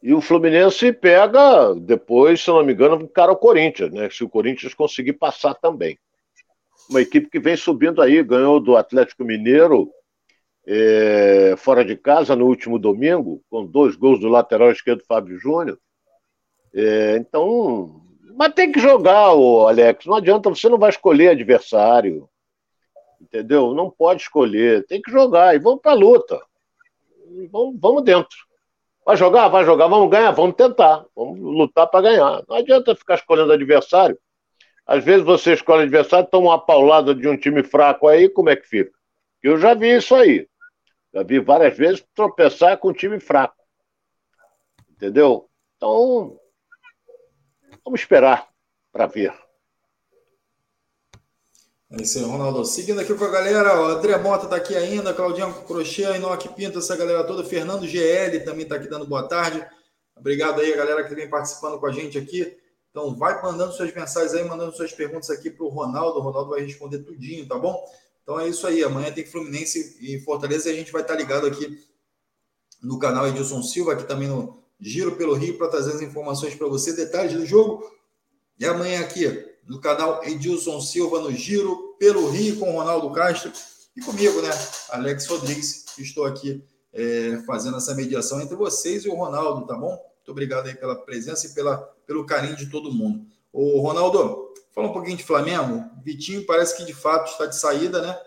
E 0.00 0.14
o 0.14 0.20
Fluminense 0.20 0.92
pega, 0.92 1.74
depois, 1.74 2.40
se 2.40 2.48
não 2.48 2.64
me 2.64 2.72
engano, 2.72 3.08
cara 3.08 3.32
o 3.32 3.36
Corinthians, 3.36 3.92
né? 3.92 4.08
Se 4.10 4.22
o 4.22 4.28
Corinthians 4.28 4.74
conseguir 4.74 5.14
passar 5.14 5.54
também. 5.54 5.98
Uma 6.88 7.00
equipe 7.00 7.28
que 7.28 7.40
vem 7.40 7.56
subindo 7.56 8.00
aí, 8.00 8.22
ganhou 8.22 8.60
do 8.60 8.76
Atlético 8.76 9.24
Mineiro 9.24 9.90
é, 10.70 11.54
fora 11.56 11.82
de 11.82 11.96
casa 11.96 12.36
no 12.36 12.44
último 12.44 12.78
domingo, 12.78 13.42
com 13.48 13.64
dois 13.64 13.96
gols 13.96 14.20
do 14.20 14.28
lateral 14.28 14.70
esquerdo 14.70 15.02
Fábio 15.08 15.38
Júnior. 15.38 15.78
É, 16.74 17.16
então, 17.16 18.02
mas 18.36 18.52
tem 18.52 18.70
que 18.70 18.78
jogar, 18.78 19.32
o 19.32 19.66
Alex. 19.66 20.04
Não 20.04 20.16
adianta, 20.16 20.50
você 20.50 20.68
não 20.68 20.78
vai 20.78 20.90
escolher 20.90 21.30
adversário. 21.30 22.28
Entendeu? 23.18 23.72
Não 23.72 23.90
pode 23.90 24.22
escolher. 24.22 24.84
Tem 24.86 25.00
que 25.00 25.10
jogar. 25.10 25.56
E 25.56 25.58
vamos 25.58 25.80
para 25.80 25.92
a 25.92 25.94
luta. 25.94 26.38
Vamos, 27.50 27.76
vamos 27.80 28.04
dentro. 28.04 28.36
Vai 29.06 29.16
jogar? 29.16 29.48
Vai 29.48 29.64
jogar. 29.64 29.88
Vamos 29.88 30.10
ganhar? 30.10 30.32
Vamos 30.32 30.54
tentar. 30.54 31.04
Vamos 31.16 31.40
lutar 31.40 31.86
para 31.86 32.02
ganhar. 32.02 32.44
Não 32.46 32.56
adianta 32.56 32.94
ficar 32.94 33.14
escolhendo 33.14 33.52
adversário. 33.52 34.18
Às 34.86 35.02
vezes 35.02 35.24
você 35.24 35.54
escolhe 35.54 35.82
adversário, 35.82 36.28
toma 36.30 36.50
uma 36.50 36.58
paulada 36.58 37.14
de 37.14 37.26
um 37.26 37.36
time 37.36 37.62
fraco 37.62 38.06
aí, 38.06 38.28
como 38.28 38.48
é 38.50 38.56
que 38.56 38.66
fica? 38.66 38.92
Eu 39.42 39.58
já 39.58 39.74
vi 39.74 39.96
isso 39.96 40.14
aí. 40.14 40.46
Já 41.12 41.22
vi 41.22 41.40
várias 41.40 41.76
vezes 41.76 42.04
tropeçar 42.14 42.78
com 42.78 42.88
um 42.88 42.92
time 42.92 43.18
fraco. 43.18 43.56
Entendeu? 44.90 45.48
Então, 45.76 46.38
vamos 47.84 48.00
esperar 48.00 48.48
para 48.92 49.06
ver. 49.06 49.32
É 51.90 52.02
isso 52.02 52.18
aí, 52.18 52.24
Ronaldo. 52.24 52.64
Seguindo 52.66 53.00
aqui 53.00 53.14
com 53.14 53.24
a 53.24 53.30
galera, 53.30 53.80
ó, 53.80 53.88
André 53.88 54.18
Mota 54.18 54.44
está 54.44 54.56
aqui 54.56 54.76
ainda, 54.76 55.14
Claudinho 55.14 55.54
Crochê, 55.64 56.02
Inoque 56.16 56.50
Pinto, 56.50 56.80
essa 56.80 56.94
galera 56.94 57.24
toda, 57.24 57.42
Fernando 57.42 57.86
GL 57.86 58.40
também 58.44 58.64
está 58.64 58.76
aqui 58.76 58.88
dando 58.88 59.06
boa 59.06 59.26
tarde. 59.26 59.66
Obrigado 60.14 60.60
aí 60.60 60.74
a 60.74 60.76
galera 60.76 61.04
que 61.04 61.14
vem 61.14 61.30
participando 61.30 61.78
com 61.78 61.86
a 61.86 61.92
gente 61.92 62.18
aqui. 62.18 62.58
Então, 62.90 63.16
vai 63.16 63.40
mandando 63.40 63.72
suas 63.72 63.94
mensagens 63.94 64.34
aí, 64.34 64.44
mandando 64.44 64.76
suas 64.76 64.92
perguntas 64.92 65.30
aqui 65.30 65.50
para 65.50 65.64
o 65.64 65.68
Ronaldo. 65.68 66.18
O 66.18 66.22
Ronaldo 66.22 66.50
vai 66.50 66.60
responder 66.60 66.98
tudinho, 66.98 67.46
tá 67.46 67.56
bom? 67.56 67.82
Então 68.28 68.38
é 68.38 68.46
isso 68.46 68.66
aí. 68.66 68.84
Amanhã 68.84 69.10
tem 69.10 69.24
Fluminense 69.24 69.96
e 70.02 70.20
Fortaleza 70.20 70.68
e 70.68 70.72
a 70.74 70.76
gente 70.76 70.92
vai 70.92 71.00
estar 71.00 71.14
ligado 71.14 71.46
aqui 71.46 71.82
no 72.82 72.98
canal 72.98 73.26
Edilson 73.26 73.62
Silva, 73.62 73.94
aqui 73.94 74.04
também 74.04 74.28
no 74.28 74.62
Giro 74.78 75.16
pelo 75.16 75.32
Rio, 75.32 75.56
para 75.56 75.68
trazer 75.68 75.94
as 75.94 76.02
informações 76.02 76.54
para 76.54 76.66
você, 76.68 76.92
detalhes 76.92 77.32
do 77.32 77.46
jogo. 77.46 77.90
E 78.60 78.66
amanhã 78.66 79.00
aqui 79.00 79.46
no 79.66 79.80
canal 79.80 80.22
Edilson 80.24 80.78
Silva 80.82 81.20
no 81.20 81.32
Giro 81.32 81.96
pelo 81.98 82.28
Rio 82.28 82.58
com 82.58 82.70
Ronaldo 82.70 83.10
Castro 83.12 83.50
e 83.96 84.02
comigo, 84.02 84.42
né? 84.42 84.50
Alex 84.90 85.26
Rodrigues, 85.26 85.86
que 85.96 86.02
estou 86.02 86.26
aqui 86.26 86.62
é, 86.92 87.42
fazendo 87.46 87.78
essa 87.78 87.94
mediação 87.94 88.42
entre 88.42 88.56
vocês 88.56 89.06
e 89.06 89.08
o 89.08 89.14
Ronaldo, 89.14 89.66
tá 89.66 89.74
bom? 89.74 89.96
Muito 90.16 90.32
obrigado 90.32 90.66
aí 90.66 90.74
pela 90.74 90.96
presença 90.96 91.46
e 91.46 91.54
pela, 91.54 91.78
pelo 92.06 92.26
carinho 92.26 92.56
de 92.56 92.66
todo 92.66 92.92
mundo. 92.92 93.24
O 93.50 93.80
Ronaldo, 93.80 94.47
Fala 94.74 94.88
um 94.88 94.92
pouquinho 94.92 95.16
de 95.16 95.24
Flamengo. 95.24 95.84
Vitinho 96.04 96.44
parece 96.46 96.76
que 96.76 96.84
de 96.84 96.94
fato 96.94 97.30
está 97.30 97.46
de 97.46 97.56
saída, 97.56 98.00
né? 98.00 98.18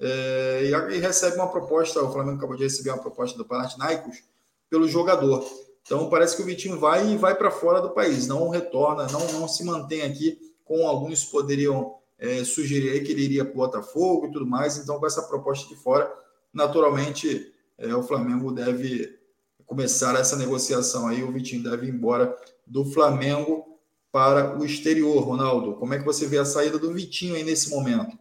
É, 0.00 0.62
e, 0.64 0.98
recebe 0.98 1.36
uma 1.36 1.50
proposta. 1.50 2.02
O 2.02 2.12
Flamengo 2.12 2.38
acabou 2.38 2.56
de 2.56 2.64
receber 2.64 2.90
uma 2.90 3.02
proposta 3.02 3.36
do 3.36 3.44
Panathinaikos 3.44 4.22
pelo 4.68 4.88
jogador. 4.88 5.44
Então 5.82 6.08
parece 6.08 6.36
que 6.36 6.42
o 6.42 6.46
Vitinho 6.46 6.78
vai 6.78 7.12
e 7.12 7.16
vai 7.16 7.34
para 7.34 7.50
fora 7.50 7.80
do 7.80 7.90
país, 7.90 8.26
não 8.26 8.48
retorna, 8.48 9.06
não, 9.10 9.26
não 9.32 9.48
se 9.48 9.64
mantém 9.64 10.02
aqui, 10.02 10.38
como 10.64 10.86
alguns 10.86 11.24
poderiam 11.24 11.96
é, 12.18 12.44
sugerir 12.44 13.02
que 13.02 13.12
ele 13.12 13.24
iria 13.24 13.44
para 13.44 13.54
o 13.54 13.56
Botafogo 13.56 14.26
e 14.26 14.30
tudo 14.30 14.46
mais. 14.46 14.76
Então, 14.76 14.98
com 14.98 15.06
essa 15.06 15.22
proposta 15.22 15.68
de 15.68 15.80
fora, 15.80 16.12
naturalmente 16.52 17.52
é, 17.78 17.94
o 17.94 18.02
Flamengo 18.02 18.52
deve 18.52 19.18
começar 19.66 20.18
essa 20.18 20.36
negociação 20.36 21.08
aí. 21.08 21.22
O 21.22 21.32
Vitinho 21.32 21.62
deve 21.62 21.86
ir 21.86 21.90
embora 21.90 22.36
do 22.66 22.84
Flamengo 22.84 23.69
para 24.12 24.58
o 24.58 24.64
exterior, 24.64 25.20
Ronaldo. 25.22 25.74
Como 25.74 25.94
é 25.94 25.98
que 25.98 26.04
você 26.04 26.26
vê 26.26 26.38
a 26.38 26.44
saída 26.44 26.78
do 26.78 26.92
Vitinho 26.92 27.34
aí 27.34 27.44
nesse 27.44 27.70
momento? 27.70 28.18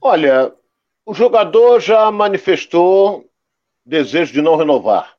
Olha, 0.00 0.54
o 1.04 1.14
jogador 1.14 1.80
já 1.80 2.10
manifestou 2.10 3.28
desejo 3.84 4.32
de 4.32 4.42
não 4.42 4.56
renovar. 4.56 5.16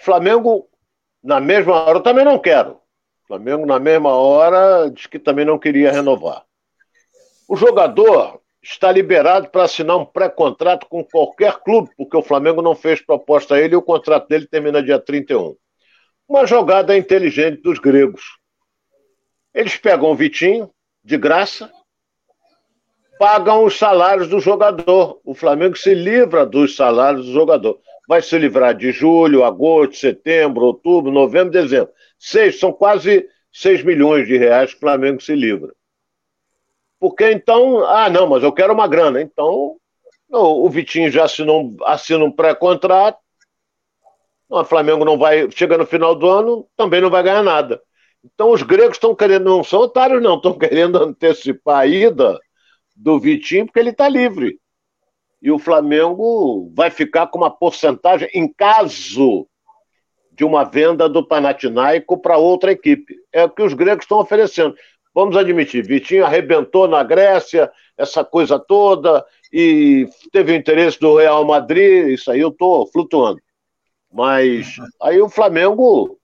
Flamengo, 0.00 0.68
na 1.22 1.40
mesma 1.40 1.74
hora, 1.74 1.98
eu 1.98 2.02
também 2.02 2.24
não 2.24 2.38
quero. 2.38 2.80
Flamengo, 3.26 3.64
na 3.64 3.78
mesma 3.78 4.10
hora, 4.10 4.90
diz 4.90 5.06
que 5.06 5.18
também 5.18 5.44
não 5.44 5.58
queria 5.58 5.92
renovar. 5.92 6.44
O 7.48 7.56
jogador 7.56 8.40
está 8.62 8.90
liberado 8.90 9.48
para 9.48 9.64
assinar 9.64 9.96
um 9.96 10.04
pré-contrato 10.04 10.86
com 10.86 11.04
qualquer 11.04 11.58
clube, 11.60 11.90
porque 11.96 12.16
o 12.16 12.22
Flamengo 12.22 12.60
não 12.60 12.74
fez 12.74 13.00
proposta 13.00 13.54
a 13.54 13.60
ele 13.60 13.74
e 13.74 13.76
o 13.76 13.82
contrato 13.82 14.28
dele 14.28 14.46
termina 14.46 14.82
dia 14.82 14.98
31 14.98 15.56
uma 16.28 16.46
jogada 16.46 16.96
inteligente 16.96 17.62
dos 17.62 17.78
gregos. 17.78 18.38
Eles 19.54 19.76
pegam 19.76 20.10
o 20.10 20.14
Vitinho, 20.14 20.70
de 21.02 21.16
graça, 21.16 21.70
pagam 23.18 23.64
os 23.64 23.78
salários 23.78 24.28
do 24.28 24.40
jogador. 24.40 25.20
O 25.24 25.34
Flamengo 25.34 25.76
se 25.76 25.94
livra 25.94 26.44
dos 26.44 26.76
salários 26.76 27.26
do 27.26 27.32
jogador. 27.32 27.78
Vai 28.08 28.22
se 28.22 28.38
livrar 28.38 28.74
de 28.74 28.92
julho, 28.92 29.44
agosto, 29.44 29.96
setembro, 29.96 30.66
outubro, 30.66 31.10
novembro, 31.10 31.50
dezembro. 31.50 31.92
Seis, 32.18 32.58
são 32.58 32.72
quase 32.72 33.28
6 33.52 33.82
milhões 33.84 34.26
de 34.26 34.36
reais 34.36 34.70
que 34.70 34.76
o 34.76 34.80
Flamengo 34.80 35.20
se 35.20 35.34
livra. 35.34 35.72
Porque 37.00 37.30
então, 37.30 37.84
ah, 37.86 38.08
não, 38.08 38.26
mas 38.26 38.42
eu 38.42 38.52
quero 38.52 38.72
uma 38.72 38.86
grana. 38.86 39.20
Então, 39.20 39.76
o 40.30 40.68
Vitinho 40.68 41.10
já 41.10 41.24
assinou, 41.24 41.76
assina 41.84 42.24
um 42.24 42.32
pré-contrato, 42.32 43.18
o 44.48 44.64
Flamengo 44.64 45.04
não 45.04 45.18
vai, 45.18 45.50
chega 45.50 45.76
no 45.76 45.86
final 45.86 46.14
do 46.14 46.28
ano, 46.28 46.66
também 46.76 47.00
não 47.00 47.10
vai 47.10 47.22
ganhar 47.22 47.42
nada. 47.42 47.80
Então 48.24 48.50
os 48.50 48.62
gregos 48.62 48.96
estão 48.96 49.14
querendo, 49.14 49.44
não 49.44 49.64
são 49.64 49.80
otários, 49.80 50.22
não, 50.22 50.36
estão 50.36 50.54
querendo 50.58 51.02
antecipar 51.02 51.80
a 51.80 51.86
ida 51.86 52.38
do 52.94 53.18
Vitinho, 53.18 53.66
porque 53.66 53.78
ele 53.78 53.90
está 53.90 54.08
livre. 54.08 54.58
E 55.42 55.50
o 55.50 55.58
Flamengo 55.58 56.72
vai 56.74 56.90
ficar 56.90 57.26
com 57.26 57.38
uma 57.38 57.50
porcentagem 57.50 58.28
em 58.32 58.50
caso 58.52 59.46
de 60.32 60.44
uma 60.44 60.64
venda 60.64 61.08
do 61.08 61.26
Panathinaiko 61.26 62.18
para 62.18 62.36
outra 62.36 62.72
equipe. 62.72 63.16
É 63.32 63.44
o 63.44 63.50
que 63.50 63.62
os 63.62 63.74
gregos 63.74 64.04
estão 64.04 64.18
oferecendo. 64.18 64.74
Vamos 65.14 65.36
admitir, 65.36 65.82
Vitinho 65.82 66.26
arrebentou 66.26 66.86
na 66.86 67.02
Grécia, 67.02 67.70
essa 67.96 68.22
coisa 68.22 68.58
toda, 68.58 69.24
e 69.50 70.06
teve 70.30 70.52
o 70.52 70.54
interesse 70.54 71.00
do 71.00 71.16
Real 71.16 71.42
Madrid, 71.42 72.08
isso 72.08 72.30
aí 72.30 72.40
eu 72.40 72.50
estou 72.50 72.86
flutuando. 72.88 73.40
Mas 74.12 74.76
aí 75.00 75.20
o 75.20 75.28
Flamengo, 75.28 76.18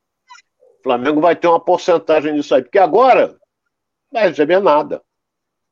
o 0.79 0.83
Flamengo 0.83 1.21
vai 1.21 1.37
ter 1.37 1.49
uma 1.49 1.61
porcentagem 1.61 2.35
disso 2.35 2.55
aí, 2.55 2.63
porque 2.63 2.79
agora 2.79 3.29
não 4.11 4.21
vai 4.21 4.29
receber 4.29 4.61
nada. 4.61 5.03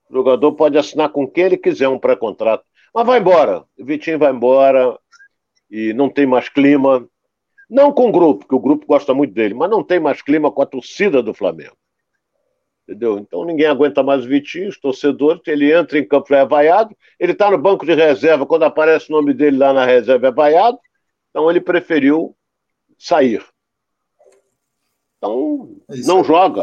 O 0.09 0.15
jogador 0.15 0.53
pode 0.53 0.77
assinar 0.77 1.11
com 1.11 1.27
quem 1.27 1.45
ele 1.45 1.57
quiser 1.57 1.89
um 1.89 1.99
pré-contrato. 1.99 2.65
Mas 2.93 3.07
vai 3.07 3.21
embora. 3.21 3.65
O 3.79 3.85
Vitinho 3.85 4.19
vai 4.19 4.33
embora 4.33 4.99
e 5.71 5.93
não 5.93 6.09
tem 6.11 6.27
mais 6.27 6.49
clima. 6.49 7.07
Não 7.69 7.93
com 7.93 8.09
o 8.09 8.13
grupo, 8.13 8.47
que 8.49 8.55
o 8.55 8.59
grupo 8.59 8.85
gosta 8.87 9.15
muito 9.15 9.33
dele, 9.33 9.55
mas 9.55 9.71
não 9.71 9.85
tem 9.85 10.01
mais 10.01 10.21
clima 10.21 10.51
com 10.51 10.61
a 10.61 10.67
torcida 10.67 11.23
do 11.23 11.33
Flamengo. 11.33 11.77
Entendeu? 12.83 13.21
Então 13.21 13.45
ninguém 13.45 13.67
aguenta 13.67 14.03
mais 14.03 14.25
o 14.25 14.29
Vitinho, 14.29 14.69
os 14.69 14.81
torcedores, 14.81 15.41
ele 15.47 15.73
entra 15.73 15.97
em 15.97 16.05
campo 16.05 16.35
é 16.35 16.45
vaiado, 16.45 16.97
ele 17.21 17.31
está 17.31 17.49
no 17.49 17.57
banco 17.57 17.87
de 17.87 17.95
reserva, 17.95 18.45
quando 18.45 18.65
aparece 18.65 19.09
o 19.09 19.15
nome 19.15 19.33
dele 19.33 19.59
lá 19.59 19.73
na 19.73 19.85
reserva 19.85 20.27
é 20.27 20.33
vaiado, 20.33 20.77
então 21.31 21.51
ele 21.51 21.61
preferiu 21.61 22.37
sair. 22.99 23.45
Então, 25.17 25.77
é 25.89 25.97
não 25.99 26.25
joga. 26.25 26.63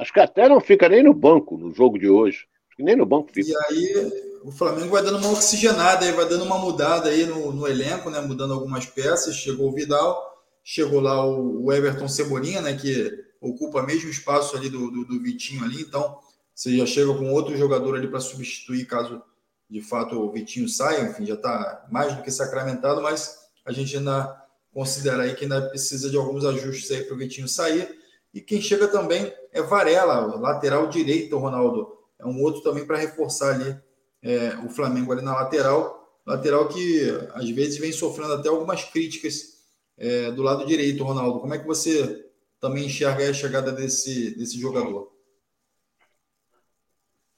Acho 0.00 0.12
que 0.12 0.20
até 0.20 0.48
não 0.48 0.60
fica 0.60 0.88
nem 0.88 1.02
no 1.02 1.12
banco 1.12 1.56
no 1.56 1.74
jogo 1.74 1.98
de 1.98 2.08
hoje. 2.08 2.46
Acho 2.68 2.76
que 2.76 2.82
nem 2.82 2.96
no 2.96 3.06
banco 3.06 3.32
fica. 3.32 3.50
E 3.50 3.56
aí 3.74 4.12
o 4.44 4.52
Flamengo 4.52 4.90
vai 4.90 5.02
dando 5.02 5.18
uma 5.18 5.32
oxigenada, 5.32 6.04
aí, 6.04 6.12
vai 6.12 6.28
dando 6.28 6.44
uma 6.44 6.58
mudada 6.58 7.08
aí 7.08 7.26
no, 7.26 7.52
no 7.52 7.66
elenco, 7.66 8.08
né? 8.08 8.20
Mudando 8.20 8.54
algumas 8.54 8.86
peças. 8.86 9.34
Chegou 9.34 9.68
o 9.68 9.72
Vidal, 9.72 10.44
chegou 10.62 11.00
lá 11.00 11.26
o, 11.26 11.64
o 11.64 11.72
Everton 11.72 12.08
Cebolinha, 12.08 12.60
né? 12.60 12.76
Que 12.76 13.24
ocupa 13.40 13.82
mesmo 13.82 14.08
espaço 14.08 14.56
ali 14.56 14.68
do, 14.70 14.90
do, 14.90 15.04
do 15.04 15.20
Vitinho 15.20 15.64
ali. 15.64 15.82
Então, 15.82 16.16
você 16.54 16.76
já 16.76 16.86
chega 16.86 17.12
com 17.12 17.32
outro 17.32 17.56
jogador 17.56 17.96
ali 17.96 18.08
para 18.08 18.20
substituir 18.20 18.86
caso 18.86 19.20
de 19.68 19.82
fato 19.82 20.16
o 20.16 20.30
Vitinho 20.30 20.68
saia. 20.68 21.02
Enfim, 21.02 21.26
já 21.26 21.34
está 21.34 21.86
mais 21.90 22.14
do 22.14 22.22
que 22.22 22.30
sacramentado, 22.30 23.02
mas 23.02 23.45
a 23.66 23.72
gente 23.72 23.96
ainda 23.96 24.46
considera 24.72 25.24
aí 25.24 25.34
que 25.34 25.44
ainda 25.44 25.68
precisa 25.68 26.08
de 26.08 26.16
alguns 26.16 26.44
ajustes 26.44 26.90
aí 26.90 27.02
para 27.02 27.14
o 27.14 27.18
Vitinho 27.18 27.48
sair. 27.48 27.98
E 28.32 28.40
quem 28.40 28.60
chega 28.60 28.86
também 28.88 29.32
é 29.52 29.60
Varela, 29.62 30.36
lateral 30.36 30.86
direito, 30.88 31.36
Ronaldo. 31.38 31.96
É 32.18 32.26
um 32.26 32.42
outro 32.42 32.62
também 32.62 32.86
para 32.86 32.98
reforçar 32.98 33.54
ali 33.54 33.76
é, 34.22 34.56
o 34.64 34.68
Flamengo 34.68 35.12
ali 35.12 35.22
na 35.22 35.34
lateral. 35.34 36.20
Lateral 36.24 36.68
que 36.68 37.08
às 37.34 37.48
vezes 37.50 37.78
vem 37.78 37.92
sofrendo 37.92 38.34
até 38.34 38.48
algumas 38.48 38.84
críticas 38.84 39.64
é, 39.96 40.30
do 40.30 40.42
lado 40.42 40.66
direito, 40.66 41.04
Ronaldo. 41.04 41.40
Como 41.40 41.54
é 41.54 41.58
que 41.58 41.66
você 41.66 42.30
também 42.60 42.86
enxerga 42.86 43.28
a 43.28 43.34
chegada 43.34 43.72
desse, 43.72 44.36
desse 44.36 44.58
jogador? 44.60 45.12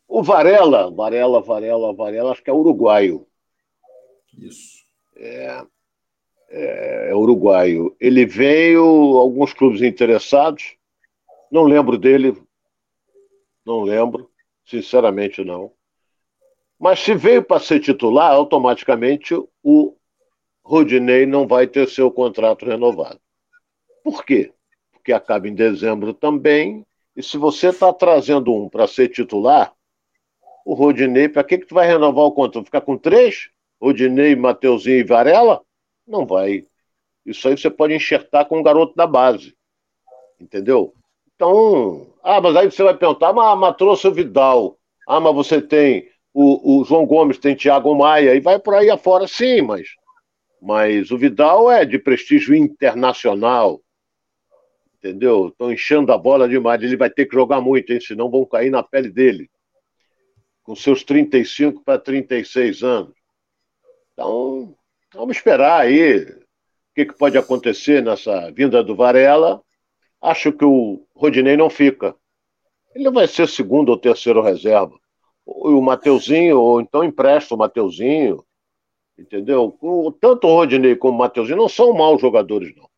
O 0.06 0.22
Varela, 0.22 0.90
Varela, 0.90 1.40
Varela, 1.40 1.94
Varela, 1.94 2.32
acho 2.32 2.42
que 2.42 2.50
é 2.50 2.52
uruguaio. 2.52 3.26
Isso. 4.36 4.78
É, 5.16 5.64
é, 6.48 7.10
é 7.10 7.14
uruguaio. 7.14 7.94
Ele 8.00 8.24
veio, 8.26 8.84
alguns 8.84 9.52
clubes 9.52 9.82
interessados, 9.82 10.76
não 11.50 11.64
lembro 11.64 11.98
dele, 11.98 12.36
não 13.64 13.82
lembro, 13.82 14.30
sinceramente 14.64 15.44
não. 15.44 15.72
Mas 16.78 17.00
se 17.00 17.14
veio 17.14 17.42
para 17.42 17.60
ser 17.60 17.80
titular, 17.80 18.32
automaticamente 18.32 19.34
o 19.62 19.96
Rodinei 20.64 21.26
não 21.26 21.46
vai 21.46 21.66
ter 21.66 21.88
seu 21.88 22.10
contrato 22.10 22.64
renovado. 22.64 23.20
Por 24.04 24.24
quê? 24.24 24.52
Porque 24.92 25.12
acaba 25.12 25.48
em 25.48 25.54
dezembro 25.54 26.14
também. 26.14 26.86
E 27.16 27.22
se 27.22 27.36
você 27.36 27.68
está 27.68 27.92
trazendo 27.92 28.54
um 28.54 28.68
para 28.68 28.86
ser 28.86 29.08
titular, 29.08 29.74
o 30.64 30.74
Rodinei, 30.74 31.28
para 31.28 31.42
que, 31.42 31.58
que 31.58 31.66
tu 31.66 31.74
vai 31.74 31.86
renovar 31.86 32.26
o 32.26 32.32
contrato? 32.32 32.66
Ficar 32.66 32.82
com 32.82 32.96
três? 32.96 33.50
Rodinei, 33.80 34.36
Mateuzinho 34.36 34.98
e 34.98 35.04
Varela? 35.04 35.62
Não 36.08 36.26
vai. 36.26 36.64
Isso 37.24 37.46
aí 37.46 37.56
você 37.56 37.68
pode 37.68 37.94
enxertar 37.94 38.46
com 38.46 38.58
um 38.58 38.62
garoto 38.62 38.94
da 38.96 39.06
base. 39.06 39.54
Entendeu? 40.40 40.94
Então, 41.36 42.06
ah, 42.22 42.40
mas 42.40 42.56
aí 42.56 42.70
você 42.70 42.82
vai 42.82 42.96
perguntar, 42.96 43.32
mas, 43.32 43.58
mas 43.58 43.76
trouxe 43.76 44.08
o 44.08 44.12
Vidal. 44.12 44.78
Ah, 45.06 45.20
mas 45.20 45.34
você 45.34 45.60
tem 45.60 46.08
o, 46.32 46.80
o 46.80 46.84
João 46.84 47.06
Gomes, 47.06 47.38
tem 47.38 47.54
Thiago 47.54 47.94
Maia, 47.94 48.34
e 48.34 48.40
vai 48.40 48.58
por 48.58 48.74
aí 48.74 48.90
afora, 48.90 49.26
sim, 49.28 49.60
mas, 49.62 49.88
mas 50.60 51.10
o 51.10 51.18
Vidal 51.18 51.70
é 51.70 51.84
de 51.84 51.98
prestígio 51.98 52.54
internacional. 52.54 53.80
Entendeu? 54.96 55.48
Estão 55.48 55.72
enchendo 55.72 56.12
a 56.12 56.18
bola 56.18 56.48
demais. 56.48 56.82
Ele 56.82 56.96
vai 56.96 57.08
ter 57.08 57.26
que 57.26 57.34
jogar 57.34 57.60
muito, 57.60 57.92
hein? 57.92 58.00
senão 58.00 58.30
vão 58.30 58.44
cair 58.44 58.70
na 58.70 58.82
pele 58.82 59.10
dele. 59.10 59.48
Com 60.64 60.74
seus 60.74 61.04
35 61.04 61.84
para 61.84 62.00
36 62.00 62.82
anos. 62.82 63.14
Então, 64.12 64.76
vamos 65.14 65.36
esperar 65.36 65.80
aí 65.80 66.22
o 66.22 66.44
que, 66.94 67.06
que 67.06 67.14
pode 67.16 67.38
acontecer 67.38 68.02
nessa 68.02 68.50
vinda 68.50 68.82
do 68.82 68.94
Varela. 68.94 69.62
Acho 70.20 70.52
que 70.52 70.64
o 70.64 71.06
Rodinei 71.14 71.56
não 71.56 71.70
fica. 71.70 72.14
Ele 72.94 73.10
vai 73.10 73.28
ser 73.28 73.48
segundo 73.48 73.90
ou 73.90 73.98
terceiro 73.98 74.42
reserva. 74.42 74.98
O 75.44 75.80
Mateuzinho, 75.80 76.60
ou 76.60 76.80
então 76.80 77.04
empresta 77.04 77.54
o 77.54 77.58
Mateuzinho. 77.58 78.44
Entendeu? 79.16 79.76
Tanto 80.20 80.46
o 80.46 80.54
Rodinei 80.54 80.96
como 80.96 81.14
o 81.14 81.18
Mateuzinho 81.18 81.58
não 81.58 81.68
são 81.68 81.92
maus 81.92 82.20
jogadores, 82.20 82.74
não. 82.76 82.88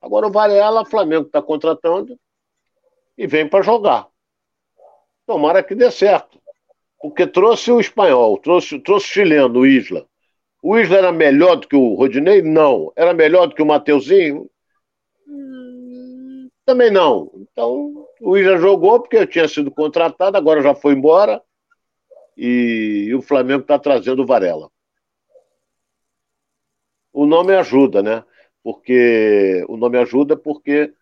Agora 0.00 0.26
o 0.26 0.30
Varela, 0.30 0.82
o 0.82 0.86
Flamengo 0.86 1.26
está 1.26 1.42
contratando 1.42 2.18
e 3.16 3.26
vem 3.26 3.48
para 3.48 3.62
jogar. 3.62 4.08
Tomara 5.26 5.62
que 5.62 5.74
dê 5.74 5.90
certo. 5.90 6.40
Porque 7.00 7.26
trouxe 7.26 7.72
o 7.72 7.80
espanhol, 7.80 8.38
trouxe, 8.38 8.78
trouxe 8.78 9.06
o 9.06 9.12
chileno, 9.12 9.60
o 9.60 9.66
Isla. 9.66 10.06
O 10.68 10.76
Isla 10.76 10.96
era 10.96 11.12
melhor 11.12 11.54
do 11.54 11.68
que 11.68 11.76
o 11.76 11.94
Rodinei? 11.94 12.42
Não. 12.42 12.92
Era 12.96 13.14
melhor 13.14 13.46
do 13.46 13.54
que 13.54 13.62
o 13.62 13.66
Mateuzinho? 13.66 14.50
Hum, 15.24 16.48
também 16.64 16.90
não. 16.90 17.30
Então, 17.36 18.04
o 18.20 18.36
Isla 18.36 18.58
jogou 18.58 18.98
porque 18.98 19.16
eu 19.16 19.28
tinha 19.28 19.46
sido 19.46 19.70
contratado, 19.70 20.36
agora 20.36 20.60
já 20.60 20.74
foi 20.74 20.94
embora. 20.94 21.40
E, 22.36 23.06
e 23.06 23.14
o 23.14 23.22
Flamengo 23.22 23.60
está 23.60 23.78
trazendo 23.78 24.24
o 24.24 24.26
Varela. 24.26 24.68
O 27.12 27.26
nome 27.26 27.54
ajuda, 27.54 28.02
né? 28.02 28.24
Porque 28.60 29.64
o 29.68 29.76
nome 29.76 29.98
ajuda 29.98 30.36
porque 30.36 30.92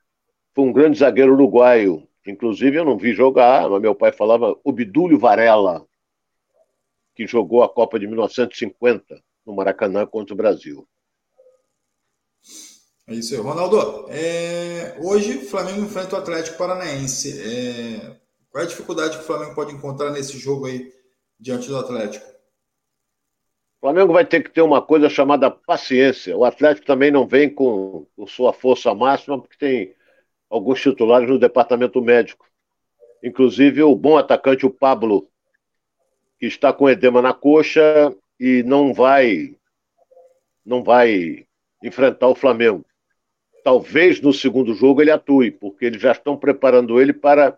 foi 0.52 0.64
um 0.64 0.74
grande 0.74 0.98
zagueiro 0.98 1.32
uruguaio. 1.32 2.06
Inclusive, 2.26 2.76
eu 2.76 2.84
não 2.84 2.98
vi 2.98 3.14
jogar, 3.14 3.66
mas 3.70 3.80
meu 3.80 3.94
pai 3.94 4.12
falava 4.12 4.54
Obdúlio 4.62 5.18
Varela, 5.18 5.86
que 7.14 7.26
jogou 7.26 7.62
a 7.62 7.68
Copa 7.70 7.98
de 7.98 8.06
1950 8.06 9.24
no 9.44 9.54
Maracanã 9.54 10.06
contra 10.06 10.34
o 10.34 10.36
Brasil. 10.36 10.86
É 13.06 13.14
isso 13.14 13.34
aí. 13.34 13.40
Ronaldo, 13.40 14.06
é... 14.08 14.96
hoje 15.00 15.38
o 15.38 15.46
Flamengo 15.46 15.82
enfrenta 15.82 16.16
o 16.16 16.18
Atlético 16.18 16.58
Paranaense. 16.58 17.40
É... 17.40 18.16
Qual 18.50 18.62
é 18.62 18.66
a 18.66 18.68
dificuldade 18.68 19.16
que 19.16 19.22
o 19.22 19.26
Flamengo 19.26 19.54
pode 19.54 19.74
encontrar 19.74 20.10
nesse 20.10 20.38
jogo 20.38 20.66
aí 20.66 20.92
diante 21.38 21.68
do 21.68 21.76
Atlético? 21.76 22.24
O 22.24 23.86
Flamengo 23.86 24.12
vai 24.12 24.24
ter 24.24 24.42
que 24.42 24.50
ter 24.50 24.62
uma 24.62 24.80
coisa 24.80 25.10
chamada 25.10 25.50
paciência. 25.50 26.36
O 26.36 26.44
Atlético 26.44 26.86
também 26.86 27.10
não 27.10 27.26
vem 27.26 27.52
com, 27.52 28.06
com 28.16 28.26
sua 28.26 28.52
força 28.52 28.94
máxima, 28.94 29.38
porque 29.38 29.58
tem 29.58 29.94
alguns 30.48 30.80
titulares 30.80 31.28
no 31.28 31.38
departamento 31.38 32.00
médico. 32.00 32.46
Inclusive 33.22 33.82
o 33.82 33.94
bom 33.94 34.16
atacante, 34.16 34.64
o 34.64 34.70
Pablo, 34.70 35.28
que 36.38 36.46
está 36.46 36.72
com 36.72 36.88
edema 36.88 37.20
na 37.20 37.34
coxa 37.34 38.16
e 38.38 38.62
não 38.62 38.92
vai 38.92 39.56
não 40.64 40.82
vai 40.82 41.46
enfrentar 41.82 42.28
o 42.28 42.34
Flamengo. 42.34 42.84
Talvez 43.62 44.20
no 44.20 44.32
segundo 44.32 44.74
jogo 44.74 45.02
ele 45.02 45.10
atue, 45.10 45.50
porque 45.50 45.84
eles 45.84 46.00
já 46.00 46.12
estão 46.12 46.36
preparando 46.36 47.00
ele 47.00 47.12
para 47.12 47.56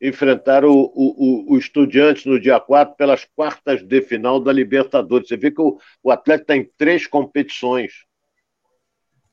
enfrentar 0.00 0.64
o, 0.64 0.92
o, 0.94 1.52
o 1.52 1.58
Estudiantes 1.58 2.26
no 2.26 2.38
dia 2.38 2.58
4 2.58 2.96
pelas 2.96 3.24
quartas 3.36 3.82
de 3.82 4.02
final 4.02 4.40
da 4.40 4.52
Libertadores. 4.52 5.28
Você 5.28 5.36
vê 5.36 5.50
que 5.50 5.60
o, 5.60 5.78
o 6.02 6.10
Atlético 6.10 6.44
está 6.44 6.56
em 6.56 6.68
três 6.76 7.06
competições. 7.06 8.04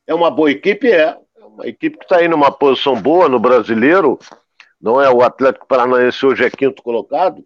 É 0.06 0.14
uma 0.14 0.30
boa 0.30 0.52
equipe? 0.52 0.92
É. 0.92 1.18
É 1.38 1.46
uma 1.46 1.68
equipe 1.68 1.98
que 1.98 2.06
está 2.06 2.18
aí 2.18 2.28
numa 2.28 2.52
posição 2.52 3.02
boa 3.02 3.28
no 3.28 3.40
brasileiro. 3.40 4.20
Não 4.80 5.02
é 5.02 5.10
o 5.10 5.22
Atlético 5.22 5.68
Paranaense 5.68 6.26
hoje 6.26 6.46
é 6.46 6.50
quinto 6.50 6.84
colocado. 6.84 7.44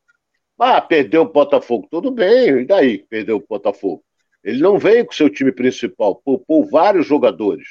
Ah, 0.59 0.81
perdeu 0.81 1.23
o 1.23 1.31
Botafogo. 1.31 1.87
Tudo 1.89 2.11
bem, 2.11 2.61
e 2.61 2.65
daí 2.65 2.99
perdeu 3.09 3.37
o 3.37 3.45
Botafogo? 3.47 4.03
Ele 4.43 4.61
não 4.61 4.77
veio 4.77 5.05
com 5.05 5.13
seu 5.13 5.29
time 5.29 5.51
principal, 5.51 6.15
poupou 6.15 6.65
vários 6.65 7.07
jogadores. 7.07 7.69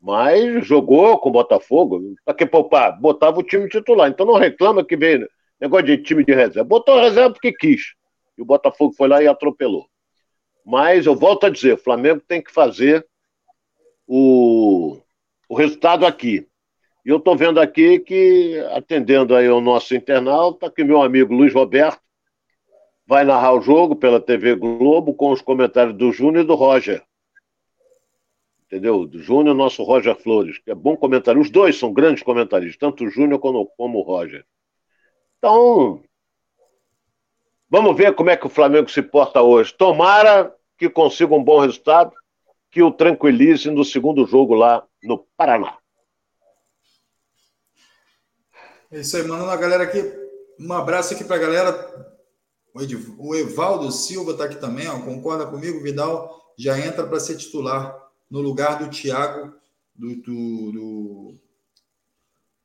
Mas 0.00 0.66
jogou 0.66 1.18
com 1.18 1.28
o 1.28 1.32
Botafogo. 1.32 2.14
Para 2.24 2.34
que 2.34 2.46
poupar? 2.46 2.98
Botava 3.00 3.38
o 3.38 3.42
time 3.42 3.68
titular. 3.68 4.08
Então 4.08 4.24
não 4.24 4.34
reclama 4.34 4.84
que 4.84 4.96
veio 4.96 5.28
negócio 5.60 5.86
de 5.86 5.98
time 5.98 6.24
de 6.24 6.34
reserva. 6.34 6.64
Botou 6.64 6.98
a 6.98 7.02
reserva 7.02 7.32
porque 7.32 7.52
quis. 7.52 7.94
E 8.36 8.42
o 8.42 8.44
Botafogo 8.44 8.94
foi 8.94 9.08
lá 9.08 9.22
e 9.22 9.26
atropelou. 9.26 9.86
Mas 10.64 11.06
eu 11.06 11.14
volto 11.14 11.46
a 11.46 11.50
dizer: 11.50 11.74
o 11.74 11.78
Flamengo 11.78 12.22
tem 12.26 12.42
que 12.42 12.52
fazer 12.52 13.06
o, 14.06 14.98
o 15.48 15.54
resultado 15.54 16.06
aqui. 16.06 16.46
E 17.06 17.08
eu 17.08 17.18
estou 17.18 17.36
vendo 17.36 17.60
aqui 17.60 18.00
que, 18.00 18.58
atendendo 18.72 19.34
aí 19.34 19.46
ao 19.46 19.60
nosso 19.60 19.94
internauta, 19.94 20.70
que 20.70 20.82
meu 20.82 21.00
amigo 21.00 21.32
Luiz 21.32 21.54
Roberto 21.54 22.00
vai 23.06 23.24
narrar 23.24 23.54
o 23.54 23.62
jogo 23.62 23.94
pela 23.94 24.20
TV 24.20 24.56
Globo 24.56 25.14
com 25.14 25.30
os 25.30 25.40
comentários 25.40 25.96
do 25.96 26.10
Júnior 26.10 26.42
e 26.42 26.46
do 26.46 26.56
Roger 26.56 27.06
entendeu? 28.66 29.06
Do 29.06 29.20
Júnior, 29.20 29.54
nosso 29.54 29.82
Roger 29.82 30.14
Flores, 30.16 30.58
que 30.58 30.70
é 30.70 30.74
bom 30.74 30.96
comentário. 30.96 31.40
Os 31.40 31.50
dois 31.50 31.78
são 31.78 31.92
grandes 31.92 32.22
comentaristas, 32.22 32.76
tanto 32.76 33.04
o 33.04 33.10
Júnior 33.10 33.38
como, 33.38 33.66
como 33.76 33.98
o 33.98 34.02
Roger. 34.02 34.44
Então, 35.38 36.02
vamos 37.70 37.96
ver 37.96 38.14
como 38.14 38.30
é 38.30 38.36
que 38.36 38.46
o 38.46 38.50
Flamengo 38.50 38.90
se 38.90 39.02
porta 39.02 39.40
hoje. 39.40 39.72
Tomara 39.72 40.54
que 40.76 40.90
consiga 40.90 41.34
um 41.34 41.42
bom 41.42 41.60
resultado, 41.60 42.12
que 42.70 42.82
o 42.82 42.90
tranquilize 42.90 43.70
no 43.70 43.84
segundo 43.84 44.26
jogo 44.26 44.54
lá 44.54 44.84
no 45.02 45.24
Paraná. 45.36 45.78
É 48.90 49.00
isso 49.00 49.16
aí, 49.16 49.22
mandando 49.26 49.50
a 49.50 49.56
galera 49.56 49.84
aqui. 49.84 50.02
Um 50.58 50.72
abraço 50.72 51.14
aqui 51.14 51.24
para 51.24 51.36
a 51.36 51.40
galera. 51.40 52.16
O 53.18 53.34
Evaldo 53.34 53.90
Silva 53.90 54.32
está 54.32 54.44
aqui 54.44 54.56
também, 54.56 54.86
ó, 54.88 55.00
concorda 55.00 55.46
comigo? 55.46 55.82
Vidal 55.82 56.36
já 56.58 56.78
entra 56.78 57.06
para 57.06 57.20
ser 57.20 57.36
titular 57.36 57.96
no 58.30 58.40
lugar 58.40 58.78
do 58.78 58.90
Thiago, 58.90 59.54
do, 59.94 60.16
do, 60.16 60.72
do, 60.72 61.34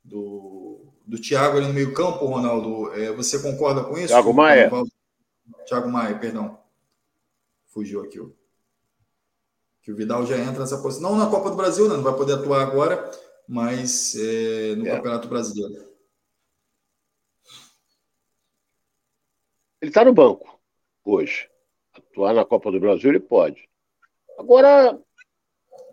do, 0.03 0.93
do 1.05 1.21
Thiago 1.21 1.57
ali 1.57 1.67
no 1.67 1.73
meio 1.73 1.93
campo, 1.93 2.25
Ronaldo. 2.25 2.93
É, 2.93 3.12
você 3.12 3.39
concorda 3.39 3.84
com 3.84 3.97
isso? 3.97 4.07
Thiago 4.07 4.34
Maia. 4.34 4.71
Thiago 5.65 5.89
Maia, 5.89 6.17
perdão. 6.17 6.60
Fugiu 7.67 8.01
aqui. 8.01 8.19
Que 9.81 9.91
o 9.91 9.95
Vidal 9.95 10.25
já 10.25 10.38
entra 10.38 10.60
nessa 10.60 10.77
posição. 10.77 11.12
Não 11.12 11.17
na 11.17 11.29
Copa 11.29 11.49
do 11.49 11.55
Brasil, 11.55 11.88
né? 11.89 11.95
não 11.95 12.03
vai 12.03 12.15
poder 12.15 12.34
atuar 12.34 12.62
agora, 12.62 13.10
mas 13.47 14.15
é, 14.15 14.75
no 14.75 14.88
é. 14.88 14.95
Campeonato 14.95 15.27
Brasileiro. 15.27 15.90
Ele 19.81 19.89
está 19.89 20.05
no 20.05 20.13
banco 20.13 20.59
hoje. 21.03 21.49
Atuar 21.93 22.33
na 22.33 22.45
Copa 22.45 22.71
do 22.71 22.79
Brasil 22.79 23.09
ele 23.09 23.19
pode. 23.19 23.67
Agora, 24.37 24.97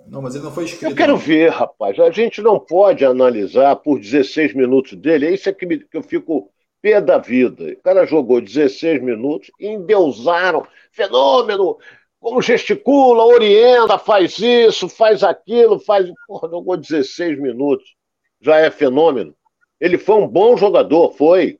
não, 0.06 0.22
mas 0.22 0.34
ele 0.34 0.44
não 0.44 0.52
foi 0.52 0.64
escrito. 0.64 0.90
Eu 0.90 0.96
quero 0.96 1.12
não. 1.12 1.18
ver, 1.18 1.50
rapaz. 1.50 1.98
A 1.98 2.10
gente 2.10 2.40
não 2.40 2.58
pode 2.58 3.04
analisar 3.04 3.76
por 3.76 3.98
16 3.98 4.54
minutos 4.54 4.94
dele. 4.94 5.26
É 5.26 5.34
isso 5.34 5.48
é 5.48 5.52
que, 5.52 5.66
me, 5.66 5.78
que 5.78 5.96
eu 5.96 6.02
fico 6.02 6.50
pé 6.80 7.00
da 7.00 7.18
vida. 7.18 7.64
O 7.64 7.82
cara 7.82 8.06
jogou 8.06 8.40
16 8.40 9.02
minutos 9.02 9.50
e 9.60 9.68
endeusaram. 9.68 10.66
Fenômeno! 10.92 11.78
Como 12.20 12.42
gesticula, 12.42 13.24
orienta, 13.24 13.96
faz 13.96 14.38
isso, 14.38 14.88
faz 14.88 15.22
aquilo, 15.22 15.78
faz. 15.78 16.10
Porra, 16.26 16.48
jogou 16.48 16.76
16 16.76 17.38
minutos. 17.38 17.94
já 18.40 18.56
é 18.56 18.70
fenômeno. 18.70 19.34
Ele 19.80 19.96
foi 19.96 20.16
um 20.16 20.26
bom 20.26 20.56
jogador, 20.56 21.12
foi 21.12 21.57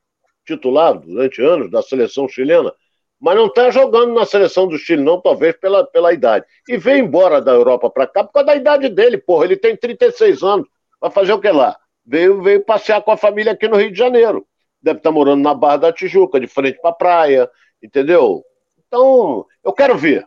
titular 0.55 0.99
durante 0.99 1.43
anos 1.43 1.71
da 1.71 1.83
seleção 1.83 2.29
chilena, 2.29 2.73
mas 3.21 3.37
não 3.37 3.47
está 3.47 3.71
jogando 3.71 4.15
na 4.15 4.25
seleção 4.25 4.69
do 4.69 4.79
Chile, 4.79 5.03
não, 5.03 5.21
talvez 5.21 5.57
pela, 5.57 5.85
pela 5.85 6.13
idade. 6.13 6.45
E 6.69 6.77
veio 6.77 7.05
embora 7.05 7.41
da 7.41 7.53
Europa 7.53 7.91
para 7.91 8.07
cá 8.07 8.23
por 8.23 8.33
causa 8.33 8.47
da 8.47 8.57
idade 8.57 8.89
dele, 8.89 9.19
porra. 9.19 9.45
Ele 9.45 9.57
tem 9.57 9.77
36 9.77 10.43
anos. 10.43 10.69
Vai 11.01 11.11
fazer 11.11 11.33
o 11.33 11.41
que 11.41 11.51
lá? 11.51 11.77
Veio, 12.07 12.41
veio 12.43 12.65
passear 12.65 13.03
com 13.03 13.11
a 13.11 13.17
família 13.17 13.53
aqui 13.53 13.67
no 13.67 13.77
Rio 13.77 13.91
de 13.91 13.99
Janeiro. 13.99 14.47
Deve 14.81 15.01
estar 15.01 15.11
tá 15.11 15.15
morando 15.15 15.43
na 15.43 15.53
Barra 15.53 15.77
da 15.79 15.93
Tijuca, 15.93 16.39
de 16.39 16.47
frente 16.47 16.81
para 16.81 16.91
a 16.91 16.95
praia, 16.95 17.51
entendeu? 17.83 18.45
Então, 18.87 19.45
eu 19.65 19.73
quero 19.73 19.99
ver. 19.99 20.25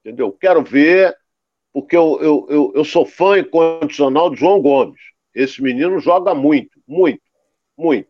Entendeu? 0.00 0.32
Quero 0.32 0.62
ver, 0.62 1.14
porque 1.72 1.96
eu, 1.96 2.18
eu, 2.22 2.46
eu, 2.48 2.72
eu 2.74 2.84
sou 2.84 3.04
fã 3.04 3.38
incondicional 3.38 4.30
de 4.30 4.36
João 4.36 4.60
Gomes. 4.62 5.00
Esse 5.34 5.62
menino 5.62 5.98
joga 5.98 6.34
muito, 6.34 6.80
muito, 6.86 7.22
muito. 7.76 8.08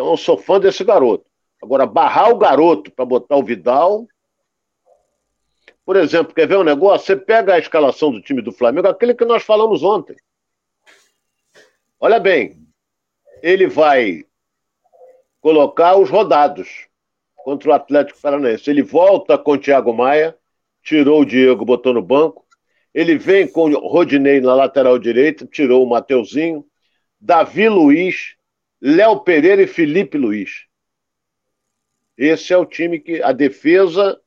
Então 0.00 0.12
eu 0.12 0.16
sou 0.16 0.38
fã 0.38 0.58
desse 0.58 0.82
garoto. 0.82 1.26
Agora, 1.62 1.84
barrar 1.84 2.30
o 2.30 2.38
garoto 2.38 2.90
para 2.90 3.04
botar 3.04 3.36
o 3.36 3.44
Vidal. 3.44 4.08
Por 5.84 5.94
exemplo, 5.94 6.34
quer 6.34 6.48
ver 6.48 6.56
um 6.56 6.64
negócio? 6.64 7.06
Você 7.06 7.16
pega 7.16 7.52
a 7.52 7.58
escalação 7.58 8.10
do 8.10 8.22
time 8.22 8.40
do 8.40 8.50
Flamengo, 8.50 8.88
aquele 8.88 9.12
que 9.12 9.26
nós 9.26 9.42
falamos 9.42 9.82
ontem. 9.82 10.16
Olha 12.00 12.18
bem, 12.18 12.66
ele 13.42 13.66
vai 13.66 14.24
colocar 15.38 15.98
os 15.98 16.08
rodados 16.08 16.88
contra 17.36 17.68
o 17.68 17.72
Atlético 17.74 18.22
Paranaense. 18.22 18.70
Ele 18.70 18.82
volta 18.82 19.36
com 19.36 19.52
o 19.52 19.58
Thiago 19.58 19.92
Maia, 19.92 20.34
tirou 20.82 21.20
o 21.20 21.26
Diego, 21.26 21.62
botou 21.62 21.92
no 21.92 22.00
banco. 22.00 22.46
Ele 22.94 23.18
vem 23.18 23.46
com 23.46 23.70
o 23.70 23.86
Rodinei 23.86 24.40
na 24.40 24.54
lateral 24.54 24.98
direita, 24.98 25.44
tirou 25.44 25.84
o 25.84 25.90
Mateuzinho. 25.90 26.64
Davi 27.20 27.68
Luiz, 27.68 28.39
Léo 28.80 29.20
Pereira 29.20 29.62
e 29.62 29.66
Felipe 29.66 30.16
Luiz. 30.16 30.66
Esse 32.16 32.52
é 32.52 32.56
o 32.56 32.66
time 32.66 32.98
que 32.98 33.22
a 33.22 33.32
defesa 33.32 34.18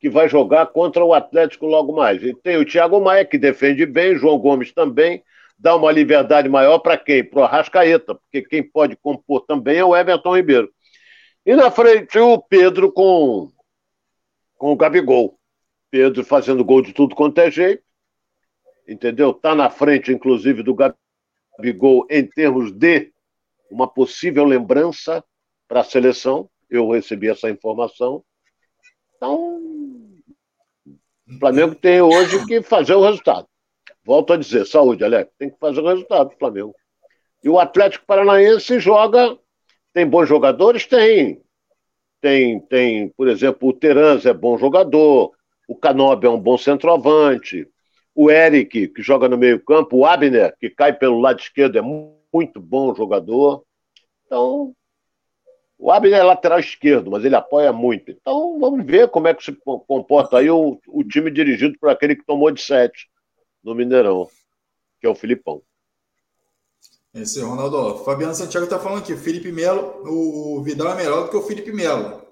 que 0.00 0.10
vai 0.10 0.28
jogar 0.28 0.66
contra 0.66 1.04
o 1.04 1.14
Atlético 1.14 1.66
logo 1.66 1.94
mais. 1.94 2.20
E 2.22 2.34
tem 2.34 2.56
o 2.56 2.64
Thiago 2.64 3.00
Maia, 3.00 3.24
que 3.24 3.38
defende 3.38 3.86
bem, 3.86 4.16
João 4.16 4.36
Gomes 4.36 4.72
também, 4.72 5.22
dá 5.56 5.76
uma 5.76 5.92
liberdade 5.92 6.48
maior 6.48 6.80
para 6.80 6.98
quem? 6.98 7.22
Para 7.22 7.40
o 7.40 7.44
Arrascaeta, 7.44 8.16
porque 8.16 8.42
quem 8.42 8.64
pode 8.64 8.96
compor 8.96 9.44
também 9.46 9.78
é 9.78 9.84
o 9.84 9.96
Everton 9.96 10.36
Ribeiro. 10.36 10.68
E 11.46 11.54
na 11.54 11.70
frente 11.70 12.18
o 12.18 12.36
Pedro 12.40 12.90
com, 12.90 13.48
com 14.58 14.72
o 14.72 14.76
Gabigol. 14.76 15.38
Pedro 15.88 16.24
fazendo 16.24 16.64
gol 16.64 16.82
de 16.82 16.92
tudo 16.92 17.14
quanto 17.14 17.38
é 17.38 17.50
jeito, 17.50 17.84
entendeu? 18.88 19.32
Tá 19.32 19.54
na 19.54 19.70
frente, 19.70 20.10
inclusive, 20.10 20.64
do 20.64 20.74
Gabigol 20.74 22.06
em 22.10 22.26
termos 22.26 22.72
de 22.72 23.11
uma 23.72 23.88
possível 23.88 24.44
lembrança 24.44 25.24
para 25.66 25.80
a 25.80 25.84
seleção. 25.84 26.48
Eu 26.68 26.90
recebi 26.90 27.28
essa 27.28 27.50
informação. 27.50 28.22
Então, 29.16 29.62
o 30.86 31.38
Flamengo 31.38 31.74
tem 31.74 32.00
hoje 32.00 32.44
que 32.46 32.62
fazer 32.62 32.94
o 32.94 33.02
resultado. 33.02 33.46
Volto 34.04 34.32
a 34.32 34.36
dizer, 34.36 34.66
saúde, 34.66 35.04
Alex, 35.04 35.30
tem 35.38 35.48
que 35.50 35.58
fazer 35.58 35.80
o 35.80 35.88
resultado 35.88 36.30
do 36.30 36.36
Flamengo. 36.36 36.74
E 37.42 37.48
o 37.48 37.58
Atlético 37.58 38.06
Paranaense 38.06 38.78
joga, 38.78 39.38
tem 39.92 40.06
bons 40.06 40.28
jogadores? 40.28 40.86
Tem. 40.86 41.42
Tem, 42.20 42.60
tem, 42.60 43.08
por 43.16 43.26
exemplo, 43.26 43.68
o 43.68 43.72
Terans 43.72 44.26
é 44.26 44.32
bom 44.32 44.56
jogador, 44.56 45.32
o 45.66 45.74
Canobi 45.74 46.26
é 46.26 46.30
um 46.30 46.38
bom 46.38 46.56
centroavante, 46.56 47.66
o 48.14 48.30
Eric, 48.30 48.88
que 48.88 49.02
joga 49.02 49.28
no 49.28 49.36
meio-campo, 49.36 49.96
o 49.96 50.06
Abner, 50.06 50.54
que 50.60 50.70
cai 50.70 50.92
pelo 50.92 51.20
lado 51.20 51.40
esquerdo, 51.40 51.78
é 51.78 51.80
muito 51.80 52.21
bom 52.60 52.94
jogador. 52.94 53.64
Então, 54.26 54.74
o 55.78 55.90
Abner 55.90 56.20
é 56.20 56.22
lateral 56.22 56.60
esquerdo, 56.60 57.10
mas 57.10 57.24
ele 57.24 57.34
apoia 57.34 57.72
muito. 57.72 58.10
Então, 58.10 58.58
vamos 58.58 58.86
ver 58.86 59.08
como 59.08 59.28
é 59.28 59.34
que 59.34 59.44
se 59.44 59.52
comporta 59.52 60.38
aí 60.38 60.48
o, 60.48 60.80
o 60.86 61.04
time 61.04 61.30
dirigido 61.30 61.78
por 61.78 61.90
aquele 61.90 62.16
que 62.16 62.24
tomou 62.24 62.50
de 62.50 62.62
sete 62.62 63.10
no 63.62 63.74
Mineirão, 63.74 64.28
que 65.00 65.06
é 65.06 65.10
o 65.10 65.14
Filipão. 65.14 65.62
Esse 67.14 67.40
é 67.40 67.42
Ronaldo. 67.42 68.04
Fabiano 68.04 68.34
Santiago 68.34 68.64
está 68.64 68.78
falando 68.78 69.00
aqui, 69.00 69.14
Felipe 69.16 69.52
Melo, 69.52 70.02
o 70.06 70.62
Vidal 70.62 70.92
é 70.92 70.94
melhor 70.94 71.24
do 71.24 71.30
que 71.30 71.36
o 71.36 71.42
Felipe 71.42 71.72
Melo. 71.72 72.22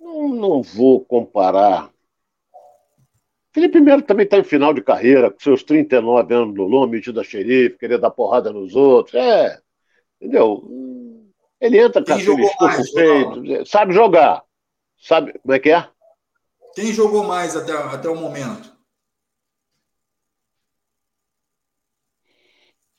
Não, 0.00 0.28
não 0.28 0.62
vou 0.62 1.04
comparar. 1.04 1.92
Felipe 3.56 3.80
Melo 3.80 4.02
também 4.02 4.24
está 4.24 4.36
em 4.36 4.44
final 4.44 4.74
de 4.74 4.82
carreira, 4.82 5.30
com 5.30 5.40
seus 5.40 5.62
39 5.62 6.34
anos 6.34 6.54
no 6.54 6.64
lombo, 6.64 6.88
metido 6.88 7.18
a 7.18 7.24
xerife, 7.24 7.78
querer 7.78 7.96
dar 7.96 8.10
porrada 8.10 8.52
nos 8.52 8.76
outros. 8.76 9.14
É, 9.14 9.58
entendeu? 10.20 10.62
Ele 11.58 11.78
entra 11.78 12.04
com 12.04 12.12
aquele 12.12 12.44
estufo 12.44 12.84
feito, 12.92 13.64
sabe 13.66 13.94
jogar. 13.94 14.44
Sabe 14.98 15.38
como 15.38 15.54
é 15.54 15.58
que 15.58 15.70
é? 15.70 15.88
Quem 16.74 16.92
jogou 16.92 17.24
mais 17.24 17.56
até, 17.56 17.72
até 17.72 18.10
o 18.10 18.14
momento? 18.14 18.76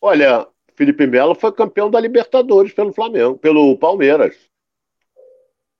Olha, 0.02 0.48
Felipe 0.74 1.06
Melo 1.06 1.36
foi 1.36 1.52
campeão 1.52 1.88
da 1.88 2.00
Libertadores 2.00 2.74
pelo 2.74 2.91
Flamengo, 2.91 3.38
pelo 3.38 3.78
Palmeiras. 3.78 4.36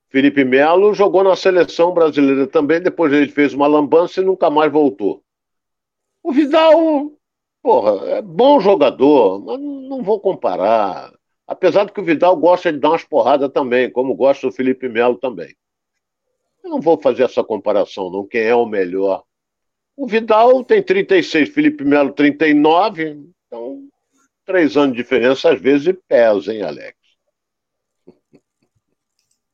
Felipe 0.10 0.44
Melo 0.46 0.94
jogou 0.94 1.24
na 1.24 1.36
seleção 1.36 1.94
brasileira 1.94 2.48
também, 2.48 2.82
depois 2.82 3.12
ele 3.12 3.30
fez 3.30 3.54
uma 3.54 3.68
lambança 3.68 4.22
e 4.22 4.26
nunca 4.26 4.50
mais 4.50 4.72
voltou. 4.72 5.22
O 6.24 6.32
Vidal, 6.32 7.12
porra, 7.62 8.10
é 8.12 8.22
bom 8.22 8.60
jogador, 8.60 9.44
mas 9.44 9.60
não 9.60 10.02
vou 10.02 10.20
comparar. 10.20 11.14
Apesar 11.46 11.86
de 11.86 11.94
que 11.94 12.02
o 12.02 12.04
Vidal 12.04 12.36
gosta 12.36 12.72
de 12.72 12.80
dar 12.80 12.90
umas 12.90 13.04
porradas 13.04 13.52
também, 13.52 13.90
como 13.92 14.16
gosta 14.16 14.48
o 14.48 14.52
Felipe 14.52 14.90
Melo 14.90 15.18
também. 15.18 15.56
Eu 16.64 16.70
não 16.70 16.82
vou 16.82 16.98
fazer 17.00 17.24
essa 17.24 17.44
comparação, 17.44 18.10
não. 18.10 18.28
Quem 18.28 18.42
é 18.42 18.56
o 18.56 18.66
melhor? 18.66 19.24
O 19.96 20.06
Vidal 20.06 20.64
tem 20.64 20.84
36, 20.84 21.50
Felipe 21.50 21.84
Melo 21.84 22.12
39. 22.12 23.32
Então, 23.48 23.88
três 24.46 24.76
anos 24.76 24.96
de 24.96 25.02
diferença 25.02 25.52
às 25.52 25.60
vezes 25.60 25.96
pesa, 26.08 26.54
hein, 26.54 26.62
Alex? 26.62 27.07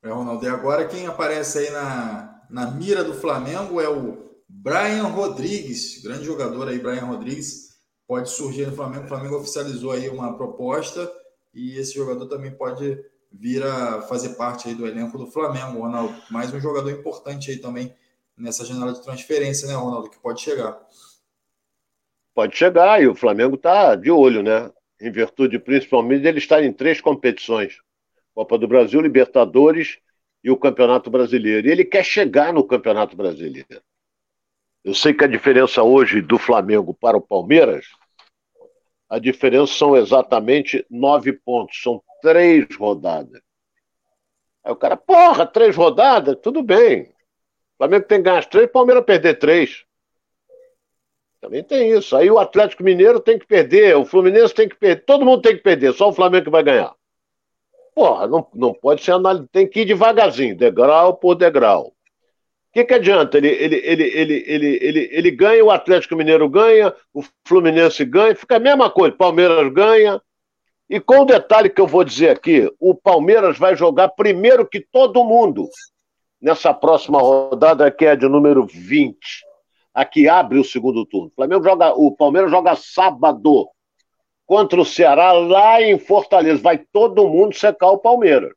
É, 0.03 0.09
Ronaldo. 0.09 0.45
E 0.45 0.49
agora 0.49 0.85
quem 0.85 1.07
aparece 1.07 1.59
aí 1.59 1.69
na, 1.71 2.43
na 2.49 2.71
mira 2.71 3.03
do 3.03 3.13
Flamengo 3.13 3.79
é 3.79 3.87
o 3.87 4.35
Brian 4.49 5.07
Rodrigues, 5.07 6.01
grande 6.03 6.25
jogador 6.25 6.67
aí, 6.67 6.77
Brian 6.77 7.05
Rodrigues. 7.05 7.73
Pode 8.05 8.29
surgir 8.29 8.67
no 8.67 8.75
Flamengo. 8.75 9.05
O 9.05 9.07
Flamengo 9.07 9.37
oficializou 9.37 9.91
aí 9.91 10.09
uma 10.09 10.35
proposta 10.35 11.09
e 11.53 11.77
esse 11.77 11.93
jogador 11.93 12.27
também 12.27 12.51
pode 12.51 12.99
vir 13.31 13.63
a 13.63 14.01
fazer 14.03 14.35
parte 14.35 14.67
aí 14.67 14.75
do 14.75 14.85
elenco 14.85 15.17
do 15.17 15.27
Flamengo, 15.27 15.79
Ronaldo. 15.79 16.13
Mais 16.29 16.53
um 16.53 16.59
jogador 16.59 16.91
importante 16.91 17.49
aí 17.49 17.57
também 17.57 17.95
nessa 18.37 18.65
janela 18.65 18.93
de 18.93 19.01
transferência, 19.01 19.67
né, 19.67 19.73
Ronaldo, 19.73 20.09
que 20.09 20.19
pode 20.19 20.41
chegar. 20.41 20.79
Pode 22.33 22.55
chegar, 22.57 23.01
e 23.01 23.07
o 23.07 23.15
Flamengo 23.15 23.55
está 23.55 23.95
de 23.95 24.11
olho, 24.11 24.43
né? 24.43 24.71
Em 24.99 25.11
virtude 25.11 25.59
principalmente 25.59 26.21
de 26.21 26.27
ele 26.27 26.39
estar 26.39 26.63
em 26.63 26.73
três 26.73 26.99
competições: 26.99 27.77
Copa 28.33 28.57
do 28.57 28.67
Brasil, 28.67 28.99
Libertadores 29.01 29.99
e 30.43 30.49
o 30.49 30.57
Campeonato 30.57 31.09
Brasileiro. 31.09 31.67
E 31.67 31.71
ele 31.71 31.85
quer 31.85 32.03
chegar 32.03 32.53
no 32.53 32.63
Campeonato 32.63 33.15
Brasileiro. 33.15 33.81
Eu 34.83 34.93
sei 34.93 35.13
que 35.13 35.23
a 35.23 35.27
diferença 35.27 35.81
hoje 35.81 36.21
do 36.21 36.37
Flamengo 36.37 36.93
para 36.93 37.15
o 37.15 37.21
Palmeiras, 37.21 37.85
a 39.09 39.17
diferença 39.17 39.73
são 39.73 39.95
exatamente 39.95 40.85
nove 40.89 41.31
pontos. 41.31 41.81
São 41.81 42.03
três 42.21 42.65
rodadas. 42.75 43.41
Aí 44.63 44.71
o 44.71 44.75
cara, 44.75 44.97
porra, 44.97 45.45
três 45.45 45.75
rodadas? 45.75 46.38
Tudo 46.41 46.61
bem. 46.61 47.03
O 47.03 47.77
Flamengo 47.77 48.05
tem 48.05 48.17
que 48.19 48.23
ganhar 48.23 48.45
três, 48.45 48.65
o 48.65 48.71
Palmeiras 48.71 49.05
perder 49.05 49.36
três. 49.36 49.86
Também 51.39 51.63
tem 51.63 51.91
isso. 51.91 52.15
Aí 52.15 52.31
o 52.31 52.39
Atlético 52.39 52.84
Mineiro 52.84 53.19
tem 53.19 53.38
que 53.38 53.45
perder, 53.45 53.97
o 53.97 54.05
Fluminense 54.05 54.53
tem 54.53 54.67
que 54.67 54.75
perder, 54.75 55.03
todo 55.03 55.25
mundo 55.25 55.41
tem 55.41 55.55
que 55.57 55.61
perder, 55.61 55.93
só 55.93 56.07
o 56.09 56.13
Flamengo 56.13 56.45
que 56.45 56.49
vai 56.49 56.63
ganhar. 56.63 56.95
Porra, 57.95 58.27
não, 58.27 58.47
não 58.53 58.73
pode 58.73 59.03
ser 59.03 59.11
análise, 59.11 59.47
tem 59.51 59.67
que 59.67 59.81
ir 59.81 59.85
devagarzinho, 59.85 60.57
degrau 60.57 61.15
por 61.15 61.35
degrau. 61.35 61.87
O 61.87 62.73
que, 62.73 62.83
que 62.83 62.93
adianta? 62.93 63.37
Ele, 63.37 63.49
ele, 63.49 63.75
ele, 63.83 64.03
ele, 64.03 64.43
ele, 64.47 64.79
ele, 64.81 65.09
ele 65.11 65.31
ganha, 65.31 65.63
o 65.63 65.69
Atlético 65.69 66.15
Mineiro 66.15 66.49
ganha, 66.49 66.93
o 67.13 67.23
Fluminense 67.47 68.03
ganha, 68.03 68.35
fica 68.35 68.55
a 68.55 68.59
mesma 68.59 68.89
coisa, 68.89 69.15
Palmeiras 69.15 69.71
ganha, 69.71 70.19
e 70.89 70.99
com 70.99 71.19
o 71.19 71.25
detalhe 71.25 71.69
que 71.69 71.79
eu 71.79 71.87
vou 71.87 72.03
dizer 72.03 72.31
aqui, 72.31 72.71
o 72.79 72.95
Palmeiras 72.95 73.57
vai 73.57 73.75
jogar 73.75 74.09
primeiro 74.09 74.67
que 74.67 74.79
todo 74.79 75.23
mundo 75.23 75.69
nessa 76.41 76.73
próxima 76.73 77.19
rodada, 77.19 77.89
que 77.89 78.05
é 78.05 78.15
de 78.15 78.27
número 78.27 78.65
20. 78.65 79.17
Aqui 79.93 80.27
abre 80.27 80.59
o 80.59 80.63
segundo 80.63 81.05
turno. 81.05 81.27
O, 81.27 81.35
Flamengo 81.35 81.63
joga, 81.63 81.93
o 81.93 82.11
Palmeiras 82.15 82.51
joga 82.51 82.75
sábado 82.75 83.69
contra 84.45 84.79
o 84.79 84.85
Ceará 84.85 85.31
lá 85.31 85.81
em 85.81 85.97
Fortaleza. 85.97 86.61
Vai 86.61 86.77
todo 86.77 87.27
mundo 87.27 87.55
secar 87.55 87.91
o 87.91 87.97
Palmeiras. 87.97 88.53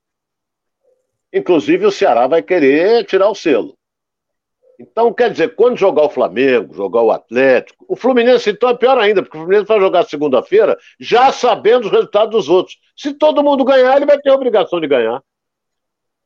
Inclusive 1.32 1.86
o 1.86 1.92
Ceará 1.92 2.26
vai 2.26 2.42
querer 2.42 3.04
tirar 3.04 3.28
o 3.28 3.34
selo. 3.34 3.76
Então, 4.78 5.12
quer 5.12 5.30
dizer, 5.30 5.54
quando 5.54 5.76
jogar 5.76 6.02
o 6.02 6.10
Flamengo, 6.10 6.74
jogar 6.74 7.02
o 7.02 7.10
Atlético, 7.10 7.84
o 7.88 7.96
Fluminense 7.96 8.50
então 8.50 8.68
é 8.68 8.76
pior 8.76 8.98
ainda, 8.98 9.22
porque 9.22 9.36
o 9.36 9.40
Fluminense 9.40 9.66
vai 9.66 9.80
jogar 9.80 10.04
segunda-feira 10.04 10.76
já 11.00 11.32
sabendo 11.32 11.86
os 11.86 11.90
resultados 11.90 12.30
dos 12.30 12.48
outros. 12.48 12.78
Se 12.94 13.14
todo 13.14 13.42
mundo 13.42 13.64
ganhar, 13.64 13.96
ele 13.96 14.06
vai 14.06 14.18
ter 14.18 14.30
a 14.30 14.34
obrigação 14.34 14.80
de 14.80 14.86
ganhar. 14.86 15.22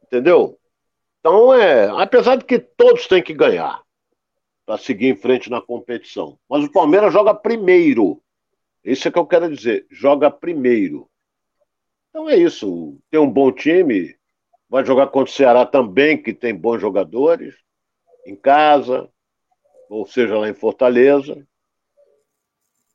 Entendeu? 0.02 0.58
Então, 1.20 1.54
é, 1.54 1.88
apesar 2.02 2.36
de 2.36 2.44
que 2.44 2.58
todos 2.58 3.06
têm 3.06 3.22
que 3.22 3.34
ganhar 3.34 3.80
para 4.66 4.78
seguir 4.78 5.08
em 5.08 5.16
frente 5.16 5.50
na 5.50 5.60
competição. 5.60 6.38
Mas 6.48 6.64
o 6.64 6.72
Palmeiras 6.72 7.12
joga 7.12 7.34
primeiro. 7.34 8.20
Isso 8.84 9.08
é 9.08 9.10
que 9.10 9.18
eu 9.18 9.26
quero 9.26 9.54
dizer, 9.54 9.86
joga 9.90 10.30
primeiro. 10.30 11.08
Então 12.08 12.28
é 12.28 12.36
isso. 12.36 12.98
Tem 13.10 13.20
um 13.20 13.30
bom 13.30 13.52
time, 13.52 14.16
vai 14.68 14.84
jogar 14.84 15.08
contra 15.08 15.32
o 15.32 15.34
Ceará 15.34 15.66
também, 15.66 16.20
que 16.20 16.32
tem 16.32 16.54
bons 16.54 16.80
jogadores 16.80 17.54
em 18.26 18.36
casa, 18.36 19.08
ou 19.88 20.06
seja, 20.06 20.38
lá 20.38 20.48
em 20.48 20.54
Fortaleza. 20.54 21.46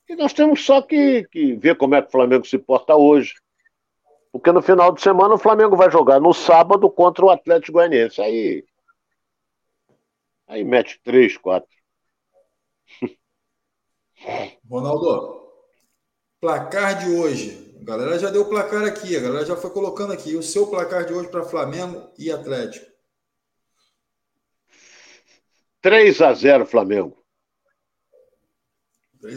E 0.07 0.15
nós 0.15 0.33
temos 0.33 0.63
só 0.63 0.81
que, 0.81 1.23
que 1.31 1.55
ver 1.55 1.75
como 1.75 1.95
é 1.95 2.01
que 2.01 2.09
o 2.09 2.11
Flamengo 2.11 2.45
se 2.45 2.57
porta 2.57 2.95
hoje. 2.95 3.33
Porque 4.31 4.51
no 4.51 4.61
final 4.61 4.91
de 4.91 5.01
semana 5.01 5.35
o 5.35 5.39
Flamengo 5.39 5.75
vai 5.75 5.89
jogar 5.89 6.19
no 6.19 6.33
sábado 6.33 6.89
contra 6.89 7.25
o 7.25 7.29
Atlético 7.29 7.73
Goianiense. 7.73 8.21
Aí. 8.21 8.65
Aí 10.47 10.63
mete 10.63 10.99
três, 11.03 11.37
quatro. 11.37 11.69
Ronaldo, 14.69 15.44
placar 16.39 16.99
de 16.99 17.11
hoje. 17.11 17.75
A 17.81 17.83
galera 17.83 18.17
já 18.17 18.29
deu 18.29 18.43
o 18.43 18.49
placar 18.49 18.83
aqui, 18.85 19.15
a 19.15 19.19
galera 19.19 19.45
já 19.45 19.55
foi 19.55 19.69
colocando 19.69 20.13
aqui. 20.13 20.35
O 20.35 20.43
seu 20.43 20.67
placar 20.67 21.05
de 21.05 21.13
hoje 21.13 21.29
para 21.29 21.43
Flamengo 21.43 22.09
e 22.17 22.31
Atlético. 22.31 22.85
3 25.81 26.21
a 26.21 26.33
0 26.33 26.65
Flamengo. 26.65 27.23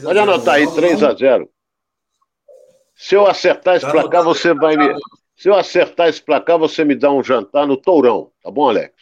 Pode 0.03 0.19
anotar 0.19 0.55
aí, 0.55 0.75
3 0.75 1.03
a 1.03 1.15
0 1.15 1.51
Se 2.95 3.15
eu 3.15 3.27
acertar 3.27 3.77
esse 3.77 3.85
tá 3.85 3.93
placar, 3.93 4.25
você 4.25 4.55
vai 4.55 4.77
me. 4.77 4.99
Se 5.37 5.49
eu 5.49 5.55
acertar 5.55 6.09
esse 6.09 6.23
placar, 6.23 6.59
você 6.59 6.85
me 6.85 6.97
dá 6.97 7.13
um 7.13 7.23
jantar 7.23 7.67
no 7.67 7.77
Tourão, 7.77 8.33
tá 8.43 8.51
bom, 8.51 8.69
Alex? 8.69 8.93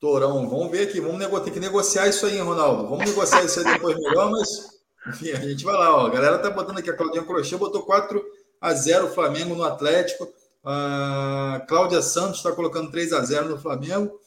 Tourão, 0.00 0.48
vamos 0.48 0.70
ver 0.70 0.88
aqui, 0.88 1.00
vamos 1.00 1.18
negociar, 1.18 1.44
tem 1.44 1.52
que 1.52 1.60
negociar 1.60 2.08
isso 2.08 2.26
aí, 2.26 2.38
Ronaldo. 2.38 2.88
Vamos 2.88 3.04
negociar 3.04 3.44
isso 3.44 3.60
aí 3.60 3.74
depois 3.74 3.96
melhor, 3.96 4.30
mas 4.32 4.81
enfim, 5.06 5.30
a 5.30 5.40
gente 5.40 5.64
vai 5.64 5.74
lá, 5.74 5.96
ó. 5.96 6.06
A 6.06 6.10
galera 6.10 6.38
tá 6.38 6.50
botando 6.50 6.78
aqui, 6.78 6.90
a 6.90 6.96
Claudinha 6.96 7.24
Crochê 7.24 7.56
botou 7.56 7.82
4 7.82 8.24
a 8.60 8.72
0 8.72 9.08
Flamengo 9.08 9.54
no 9.54 9.64
Atlético. 9.64 10.32
A 10.64 11.64
Cláudia 11.68 12.00
Santos 12.00 12.36
está 12.36 12.52
colocando 12.52 12.90
3 12.90 13.12
a 13.12 13.24
0 13.24 13.48
no 13.48 13.58
Flamengo, 13.58 14.18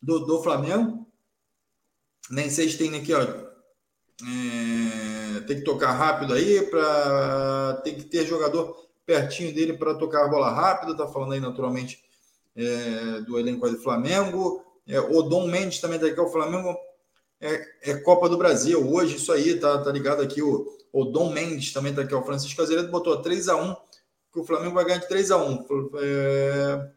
do, 0.00 0.20
do 0.20 0.42
Flamengo. 0.42 1.06
Nem 2.30 2.48
sei 2.48 2.68
se 2.68 2.78
tem 2.78 2.94
aqui, 2.96 3.12
ó. 3.12 3.20
É, 4.22 5.40
tem 5.40 5.58
que 5.58 5.64
tocar 5.64 5.92
rápido 5.92 6.34
aí, 6.34 6.62
para 6.66 7.80
tem 7.82 7.94
que 7.94 8.04
ter 8.04 8.26
jogador 8.26 8.76
pertinho 9.04 9.52
dele 9.52 9.72
para 9.72 9.94
tocar 9.94 10.26
a 10.26 10.28
bola 10.28 10.50
rápida. 10.50 10.96
Tá 10.96 11.08
falando 11.08 11.32
aí 11.32 11.40
naturalmente 11.40 12.04
é, 12.54 13.20
do 13.22 13.38
elenco 13.38 13.68
do 13.68 13.82
Flamengo. 13.82 14.64
É, 14.86 15.00
o 15.00 15.22
Dom 15.22 15.48
Mendes 15.48 15.80
também 15.80 15.98
tá 15.98 16.06
aqui, 16.06 16.20
o 16.20 16.28
Flamengo 16.28 16.76
é, 17.40 17.90
é, 17.90 17.94
Copa 18.00 18.28
do 18.28 18.36
Brasil. 18.36 18.86
Hoje, 18.92 19.16
isso 19.16 19.32
aí, 19.32 19.58
tá, 19.58 19.78
tá 19.78 19.90
ligado 19.90 20.22
aqui. 20.22 20.42
O, 20.42 20.76
o 20.92 21.04
Dom 21.04 21.32
Mendes 21.32 21.72
também 21.72 21.94
tá 21.94 22.02
aqui, 22.02 22.14
o 22.14 22.22
Francisco 22.22 22.60
Azevedo 22.60 22.90
botou 22.90 23.22
3 23.22 23.48
a 23.48 23.56
1 23.56 23.76
que 24.32 24.38
o 24.38 24.44
Flamengo 24.44 24.74
vai 24.74 24.84
ganhar 24.84 24.98
de 24.98 25.08
3 25.08 25.30
a 25.32 25.36
1 25.38 25.66
é, 26.00 26.90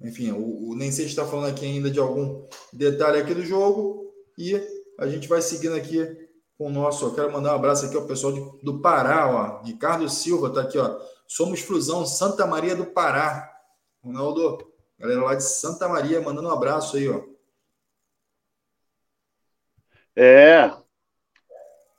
enfim, 0.00 0.30
o, 0.32 0.70
o 0.70 0.74
nem 0.74 0.90
sei 0.90 1.04
se 1.04 1.10
está 1.10 1.26
falando 1.26 1.50
aqui 1.50 1.64
ainda 1.66 1.90
de 1.90 1.98
algum 1.98 2.46
detalhe 2.72 3.20
aqui 3.20 3.34
do 3.34 3.44
jogo 3.44 4.12
e 4.36 4.54
a 4.98 5.06
gente 5.06 5.28
vai 5.28 5.42
seguindo 5.42 5.74
aqui 5.74 6.28
com 6.56 6.66
o 6.66 6.70
nosso. 6.70 7.04
Eu 7.04 7.14
quero 7.14 7.32
mandar 7.32 7.52
um 7.52 7.56
abraço 7.56 7.86
aqui 7.86 7.96
ao 7.96 8.06
pessoal 8.06 8.32
de, 8.32 8.40
do 8.62 8.80
Pará, 8.80 9.28
ó. 9.30 9.64
Ricardo 9.64 10.08
Silva 10.08 10.48
está 10.48 10.62
aqui, 10.62 10.78
ó. 10.78 10.98
Somos 11.26 11.60
Flusão, 11.60 12.06
Santa 12.06 12.46
Maria 12.46 12.74
do 12.74 12.86
Pará. 12.86 13.48
Ronaldo, 14.02 14.58
galera 14.98 15.22
lá 15.22 15.34
de 15.34 15.44
Santa 15.44 15.88
Maria, 15.88 16.20
mandando 16.20 16.48
um 16.48 16.52
abraço 16.52 16.96
aí, 16.96 17.08
ó. 17.08 17.22
É. 20.20 20.72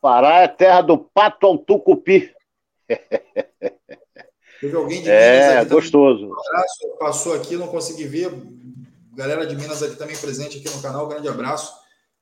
Pará 0.01 0.41
é 0.41 0.47
terra 0.49 0.81
do 0.81 0.97
pato 0.97 1.47
ao 1.47 1.57
tucupi. 1.57 2.33
Teve 4.59 4.75
alguém 4.75 5.01
de 5.01 5.09
é, 5.09 5.39
Minas 5.39 5.57
aqui 5.61 5.71
gostoso. 5.71 6.27
Um 6.27 6.33
abraço, 6.33 6.97
passou 6.99 7.33
aqui, 7.33 7.55
não 7.55 7.69
consegui 7.69 8.03
ver. 8.03 8.29
Galera 9.13 9.47
de 9.47 9.55
Minas 9.55 9.81
aqui 9.81 9.95
também 9.95 10.17
presente 10.17 10.57
aqui 10.57 10.69
no 10.69 10.81
canal, 10.81 11.07
grande 11.07 11.29
abraço, 11.29 11.73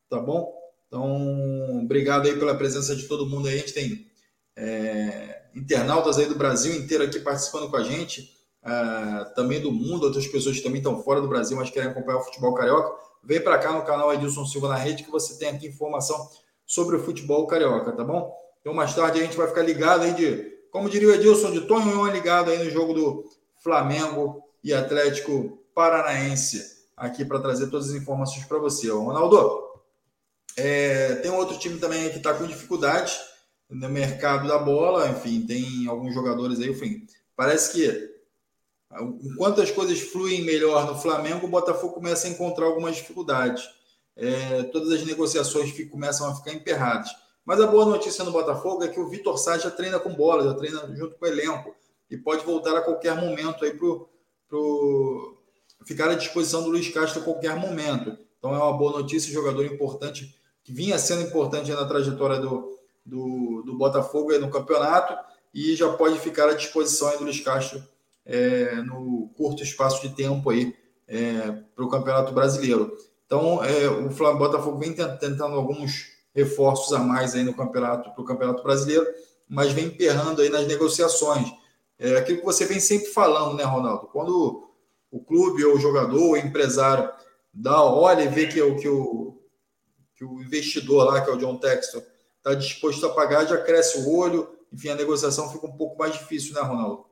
tá 0.08 0.20
bom? 0.20 0.56
Então, 0.86 1.82
obrigado 1.82 2.28
aí 2.28 2.38
pela 2.38 2.56
presença 2.56 2.96
de 2.96 3.08
todo 3.08 3.28
mundo 3.28 3.48
aí. 3.48 3.56
A 3.56 3.58
gente 3.58 3.74
tem 3.74 4.08
é, 4.56 5.42
internautas 5.56 6.20
aí 6.20 6.28
do 6.28 6.36
Brasil 6.36 6.76
inteiro 6.76 7.04
aqui 7.04 7.20
participando 7.20 7.72
com 7.72 7.76
a 7.76 7.84
gente, 7.84 8.32
é, 8.64 9.26
também 9.34 9.60
do 9.60 9.72
mundo, 9.72 10.04
outras 10.04 10.28
pessoas 10.28 10.58
que 10.58 10.64
também 10.64 10.78
estão 10.78 11.02
fora 11.02 11.20
do 11.22 11.28
Brasil, 11.28 11.58
mas 11.58 11.72
querem 11.72 11.90
acompanhar 11.90 12.20
o 12.20 12.24
futebol 12.24 12.54
carioca. 12.54 13.07
Vem 13.28 13.42
para 13.42 13.58
cá 13.58 13.74
no 13.74 13.84
canal 13.84 14.14
Edilson 14.14 14.46
Silva 14.46 14.70
na 14.70 14.78
rede 14.78 15.04
que 15.04 15.12
você 15.12 15.38
tem 15.38 15.50
aqui 15.50 15.68
informação 15.68 16.30
sobre 16.66 16.96
o 16.96 17.04
futebol 17.04 17.46
carioca, 17.46 17.92
tá 17.92 18.02
bom? 18.02 18.34
Então, 18.62 18.74
mais 18.74 18.96
tarde 18.96 19.20
a 19.20 19.24
gente 19.24 19.36
vai 19.36 19.48
ficar 19.48 19.64
ligado 19.64 20.04
aí 20.04 20.14
de 20.14 20.58
como 20.72 20.90
diria 20.90 21.10
o 21.10 21.12
Edilson 21.12 21.52
de 21.52 21.62
Tonho 21.62 22.06
ligado 22.08 22.50
aí 22.50 22.64
no 22.64 22.70
jogo 22.70 22.94
do 22.94 23.26
Flamengo 23.62 24.42
e 24.64 24.74
Atlético 24.74 25.62
Paranaense, 25.76 26.86
aqui 26.96 27.26
para 27.26 27.42
trazer 27.42 27.68
todas 27.68 27.90
as 27.90 27.96
informações 27.96 28.46
para 28.46 28.60
você. 28.60 28.90
Ronaldo, 28.90 29.62
é, 30.56 31.16
tem 31.16 31.30
outro 31.30 31.60
time 31.60 31.80
também 31.80 32.10
que 32.10 32.18
está 32.18 32.34
com 32.34 32.48
dificuldade 32.48 33.14
no 33.70 33.90
mercado 33.90 34.48
da 34.48 34.58
bola, 34.58 35.10
enfim, 35.10 35.46
tem 35.46 35.86
alguns 35.88 36.14
jogadores 36.14 36.62
aí, 36.62 36.70
enfim, 36.70 37.06
parece 37.36 37.74
que 37.74 38.17
enquanto 39.24 39.62
as 39.62 39.72
coisas 39.72 40.00
fluem 40.00 40.44
melhor 40.44 40.86
no 40.88 41.00
Flamengo, 41.00 41.46
o 41.46 41.50
Botafogo 41.50 41.94
começa 41.94 42.28
a 42.28 42.30
encontrar 42.30 42.66
algumas 42.66 42.96
dificuldades. 42.96 43.68
É, 44.16 44.64
todas 44.64 44.92
as 44.92 45.06
negociações 45.06 45.72
começam 45.90 46.28
a 46.28 46.36
ficar 46.36 46.54
emperradas. 46.54 47.10
Mas 47.46 47.62
a 47.62 47.68
boa 47.68 47.86
notícia 47.86 48.24
no 48.24 48.32
Botafogo 48.32 48.84
é 48.84 48.88
que 48.88 49.00
o 49.00 49.08
Vitor 49.08 49.38
Sá 49.38 49.58
já 49.58 49.70
treina 49.70 50.00
com 50.00 50.14
bola, 50.14 50.44
já 50.44 50.54
treina 50.54 50.96
junto 50.96 51.16
com 51.16 51.26
o 51.26 51.28
elenco 51.28 51.76
e 52.10 52.18
pode 52.18 52.44
voltar 52.44 52.76
a 52.76 52.82
qualquer 52.82 53.16
momento 53.16 53.64
aí 53.64 53.72
para 53.72 53.88
pro... 54.48 55.38
ficar 55.86 56.10
à 56.10 56.16
disposição 56.16 56.64
do 56.64 56.70
Luiz 56.70 56.90
Castro 56.90 57.22
a 57.22 57.24
qualquer 57.24 57.56
momento. 57.56 58.18
Então 58.38 58.54
é 58.54 58.58
uma 58.58 58.78
boa 58.78 59.00
notícia, 59.00 59.32
jogador 59.34 59.66
importante, 59.66 60.36
que 60.64 60.74
vinha 60.74 60.98
sendo 60.98 61.22
importante 61.22 61.72
na 61.72 61.86
trajetória 61.86 62.40
do, 62.40 62.78
do, 63.06 63.64
do 63.66 63.78
Botafogo 63.78 64.38
no 64.38 64.50
campeonato 64.50 65.18
e 65.54 65.76
já 65.76 65.92
pode 65.94 66.20
ficar 66.20 66.50
à 66.50 66.54
disposição 66.54 67.16
do 67.18 67.24
Luiz 67.24 67.40
Castro 67.40 67.82
é, 68.28 68.76
no 68.82 69.30
curto 69.38 69.64
espaço 69.64 70.02
de 70.02 70.14
tempo 70.14 70.50
aí 70.50 70.76
é, 71.08 71.52
para 71.74 71.86
o 71.86 71.90
Campeonato 71.90 72.34
Brasileiro. 72.34 72.92
Então, 73.26 73.64
é, 73.64 73.90
o 73.90 74.12
Flamengo, 74.12 74.46
Botafogo 74.46 74.78
vem 74.78 74.94
tentando 74.94 75.56
alguns 75.56 76.10
reforços 76.36 76.94
a 76.94 77.00
mais 77.00 77.34
aí 77.34 77.44
no 77.44 77.54
campeonato 77.54 78.12
para 78.12 78.22
o 78.22 78.26
Campeonato 78.26 78.62
Brasileiro, 78.62 79.08
mas 79.50 79.72
vem 79.72 79.86
emperrando 79.86 80.42
aí 80.42 80.50
nas 80.50 80.68
negociações. 80.68 81.48
É 81.98 82.18
aquilo 82.18 82.40
que 82.40 82.46
você 82.46 82.66
vem 82.66 82.80
sempre 82.80 83.08
falando, 83.08 83.56
né, 83.56 83.64
Ronaldo? 83.64 84.08
Quando 84.08 84.70
o 85.10 85.20
clube 85.20 85.64
ou 85.66 85.76
o 85.76 85.80
jogador 85.80 86.22
ou 86.22 86.32
o 86.34 86.38
empresário 86.38 87.10
dá, 87.52 87.82
olha 87.82 88.24
e 88.24 88.28
vê 88.28 88.46
que, 88.46 88.62
que, 88.76 88.88
o, 88.88 89.42
que 90.16 90.24
o 90.24 90.42
investidor 90.42 91.06
lá, 91.06 91.22
que 91.22 91.30
é 91.30 91.34
o 91.34 91.38
John 91.38 91.58
Texton, 91.58 92.04
está 92.38 92.54
disposto 92.54 93.06
a 93.06 93.10
pagar, 93.10 93.46
já 93.46 93.58
cresce 93.58 94.00
o 94.00 94.16
olho, 94.16 94.48
enfim, 94.72 94.90
a 94.90 94.96
negociação 94.96 95.50
fica 95.50 95.66
um 95.66 95.76
pouco 95.76 95.98
mais 95.98 96.14
difícil, 96.14 96.54
né, 96.54 96.62
Ronaldo? 96.62 97.07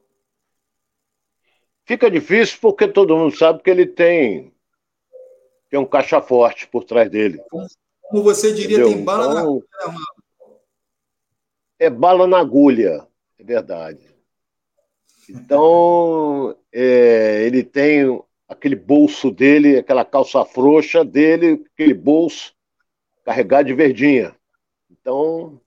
Fica 1.86 2.10
difícil 2.10 2.58
porque 2.60 2.88
todo 2.88 3.16
mundo 3.16 3.36
sabe 3.36 3.62
que 3.62 3.70
ele 3.70 3.86
tem, 3.86 4.52
tem 5.70 5.80
um 5.80 5.86
caixa 5.86 6.20
forte 6.20 6.68
por 6.68 6.84
trás 6.84 7.10
dele. 7.10 7.40
Como, 7.50 8.24
você 8.24 8.54
diria, 8.54 8.78
Entendeu? 8.78 8.96
tem 8.96 9.04
bala 9.04 9.26
então, 9.26 9.34
na 9.34 9.42
agulha, 9.42 9.66
É 11.78 11.90
bala 11.90 12.28
na 12.28 12.40
agulha, 12.40 13.08
é 13.38 13.44
verdade. 13.44 14.16
Então, 15.30 16.56
é, 16.72 17.44
ele 17.46 17.64
tem 17.64 18.22
aquele 18.48 18.76
bolso 18.76 19.32
dele, 19.32 19.78
aquela 19.78 20.06
calça 20.06 20.44
frouxa 20.46 21.04
dele, 21.04 21.64
aquele 21.74 21.94
bolso 21.94 22.54
carregado 23.24 23.68
de 23.68 23.74
verdinha. 23.74 24.36
Então, 24.90 25.60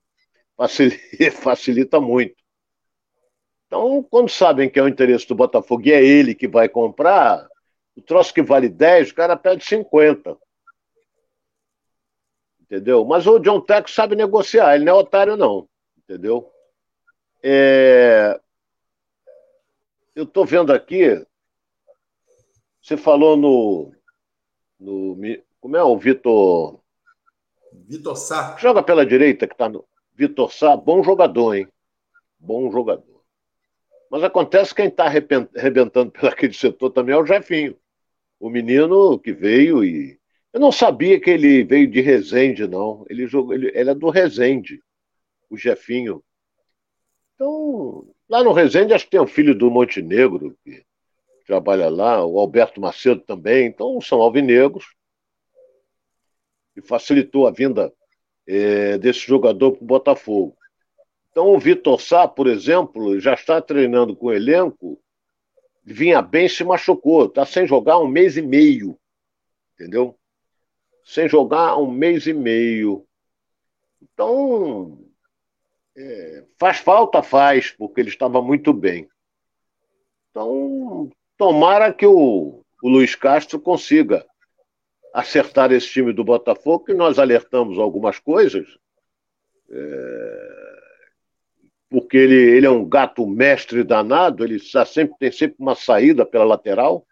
facilita, 0.55 0.99
facilita 1.31 1.99
muito. 1.99 2.38
Então, 3.69 4.03
quando 4.09 4.29
sabem 4.29 4.69
que 4.69 4.79
é 4.79 4.83
o 4.83 4.87
interesse 4.87 5.27
do 5.27 5.35
Botafogo 5.35 5.83
e 5.85 5.93
é 5.93 6.03
ele 6.03 6.33
que 6.33 6.47
vai 6.47 6.67
comprar, 6.67 7.47
o 7.95 8.01
troço 8.01 8.33
que 8.33 8.41
vale 8.41 8.67
10, 8.67 9.11
o 9.11 9.15
cara 9.15 9.37
pede 9.37 9.63
50 9.63 10.35
entendeu? 12.69 13.03
Mas 13.03 13.25
o 13.25 13.39
John 13.39 13.59
Tex 13.59 13.91
sabe 13.91 14.15
negociar, 14.15 14.75
ele 14.75 14.85
não 14.85 14.93
é 14.93 14.99
otário, 14.99 15.35
não, 15.35 15.67
entendeu? 15.97 16.51
É... 17.41 18.39
Eu 20.15 20.23
estou 20.23 20.45
vendo 20.45 20.71
aqui, 20.71 21.25
você 22.81 22.95
falou 22.97 23.35
no, 23.35 23.91
no. 24.79 25.17
Como 25.59 25.77
é 25.77 25.83
o 25.83 25.97
Vitor. 25.97 26.79
Vitor 27.71 28.15
Sá. 28.15 28.55
Joga 28.57 28.83
pela 28.83 29.05
direita, 29.05 29.47
que 29.47 29.53
está 29.53 29.69
no. 29.69 29.85
Vitor 30.13 30.51
Sá, 30.51 30.75
bom 30.75 31.01
jogador, 31.01 31.55
hein? 31.55 31.67
Bom 32.37 32.69
jogador. 32.69 33.08
Mas 34.09 34.23
acontece 34.23 34.73
que 34.73 34.81
quem 34.81 34.89
está 34.89 35.05
arrebentando 35.05 36.11
pelo 36.11 36.27
aquele 36.27 36.53
setor 36.53 36.89
também 36.89 37.13
é 37.13 37.17
o 37.17 37.25
Jefinho. 37.25 37.77
O 38.39 38.49
menino 38.49 39.19
que 39.19 39.31
veio 39.31 39.83
e. 39.83 40.17
Eu 40.51 40.59
não 40.59 40.71
sabia 40.71 41.19
que 41.19 41.29
ele 41.29 41.63
veio 41.63 41.87
de 41.87 42.01
Resende, 42.01 42.67
não. 42.67 43.05
Ele, 43.07 43.27
jogou, 43.27 43.53
ele, 43.53 43.71
ele 43.75 43.91
é 43.91 43.93
do 43.93 44.09
Resende, 44.09 44.81
o 45.47 45.55
Jefinho. 45.55 46.23
Então, 47.35 48.07
lá 48.27 48.43
no 48.43 48.51
Resende, 48.51 48.93
acho 48.93 49.05
que 49.05 49.11
tem 49.11 49.19
um 49.19 49.27
filho 49.27 49.53
do 49.53 49.69
Montenegro, 49.69 50.57
que 50.63 50.83
trabalha 51.45 51.87
lá, 51.87 52.25
o 52.25 52.39
Alberto 52.39 52.81
Macedo 52.81 53.21
também. 53.21 53.67
Então, 53.67 54.01
são 54.01 54.21
alvinegros. 54.21 54.85
E 56.75 56.81
facilitou 56.81 57.45
a 57.45 57.51
vinda 57.51 57.93
é, 58.47 58.97
desse 58.97 59.19
jogador 59.19 59.73
para 59.73 59.83
o 59.83 59.87
Botafogo. 59.87 60.57
Então, 61.31 61.53
o 61.53 61.59
Vitor 61.59 62.01
Sá, 62.01 62.27
por 62.27 62.47
exemplo, 62.47 63.19
já 63.19 63.33
está 63.33 63.61
treinando 63.61 64.15
com 64.15 64.27
o 64.27 64.33
elenco, 64.33 64.99
vinha 65.83 66.21
bem, 66.21 66.49
se 66.49 66.63
machucou, 66.63 67.25
está 67.25 67.45
sem 67.45 67.67
jogar 67.67 67.99
um 67.99 68.07
mês 68.07 68.35
e 68.35 68.41
meio, 68.41 68.99
entendeu? 69.73 70.17
Sem 71.03 71.29
jogar 71.29 71.77
um 71.77 71.89
mês 71.89 72.25
e 72.25 72.33
meio. 72.33 73.05
Então, 74.01 74.99
é, 75.95 76.45
faz 76.57 76.79
falta, 76.79 77.21
faz, 77.21 77.71
porque 77.71 78.01
ele 78.01 78.09
estava 78.09 78.41
muito 78.41 78.73
bem. 78.73 79.07
Então, 80.31 81.11
tomara 81.37 81.93
que 81.93 82.05
o, 82.05 82.63
o 82.81 82.89
Luiz 82.89 83.15
Castro 83.15 83.59
consiga 83.59 84.25
acertar 85.13 85.71
esse 85.71 85.87
time 85.87 86.11
do 86.11 86.23
Botafogo, 86.23 86.85
que 86.85 86.93
nós 86.93 87.19
alertamos 87.19 87.77
algumas 87.77 88.19
coisas. 88.19 88.67
É 89.71 90.58
porque 91.89 92.17
ele, 92.17 92.35
ele 92.35 92.65
é 92.65 92.69
um 92.69 92.87
gato 92.87 93.25
mestre 93.25 93.83
danado, 93.83 94.43
ele 94.43 94.59
sempre, 94.59 95.15
tem 95.19 95.31
sempre 95.31 95.55
uma 95.59 95.75
saída 95.75 96.25
pela 96.25 96.45
lateral, 96.45 97.05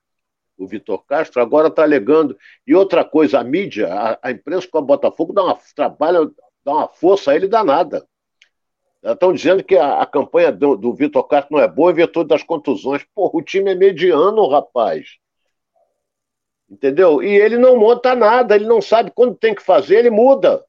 o 0.58 0.68
Vitor 0.68 1.04
Castro, 1.06 1.42
agora 1.42 1.68
está 1.68 1.84
alegando. 1.84 2.38
E 2.66 2.74
outra 2.74 3.06
coisa, 3.06 3.40
a 3.40 3.44
mídia, 3.44 3.94
a, 3.94 4.20
a 4.22 4.32
imprensa 4.32 4.68
com 4.70 4.78
a 4.78 4.82
Botafogo 4.82 5.34
dá 5.34 5.44
uma, 5.44 5.58
trabalha, 5.76 6.20
dá 6.66 6.74
uma 6.74 6.88
força 6.88 7.32
a 7.32 7.36
ele 7.36 7.48
danada. 7.48 8.06
Estão 9.04 9.32
dizendo 9.32 9.64
que 9.64 9.76
a, 9.76 10.02
a 10.02 10.06
campanha 10.06 10.52
do, 10.52 10.76
do 10.76 10.94
Vitor 10.94 11.24
Castro 11.28 11.56
não 11.56 11.64
é 11.64 11.68
boa 11.68 11.92
em 11.92 11.96
virtude 11.96 12.30
das 12.30 12.44
contusões. 12.44 13.06
Porra, 13.14 13.38
o 13.38 13.42
time 13.42 13.72
é 13.72 13.76
mediano, 13.76 14.48
rapaz. 14.48 15.18
Entendeu? 16.70 17.24
E 17.24 17.30
ele 17.30 17.58
não 17.58 17.78
monta 17.78 18.14
nada, 18.16 18.56
ele 18.56 18.66
não 18.66 18.82
sabe 18.82 19.12
quando 19.12 19.36
tem 19.36 19.56
que 19.56 19.62
fazer, 19.62 20.00
ele 20.00 20.10
muda. 20.10 20.66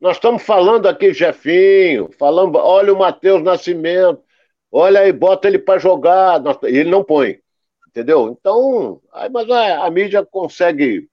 Nós 0.00 0.16
estamos 0.16 0.44
falando 0.44 0.86
aqui, 0.86 1.12
Jefinho, 1.12 2.08
falando, 2.18 2.56
olha 2.56 2.92
o 2.92 2.98
Matheus 2.98 3.42
Nascimento, 3.42 4.22
olha 4.70 5.00
aí, 5.00 5.12
bota 5.12 5.48
ele 5.48 5.58
para 5.58 5.78
jogar, 5.78 6.40
e 6.62 6.76
ele 6.76 6.88
não 6.88 7.02
põe, 7.02 7.40
entendeu? 7.88 8.28
Então, 8.30 9.02
mas 9.32 9.50
a, 9.50 9.84
a 9.84 9.90
mídia 9.90 10.24
consegue 10.24 11.08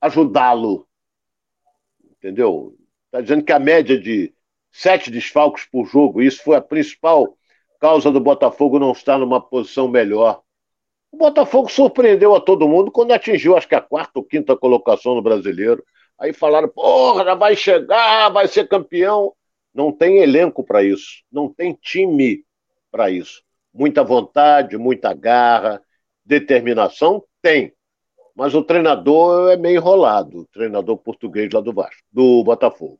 ajudá-lo, 0.00 0.86
entendeu? 2.04 2.76
Está 3.06 3.22
dizendo 3.22 3.42
que 3.42 3.52
a 3.52 3.58
média 3.58 3.98
de 3.98 4.34
sete 4.70 5.10
desfalques 5.10 5.64
por 5.64 5.86
jogo, 5.86 6.20
isso 6.20 6.42
foi 6.42 6.56
a 6.56 6.60
principal 6.60 7.38
causa 7.80 8.10
do 8.10 8.20
Botafogo 8.20 8.78
não 8.78 8.92
estar 8.92 9.18
numa 9.18 9.40
posição 9.40 9.88
melhor. 9.88 10.42
O 11.10 11.16
Botafogo 11.16 11.70
surpreendeu 11.70 12.34
a 12.34 12.40
todo 12.40 12.68
mundo 12.68 12.90
quando 12.90 13.12
atingiu, 13.12 13.56
acho 13.56 13.66
que 13.66 13.74
a 13.74 13.80
quarta 13.80 14.12
ou 14.16 14.24
quinta 14.24 14.54
colocação 14.54 15.14
no 15.14 15.22
brasileiro. 15.22 15.82
Aí 16.18 16.32
falaram, 16.32 16.68
porra, 16.68 17.36
vai 17.36 17.54
chegar, 17.54 18.28
vai 18.30 18.48
ser 18.48 18.68
campeão. 18.68 19.32
Não 19.72 19.92
tem 19.92 20.18
elenco 20.18 20.64
para 20.64 20.82
isso, 20.82 21.22
não 21.30 21.52
tem 21.52 21.72
time 21.74 22.44
para 22.90 23.10
isso. 23.10 23.42
Muita 23.72 24.02
vontade, 24.02 24.76
muita 24.76 25.14
garra, 25.14 25.80
determinação, 26.24 27.22
tem. 27.40 27.72
Mas 28.34 28.54
o 28.54 28.62
treinador 28.62 29.50
é 29.50 29.56
meio 29.56 29.76
enrolado, 29.76 30.40
o 30.40 30.46
treinador 30.46 30.96
português 30.96 31.52
lá 31.52 31.60
do 31.60 31.72
Vasco, 31.72 32.02
do 32.10 32.42
Botafogo. 32.42 32.98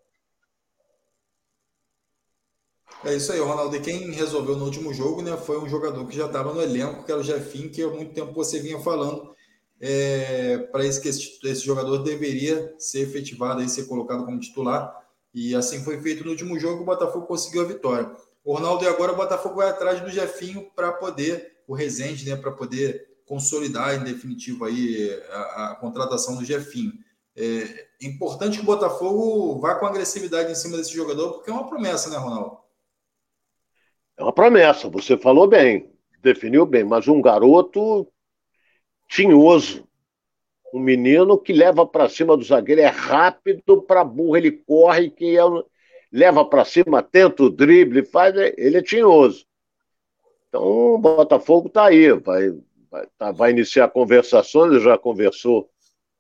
É 3.05 3.15
isso 3.15 3.33
aí, 3.33 3.39
Ronaldo. 3.39 3.75
E 3.77 3.81
quem 3.81 4.11
resolveu 4.11 4.57
no 4.57 4.65
último 4.65 4.93
jogo 4.93 5.23
né, 5.23 5.37
foi 5.37 5.59
um 5.59 5.69
jogador 5.69 6.07
que 6.07 6.17
já 6.17 6.27
estava 6.27 6.53
no 6.53 6.61
elenco, 6.61 7.05
que 7.05 7.13
era 7.13 7.21
o 7.21 7.25
Jefinho, 7.25 7.71
que 7.71 7.83
há 7.83 7.89
muito 7.89 8.13
tempo 8.13 8.33
você 8.33 8.61
vinha 8.61 8.79
falando 8.81 9.33
é, 9.81 10.59
para 10.73 10.85
esse, 10.85 11.07
esse, 11.09 11.65
jogador 11.65 11.99
deveria 11.99 12.75
ser 12.79 13.01
efetivado 13.01 13.63
e 13.63 13.69
ser 13.69 13.87
colocado 13.87 14.25
como 14.25 14.41
titular. 14.41 14.95
E 15.33 15.55
assim 15.55 15.85
foi 15.85 16.01
feito 16.01 16.25
no 16.25 16.31
último 16.31 16.59
jogo, 16.59 16.83
o 16.83 16.87
Botafogo 16.87 17.27
conseguiu 17.27 17.63
a 17.63 17.67
vitória. 17.67 18.11
O 18.45 18.55
Ronaldo 18.55 18.85
e 18.85 18.89
agora 18.89 19.13
o 19.13 19.17
Botafogo 19.17 19.57
vai 19.57 19.69
atrás 19.69 20.01
do 20.01 20.11
Jefinho 20.11 20.71
para 20.75 20.93
poder, 20.93 21.59
o 21.67 21.75
Rezende, 21.75 22.29
né, 22.29 22.35
para 22.35 22.51
poder 22.51 23.07
consolidar 23.27 23.95
em 23.95 24.05
definitivo 24.05 24.65
aí 24.65 25.13
a, 25.31 25.73
a 25.73 25.77
contratação 25.77 26.37
do 26.37 26.45
Jefinho. 26.45 26.93
É, 27.37 27.87
é 28.03 28.07
importante 28.07 28.57
que 28.57 28.65
o 28.65 28.67
Botafogo 28.67 29.61
vá 29.61 29.77
com 29.77 29.87
agressividade 29.87 30.51
em 30.51 30.55
cima 30.55 30.77
desse 30.77 30.93
jogador, 30.93 31.35
porque 31.35 31.51
é 31.51 31.53
uma 31.53 31.69
promessa, 31.69 32.11
né, 32.11 32.17
Ronaldo? 32.17 32.59
É 34.17 34.23
uma 34.23 34.33
promessa, 34.33 34.89
você 34.89 35.17
falou 35.17 35.47
bem, 35.47 35.93
definiu 36.21 36.67
bem, 36.67 36.83
mas 36.83 37.07
um 37.07 37.23
garoto 37.23 38.09
tinhoso. 39.09 39.89
Um 40.73 40.81
menino 40.81 41.39
que 41.39 41.53
leva 41.53 41.87
para 41.87 42.09
cima 42.09 42.37
do 42.37 42.45
zagueiro, 42.45 42.83
é 42.83 42.87
rápido 42.87 43.83
para 43.83 44.05
burro, 44.05 44.37
ele 44.37 44.53
corre, 44.53 45.11
que 45.11 45.37
é, 45.39 45.43
leva 46.13 46.45
para 46.45 46.65
cima, 46.65 47.03
tenta 47.03 47.43
o 47.43 47.51
drible, 47.51 48.05
faz, 48.05 48.35
ele 48.57 48.77
é 48.77 48.83
tinhoso. 48.83 49.47
Então 50.49 50.63
o 50.95 50.99
Botafogo 50.99 51.69
está 51.69 51.87
aí, 51.87 52.13
vai, 52.13 52.51
vai, 52.91 53.07
tá, 53.17 53.33
vai 53.33 53.51
iniciar 53.51 53.89
conversações, 53.89 54.73
ele 54.73 54.81
já 54.81 54.99
conversou 54.99 55.71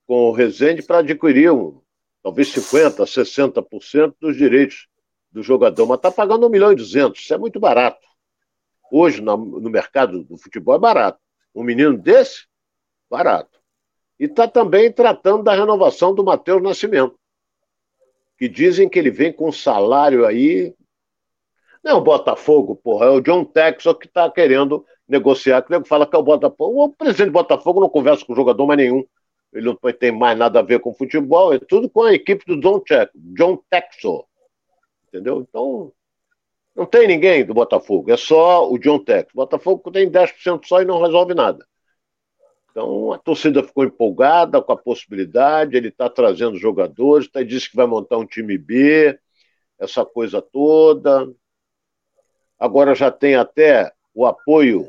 com 0.06 0.30
o 0.30 0.32
Rezende 0.32 0.82
para 0.82 0.98
adquirir 0.98 1.52
um, 1.52 1.80
talvez 2.22 2.48
50%, 2.48 3.04
60% 3.04 4.14
dos 4.18 4.36
direitos 4.36 4.88
do 5.30 5.42
jogador, 5.42 5.86
mas 5.86 5.98
está 5.98 6.10
pagando 6.10 6.46
1 6.46 6.50
milhão 6.50 6.72
e 6.72 6.76
200, 6.76 7.20
isso 7.20 7.34
é 7.34 7.38
muito 7.38 7.60
barato. 7.60 8.06
Hoje, 8.90 9.20
no, 9.20 9.36
no 9.36 9.68
mercado 9.68 10.24
do 10.24 10.38
futebol, 10.38 10.74
é 10.74 10.78
barato. 10.78 11.18
Um 11.54 11.62
menino 11.62 11.96
desse, 11.96 12.47
barato. 13.10 13.58
E 14.18 14.24
está 14.24 14.48
também 14.48 14.92
tratando 14.92 15.44
da 15.44 15.54
renovação 15.54 16.14
do 16.14 16.24
Matheus 16.24 16.62
Nascimento, 16.62 17.18
que 18.36 18.48
dizem 18.48 18.88
que 18.88 18.98
ele 18.98 19.10
vem 19.10 19.32
com 19.32 19.48
um 19.48 19.52
salário 19.52 20.26
aí. 20.26 20.74
Não 21.82 21.92
é 21.92 21.94
o 21.94 22.00
Botafogo, 22.00 22.76
porra, 22.76 23.06
é 23.06 23.10
o 23.10 23.20
John 23.20 23.44
Texas 23.44 23.96
que 23.98 24.06
está 24.06 24.30
querendo 24.30 24.84
negociar. 25.08 25.62
Que 25.62 25.84
fala 25.84 26.06
que 26.06 26.16
é 26.16 26.18
o 26.18 26.22
Botafogo. 26.22 26.84
O 26.84 26.92
presidente 26.92 27.28
do 27.28 27.32
Botafogo 27.32 27.80
não 27.80 27.88
conversa 27.88 28.24
com 28.24 28.34
jogador 28.34 28.66
mais 28.66 28.78
nenhum. 28.78 29.04
Ele 29.52 29.66
não 29.66 29.76
tem 29.92 30.12
mais 30.12 30.36
nada 30.38 30.58
a 30.58 30.62
ver 30.62 30.80
com 30.80 30.92
futebol, 30.92 31.54
é 31.54 31.58
tudo 31.58 31.88
com 31.88 32.02
a 32.02 32.12
equipe 32.12 32.44
do 32.44 32.60
John, 32.60 32.80
Check, 32.80 33.10
John 33.14 33.58
Texor. 33.70 34.26
Entendeu? 35.08 35.40
Então, 35.40 35.90
não 36.76 36.86
tem 36.86 37.08
ninguém 37.08 37.44
do 37.44 37.54
Botafogo, 37.54 38.12
é 38.12 38.16
só 38.16 38.70
o 38.70 38.78
John 38.78 39.02
Tex. 39.02 39.32
O 39.32 39.36
Botafogo 39.36 39.90
tem 39.90 40.08
10% 40.08 40.64
só 40.64 40.82
e 40.82 40.84
não 40.84 41.02
resolve 41.02 41.34
nada. 41.34 41.66
Então 42.78 43.12
a 43.12 43.18
torcida 43.18 43.60
ficou 43.60 43.82
empolgada 43.82 44.62
com 44.62 44.70
a 44.70 44.76
possibilidade, 44.76 45.76
ele 45.76 45.88
está 45.88 46.08
trazendo 46.08 46.56
jogadores, 46.56 47.28
tá, 47.28 47.42
disse 47.42 47.68
que 47.68 47.74
vai 47.74 47.86
montar 47.86 48.18
um 48.18 48.24
time 48.24 48.56
B, 48.56 49.18
essa 49.80 50.04
coisa 50.04 50.40
toda. 50.40 51.28
Agora 52.56 52.94
já 52.94 53.10
tem 53.10 53.34
até 53.34 53.92
o 54.14 54.24
apoio 54.24 54.88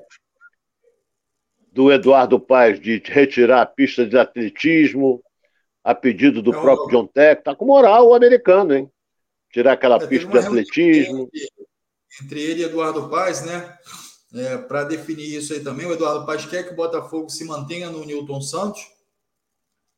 do 1.71 1.91
Eduardo 1.91 2.39
Paes 2.39 2.79
de 2.79 3.01
retirar 3.03 3.63
a 3.63 3.65
pista 3.65 4.05
de 4.05 4.15
atletismo, 4.19 5.23
a 5.83 5.95
pedido 5.95 6.43
do 6.43 6.51
próprio 6.51 6.89
John 6.89 7.07
Tech. 7.07 7.39
Está 7.39 7.55
com 7.55 7.65
moral 7.65 8.09
o 8.09 8.13
americano, 8.13 8.75
hein? 8.75 8.91
Tirar 9.51 9.73
aquela 9.73 9.95
é, 9.95 10.05
pista 10.05 10.29
de 10.29 10.37
atletismo. 10.37 11.23
Entre, 11.23 11.49
entre 12.21 12.39
ele 12.39 12.61
e 12.61 12.65
Eduardo 12.65 13.09
Paes, 13.09 13.43
né? 13.43 13.75
É, 14.33 14.57
para 14.57 14.83
definir 14.83 15.37
isso 15.37 15.53
aí 15.53 15.61
também. 15.61 15.85
O 15.85 15.93
Eduardo 15.93 16.25
Paz 16.25 16.45
quer 16.45 16.63
que 16.63 16.73
o 16.73 16.75
Botafogo 16.75 17.29
se 17.29 17.43
mantenha 17.45 17.89
no 17.89 18.05
Newton 18.05 18.41
Santos, 18.41 18.81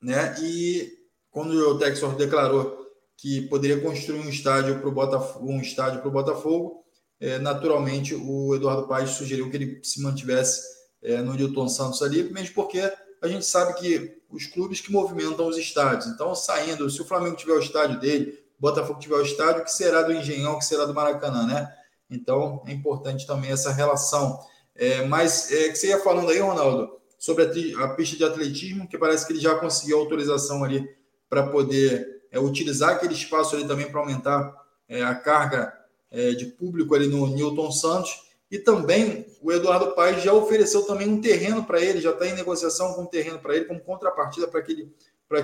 né? 0.02 0.36
E 0.42 0.92
quando 1.30 1.54
o 1.54 1.78
Texor 1.78 2.16
declarou 2.16 2.82
que 3.18 3.42
poderia 3.44 3.80
construir 3.80 4.20
um 4.20 4.30
estádio 4.30 4.80
para 4.80 4.90
o 4.90 4.92
Botafogo, 4.92 5.52
um 5.52 5.62
estádio 5.62 6.02
Botafogo, 6.10 6.84
é, 7.20 7.38
naturalmente 7.38 8.16
o 8.16 8.56
Eduardo 8.56 8.88
Paz 8.88 9.12
sugeriu 9.12 9.50
que 9.50 9.58
ele 9.58 9.80
se 9.84 10.02
mantivesse 10.02 10.64
é, 11.04 11.22
no 11.22 11.34
Newton 11.34 11.68
Santos 11.68 12.02
ali, 12.02 12.24
mesmo 12.24 12.56
porque 12.56 12.82
a 13.22 13.28
gente 13.28 13.46
sabe 13.46 13.74
que 13.76 14.22
os 14.30 14.48
clubes 14.48 14.82
que 14.82 14.92
movimentam 14.92 15.48
os 15.48 15.58
estádios. 15.58 16.08
Então, 16.08 16.34
saindo, 16.34 16.90
se 16.90 17.02
o 17.02 17.06
Flamengo 17.06 17.36
tiver 17.36 17.54
o 17.54 17.60
estádio 17.60 18.00
dele, 18.00 18.40
o 18.58 18.62
Botafogo 18.62 19.00
tiver 19.00 19.16
o 19.16 19.22
estádio, 19.22 19.64
que 19.64 19.72
será 19.72 20.02
do 20.02 20.14
Engenhão, 20.14 20.58
que 20.58 20.66
será 20.66 20.86
do 20.86 20.94
Maracanã, 20.94 21.46
né? 21.46 21.76
Então, 22.12 22.62
é 22.68 22.72
importante 22.74 23.26
também 23.26 23.52
essa 23.52 23.72
relação. 23.72 24.40
É, 24.76 25.06
mas 25.06 25.52
é, 25.52 25.70
que 25.70 25.76
você 25.76 25.88
ia 25.88 26.00
falando 26.00 26.30
aí, 26.30 26.40
Ronaldo, 26.40 27.00
sobre 27.18 27.44
a, 27.44 27.86
a 27.86 27.90
pista 27.90 28.18
de 28.18 28.24
atletismo, 28.24 28.88
que 28.88 28.98
parece 28.98 29.26
que 29.26 29.34
ele 29.34 29.40
já 29.40 29.56
conseguiu 29.56 30.00
autorização 30.00 30.64
ali 30.64 30.88
para 31.30 31.48
poder 31.48 32.24
é, 32.32 32.40
utilizar 32.40 32.92
aquele 32.92 33.14
espaço 33.14 33.56
ali 33.56 33.68
também 33.68 33.90
para 33.90 34.00
aumentar 34.00 34.54
é, 34.90 35.02
a 35.04 35.16
carga 35.16 35.74
é, 36.10 36.32
de 36.32 36.46
público 36.46 36.94
ali 36.94 37.08
no 37.08 37.28
Newton 37.28 37.72
Santos. 37.72 38.32
E 38.50 38.60
também 38.60 39.26
o 39.42 39.52
Eduardo 39.52 39.96
Paes 39.96 40.22
já 40.22 40.34
ofereceu 40.34 40.84
também 40.84 41.08
um 41.08 41.22
terreno 41.22 41.64
para 41.64 41.80
ele, 41.80 42.02
já 42.02 42.12
está 42.12 42.28
em 42.28 42.34
negociação 42.34 42.94
com 42.94 43.04
um 43.04 43.06
terreno 43.06 43.40
para 43.40 43.56
ele, 43.56 43.66
como 43.66 43.80
contrapartida 43.80 44.48
para 44.48 44.62
que, 44.62 44.90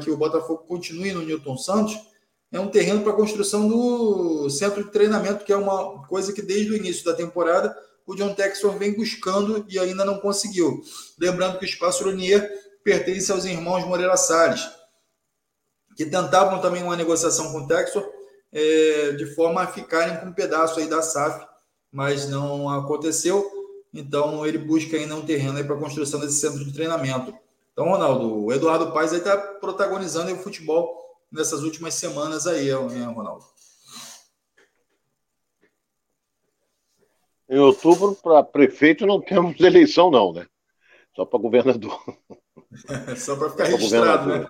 que 0.04 0.12
o 0.12 0.18
Botafogo 0.18 0.64
continue 0.68 1.14
no 1.14 1.22
Newton 1.22 1.58
Santos. 1.58 1.98
É 2.52 2.60
um 2.60 2.70
terreno 2.70 3.02
para 3.02 3.12
a 3.12 3.16
construção 3.16 3.68
do 3.68 4.50
centro 4.50 4.84
de 4.84 4.92
treinamento, 4.92 5.44
que 5.44 5.52
é 5.52 5.58
uma 5.58 6.06
coisa 6.08 6.32
que 6.32 6.42
desde 6.42 6.72
o 6.72 6.76
início 6.76 7.04
da 7.04 7.14
temporada 7.14 7.76
o 8.06 8.16
John 8.16 8.34
Texor 8.34 8.78
vem 8.78 8.94
buscando 8.94 9.66
e 9.68 9.78
ainda 9.78 10.06
não 10.06 10.20
conseguiu. 10.20 10.82
Lembrando 11.20 11.60
que 11.60 11.66
o 11.66 11.68
Espaço 11.68 12.06
Lunier 12.06 12.50
pertence 12.82 13.30
aos 13.32 13.44
irmãos 13.44 13.86
Moreira 13.86 14.16
Salles, 14.16 14.66
que 15.98 16.06
tentavam 16.06 16.62
também 16.62 16.84
uma 16.84 16.96
negociação 16.96 17.52
com 17.52 17.60
o 17.60 17.68
Texor, 17.68 18.08
é, 18.54 19.12
de 19.12 19.26
forma 19.36 19.62
a 19.62 19.68
ficarem 19.68 20.18
com 20.18 20.28
um 20.28 20.34
pedaço 20.34 20.80
aí 20.80 20.88
da 20.88 21.02
SAF, 21.02 21.46
mas 21.92 22.30
não 22.30 22.70
aconteceu. 22.70 23.46
Então 23.94 24.46
ele 24.46 24.58
busca 24.58 24.96
ainda 24.96 25.16
um 25.16 25.26
terreno 25.26 25.62
para 25.66 25.76
a 25.76 25.80
construção 25.80 26.22
desse 26.22 26.40
centro 26.40 26.64
de 26.64 26.72
treinamento. 26.72 27.36
Então, 27.74 27.90
Ronaldo, 27.90 28.46
o 28.46 28.54
Eduardo 28.54 28.92
Paes 28.92 29.12
está 29.12 29.38
protagonizando 29.38 30.34
o 30.34 30.38
futebol 30.38 31.07
nessas 31.32 31.64
últimas 31.64 31.94
semanas 31.94 32.48
aí, 32.48 32.68
né, 32.68 33.06
Ronaldo? 33.06 33.46
Em 37.50 37.60
outubro, 37.60 38.14
para 38.16 38.44
prefeito, 38.44 39.06
não 39.06 39.22
temos 39.22 39.60
eleição, 39.62 40.12
não, 40.12 40.34
né? 40.34 40.46
Só 41.16 41.26
para 41.26 41.40
governador. 41.40 42.00
Só 43.18 43.36
para 43.38 43.50
ficar 43.50 43.64
registrado, 43.66 44.30
né? 44.30 44.48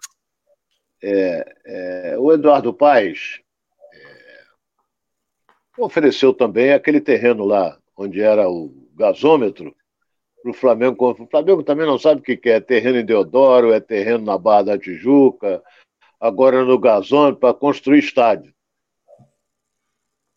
É, 1.01 1.55
é, 1.65 2.17
o 2.17 2.33
Eduardo 2.33 2.73
Paes 2.73 3.39
é, 3.93 4.43
ofereceu 5.77 6.33
também 6.33 6.73
aquele 6.73 6.99
terreno 6.99 7.45
lá, 7.45 7.77
onde 7.95 8.19
era 8.19 8.49
o 8.49 8.73
gasômetro, 8.95 9.75
para 10.41 10.51
o 10.51 10.53
Flamengo. 10.53 11.11
O 11.11 11.27
Flamengo 11.27 11.63
também 11.63 11.85
não 11.85 11.99
sabe 11.99 12.21
o 12.21 12.23
que 12.23 12.49
é 12.49 12.59
terreno 12.59 12.97
em 12.97 13.05
Deodoro, 13.05 13.71
é 13.71 13.79
terreno 13.79 14.25
na 14.25 14.37
Barra 14.37 14.63
da 14.63 14.79
Tijuca, 14.79 15.63
agora 16.19 16.63
no 16.63 16.77
gasômetro, 16.79 17.39
para 17.39 17.53
construir 17.53 17.99
estádio 17.99 18.53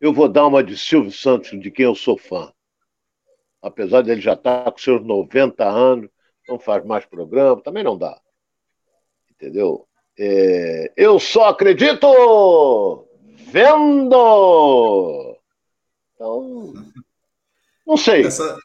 eu 0.01 0.13
vou 0.15 0.29
dar 0.29 0.47
uma 0.47 0.65
de 0.65 0.79
Silvio 0.79 1.13
Santos, 1.13 1.51
de 1.61 1.71
quem 1.71 1.85
eu 1.85 1.95
sou 1.95 2.17
fã. 2.17 2.51
Apesar 3.61 4.01
dele 4.01 4.21
já 4.21 4.33
estar 4.33 4.65
tá 4.65 4.73
com 4.73 4.79
seus 4.79 5.05
90 5.05 5.63
anos, 5.63 6.09
não 6.49 6.59
faz 6.59 6.85
mais 6.85 7.05
programa, 7.05 7.63
também 7.63 7.85
não 7.85 7.99
dá. 7.99 8.19
Entendeu? 9.31 9.87
É, 10.19 10.91
eu 10.97 11.21
só 11.21 11.51
acredito 11.51 13.07
vendo! 13.53 14.17
Então, 16.15 16.73
não 17.87 17.97
sei. 17.99 18.25
Essa, 18.25 18.59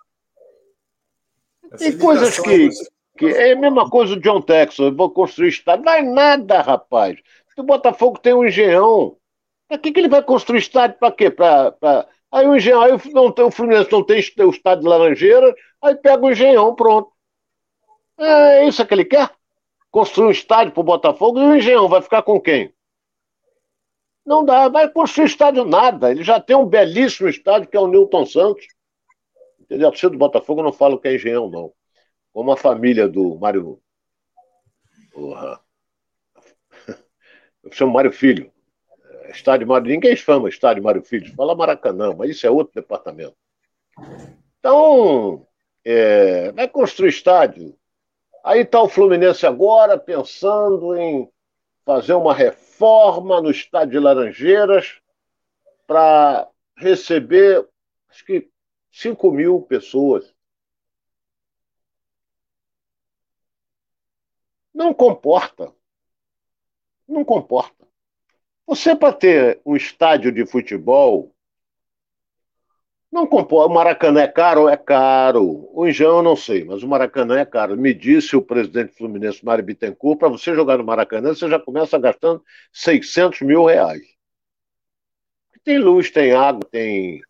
essa 1.72 1.78
Tem 1.78 1.98
coisas 1.98 2.40
que, 2.40 2.70
que. 3.18 3.26
É 3.26 3.54
a 3.54 3.56
mesma 3.56 3.90
coisa 3.90 4.16
do 4.16 4.22
John 4.22 4.42
Texas. 4.42 4.96
Vou 4.96 5.10
construir 5.10 5.50
estádio. 5.50 5.86
Não 5.86 5.94
é 5.94 6.02
nada, 6.02 6.62
rapaz. 6.62 7.18
O 7.58 7.64
Botafogo 7.64 8.20
tem 8.20 8.34
um 8.34 8.46
engenhão. 8.46 9.18
Para 9.68 9.78
que, 9.78 9.92
que 9.92 10.00
ele 10.00 10.10
vai 10.10 10.22
construir 10.22 10.60
estádio? 10.60 10.98
Para 11.00 11.12
quê? 11.12 11.30
Pra, 11.30 11.72
pra... 11.72 12.08
Aí 12.32 12.46
o 12.48 12.56
engenhão, 12.56 12.82
aí 12.82 12.92
não 13.14 13.32
tem, 13.32 13.46
o 13.46 13.52
Fluminense 13.52 13.92
não 13.92 14.04
tem 14.04 14.18
o 14.18 14.50
estádio 14.50 14.84
de 14.84 14.90
Laranjeira, 14.90 15.56
aí 15.82 15.96
pega 15.96 16.26
o 16.26 16.30
engenhão, 16.30 16.76
pronto. 16.76 17.10
É 18.18 18.68
isso 18.68 18.86
que 18.86 18.94
ele 18.94 19.06
quer? 19.06 19.32
Construir 19.90 20.28
um 20.28 20.32
estádio 20.32 20.74
para 20.74 20.82
o 20.82 20.84
Botafogo 20.84 21.40
e 21.40 21.46
o 21.46 21.56
engenhão 21.56 21.88
vai 21.88 22.02
ficar 22.02 22.22
com 22.24 22.40
quem? 22.40 22.74
Não 24.26 24.44
dá, 24.44 24.68
vai 24.68 24.90
construir 24.90 25.28
estádio 25.28 25.64
nada. 25.64 26.12
Ele 26.12 26.24
já 26.24 26.40
tem 26.40 26.56
um 26.56 26.66
belíssimo 26.66 27.30
estádio 27.30 27.70
que 27.70 27.78
é 27.78 27.80
o 27.80 27.88
Newton 27.88 28.26
Santos. 28.26 28.66
Entendeu? 29.60 29.88
A 29.88 29.92
torcida 29.92 30.12
do 30.12 30.18
Botafogo 30.18 30.62
não 30.62 30.74
fala 30.74 31.00
que 31.00 31.08
é 31.08 31.16
engenhão, 31.16 31.50
não. 31.50 31.72
Como 32.36 32.52
a 32.52 32.58
família 32.58 33.08
do 33.08 33.38
Mário. 33.38 33.82
Porra. 35.14 35.58
Eu 37.64 37.72
chamo 37.72 37.94
Mário 37.94 38.12
Filho. 38.12 38.52
Estádio 39.30 39.66
Mário, 39.66 39.88
ninguém 39.88 40.18
chama 40.18 40.50
Estádio 40.50 40.84
Mário 40.84 41.02
Filho, 41.02 41.34
fala 41.34 41.56
Maracanã, 41.56 42.14
mas 42.14 42.32
isso 42.32 42.46
é 42.46 42.50
outro 42.50 42.76
departamento. 42.76 43.38
Então, 44.60 45.48
é, 45.86 46.52
vai 46.52 46.68
construir 46.68 47.08
estádio. 47.08 47.74
Aí 48.44 48.64
está 48.64 48.82
o 48.82 48.90
Fluminense 48.90 49.46
agora 49.46 49.98
pensando 49.98 50.94
em 50.94 51.32
fazer 51.86 52.16
uma 52.16 52.34
reforma 52.34 53.40
no 53.40 53.50
estádio 53.50 53.92
de 53.92 54.00
Laranjeiras 54.00 55.00
para 55.88 56.50
receber, 56.76 57.66
acho 58.10 58.26
que 58.26 58.50
5 58.92 59.32
mil 59.32 59.62
pessoas. 59.62 60.35
Não 64.76 64.94
comporta. 64.94 65.74
Não 67.08 67.24
comporta. 67.24 67.88
Você, 68.68 68.94
para 68.94 69.14
ter 69.14 69.62
um 69.66 69.74
estádio 69.74 70.34
de 70.34 70.46
futebol, 70.46 71.34
não 73.10 73.26
compõe. 73.26 73.66
O 73.66 73.70
Maracanã 73.70 74.24
é 74.24 74.28
caro? 74.28 74.68
É 74.68 74.76
caro. 74.76 75.70
O 75.72 75.88
Engenhão 75.88 76.18
eu 76.18 76.24
não 76.24 76.36
sei, 76.36 76.66
mas 76.66 76.84
o 76.84 76.88
Maracanã 76.90 77.40
é 77.40 77.46
caro. 77.46 77.78
Me 77.78 77.94
disse 77.94 78.36
o 78.36 78.42
presidente 78.42 78.94
Fluminense, 78.94 79.46
Mário 79.46 79.64
Bittencourt, 79.64 80.20
para 80.20 80.28
você 80.28 80.54
jogar 80.54 80.78
no 80.78 80.84
Maracanã, 80.84 81.34
você 81.34 81.50
já 81.50 81.58
começa 81.58 81.98
gastando 81.98 82.44
600 82.74 83.42
mil 83.44 83.64
reais. 83.64 84.04
Tem 85.64 85.78
luz, 85.78 86.12
tem 86.12 86.34
água, 86.34 86.68
tem 86.70 87.22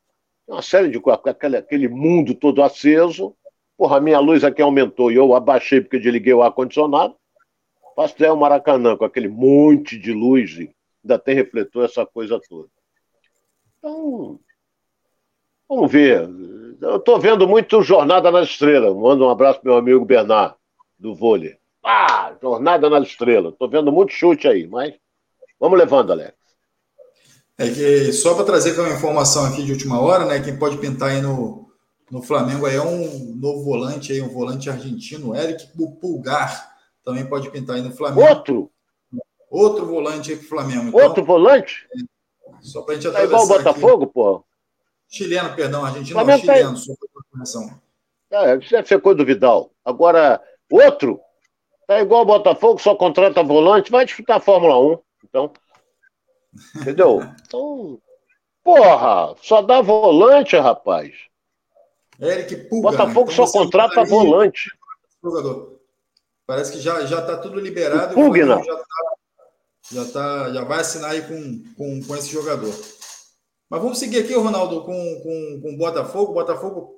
uma 0.47 0.63
série 0.63 0.89
de 0.89 0.99
coisas, 0.99 1.21
aquele, 1.27 1.57
aquele 1.57 1.87
mundo 1.87 2.33
todo 2.33 2.63
aceso. 2.63 3.37
Porra, 3.77 3.97
a 3.97 4.01
minha 4.01 4.19
luz 4.19 4.43
aqui 4.43 4.63
aumentou 4.63 5.11
e 5.11 5.15
eu 5.15 5.35
abaixei 5.35 5.79
porque 5.79 5.99
desliguei 5.99 6.33
o 6.33 6.41
ar-condicionado. 6.41 7.15
Faço 7.95 8.15
ideia 8.15 8.33
o 8.33 8.37
Maracanã 8.37 8.97
com 8.97 9.05
aquele 9.05 9.29
monte 9.29 9.97
de 9.97 10.11
luz 10.11 10.57
ainda 11.05 11.19
tem 11.19 11.35
refletor, 11.35 11.85
essa 11.85 12.05
coisa 12.05 12.39
toda. 12.49 12.67
Então, 13.77 14.39
vamos 15.69 15.91
ver. 15.91 16.29
Eu 16.81 16.97
estou 16.97 17.19
vendo 17.19 17.47
muito 17.47 17.81
Jornada 17.81 18.29
nas 18.31 18.49
Estrelas. 18.49 18.93
Manda 18.95 19.23
um 19.23 19.29
abraço 19.29 19.61
para 19.61 19.71
meu 19.71 19.79
amigo 19.79 20.03
Bernard, 20.03 20.55
do 20.99 21.15
vôlei. 21.15 21.57
Ah, 21.83 22.35
Jornada 22.41 22.89
nas 22.89 23.07
Estrelas. 23.07 23.53
Estou 23.53 23.69
vendo 23.69 23.91
muito 23.91 24.11
chute 24.11 24.47
aí, 24.47 24.67
mas 24.67 24.93
vamos 25.59 25.77
levando, 25.77 26.11
Alex. 26.11 26.33
É 27.57 27.69
que, 27.69 28.11
só 28.11 28.35
para 28.35 28.43
trazer 28.43 28.77
uma 28.77 28.89
informação 28.89 29.45
aqui 29.45 29.63
de 29.63 29.71
última 29.71 30.01
hora, 30.01 30.25
né? 30.25 30.41
Quem 30.41 30.57
pode 30.59 30.77
pintar 30.77 31.11
aí 31.11 31.21
no, 31.21 31.69
no 32.11 32.21
Flamengo 32.21 32.65
aí 32.65 32.75
é 32.75 32.81
um 32.81 33.35
novo 33.35 33.63
volante 33.63 34.11
aí, 34.11 34.21
um 34.21 34.27
volante 34.27 34.69
argentino, 34.69 35.33
Eric 35.33 35.67
Pulgar. 36.01 36.74
Também 37.05 37.25
pode 37.25 37.51
pintar 37.51 37.75
aí 37.75 37.83
no 37.83 37.91
Flamengo. 37.91 38.27
Outro? 38.27 38.71
Outro 39.49 39.85
volante 39.85 40.31
aí 40.31 40.37
pro 40.37 40.47
Flamengo. 40.47 40.87
Então, 40.89 40.99
Outro 40.99 41.23
volante? 41.23 41.87
Só 42.61 42.81
para 42.81 42.95
a 42.95 42.99
gente 42.99 43.13
tá 43.13 43.23
igual 43.23 43.43
o 43.43 43.47
Botafogo, 43.47 44.03
aqui. 44.05 44.13
pô? 44.13 44.43
Chileno, 45.07 45.55
perdão, 45.55 45.85
argentino 45.85 46.23
não, 46.23 46.37
chileno, 46.37 46.71
tá... 46.71 46.77
só 46.77 46.93
correção. 47.31 47.81
É, 48.31 48.57
isso 48.57 48.87
ser 48.87 48.99
coisa 48.99 49.19
do 49.19 49.25
Vidal. 49.25 49.71
Agora, 49.85 50.41
outro, 50.69 51.21
tá 51.87 52.01
igual 52.01 52.23
o 52.23 52.25
Botafogo, 52.25 52.79
só 52.79 52.95
contrata 52.95 53.43
volante, 53.43 53.91
vai 53.91 54.03
disputar 54.03 54.37
a 54.37 54.41
Fórmula 54.41 54.79
1. 54.79 54.99
Então, 55.23 55.53
entendeu? 56.75 57.21
Então, 57.45 58.01
porra, 58.63 59.35
só 59.43 59.61
dá 59.61 59.79
volante, 59.79 60.57
rapaz. 60.57 61.13
Eric 62.19 62.67
Pulga. 62.67 62.91
Botafogo 62.91 63.31
então, 63.31 63.45
só 63.45 63.59
contrata 63.59 64.03
volante. 64.03 64.71
Jogador. 65.23 65.74
Parece 66.45 66.71
que 66.71 66.79
já 66.79 67.05
já 67.05 67.19
está 67.19 67.37
tudo 67.37 67.59
liberado. 67.59 68.13
Pugna. 68.13 68.61
Já 68.63 68.75
tá 68.75 68.85
já, 69.91 70.05
tá, 70.05 70.53
já 70.53 70.63
vai 70.63 70.79
assinar 70.79 71.11
aí 71.11 71.21
com, 71.21 71.63
com, 71.75 72.03
com 72.03 72.15
esse 72.15 72.29
jogador. 72.29 72.73
Mas 73.69 73.81
vamos 73.81 73.97
seguir 73.97 74.19
aqui, 74.19 74.33
Ronaldo, 74.33 74.83
com, 74.83 75.21
com, 75.21 75.61
com 75.61 75.73
o 75.73 75.77
Botafogo. 75.77 76.33
Botafogo 76.33 76.95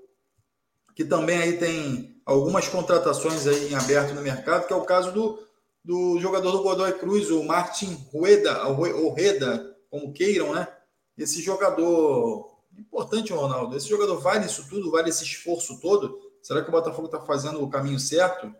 que 0.97 1.05
também 1.05 1.37
aí 1.37 1.57
tem 1.59 2.19
algumas 2.25 2.67
contratações 2.67 3.45
aí 3.45 3.71
em 3.71 3.75
aberto 3.75 4.15
no 4.15 4.21
mercado, 4.21 4.65
que 4.65 4.73
é 4.73 4.75
o 4.75 4.83
caso 4.83 5.11
do, 5.11 5.39
do 5.85 6.19
jogador 6.19 6.51
do 6.51 6.63
Godoy 6.63 6.91
Cruz, 6.93 7.29
o 7.29 7.43
Martin 7.43 7.93
Rueda, 8.11 8.67
ou 8.67 9.13
Reda, 9.13 9.77
como 9.91 10.11
queiram, 10.11 10.55
né? 10.55 10.67
Esse 11.15 11.39
jogador 11.39 12.57
importante, 12.75 13.31
Ronaldo. 13.31 13.77
Esse 13.77 13.87
jogador 13.87 14.19
vale 14.19 14.47
isso 14.47 14.67
tudo, 14.67 14.89
vale 14.89 15.09
esse 15.09 15.23
esforço 15.23 15.79
todo? 15.79 16.19
Será 16.41 16.63
que 16.63 16.69
o 16.69 16.71
Botafogo 16.71 17.05
está 17.05 17.19
fazendo 17.19 17.63
o 17.63 17.69
caminho 17.69 17.99
certo? 17.99 18.51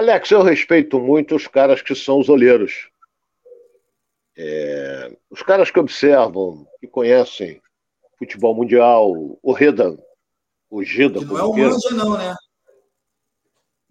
Alex, 0.00 0.30
eu 0.30 0.42
respeito 0.42 0.98
muito 0.98 1.36
os 1.36 1.46
caras 1.46 1.82
que 1.82 1.94
são 1.94 2.18
os 2.18 2.30
olheiros. 2.30 2.88
É, 4.34 5.14
os 5.28 5.42
caras 5.42 5.70
que 5.70 5.78
observam, 5.78 6.66
que 6.80 6.86
conhecem 6.86 7.60
futebol 8.18 8.54
mundial, 8.54 9.12
o 9.42 9.52
Reda 9.52 10.02
O 10.70 10.82
Gida. 10.82 11.18
Que 11.18 11.26
não 11.26 11.38
é 11.38 11.42
o 11.42 11.52
Manja, 11.52 11.90
não, 11.90 12.16
né? 12.16 12.34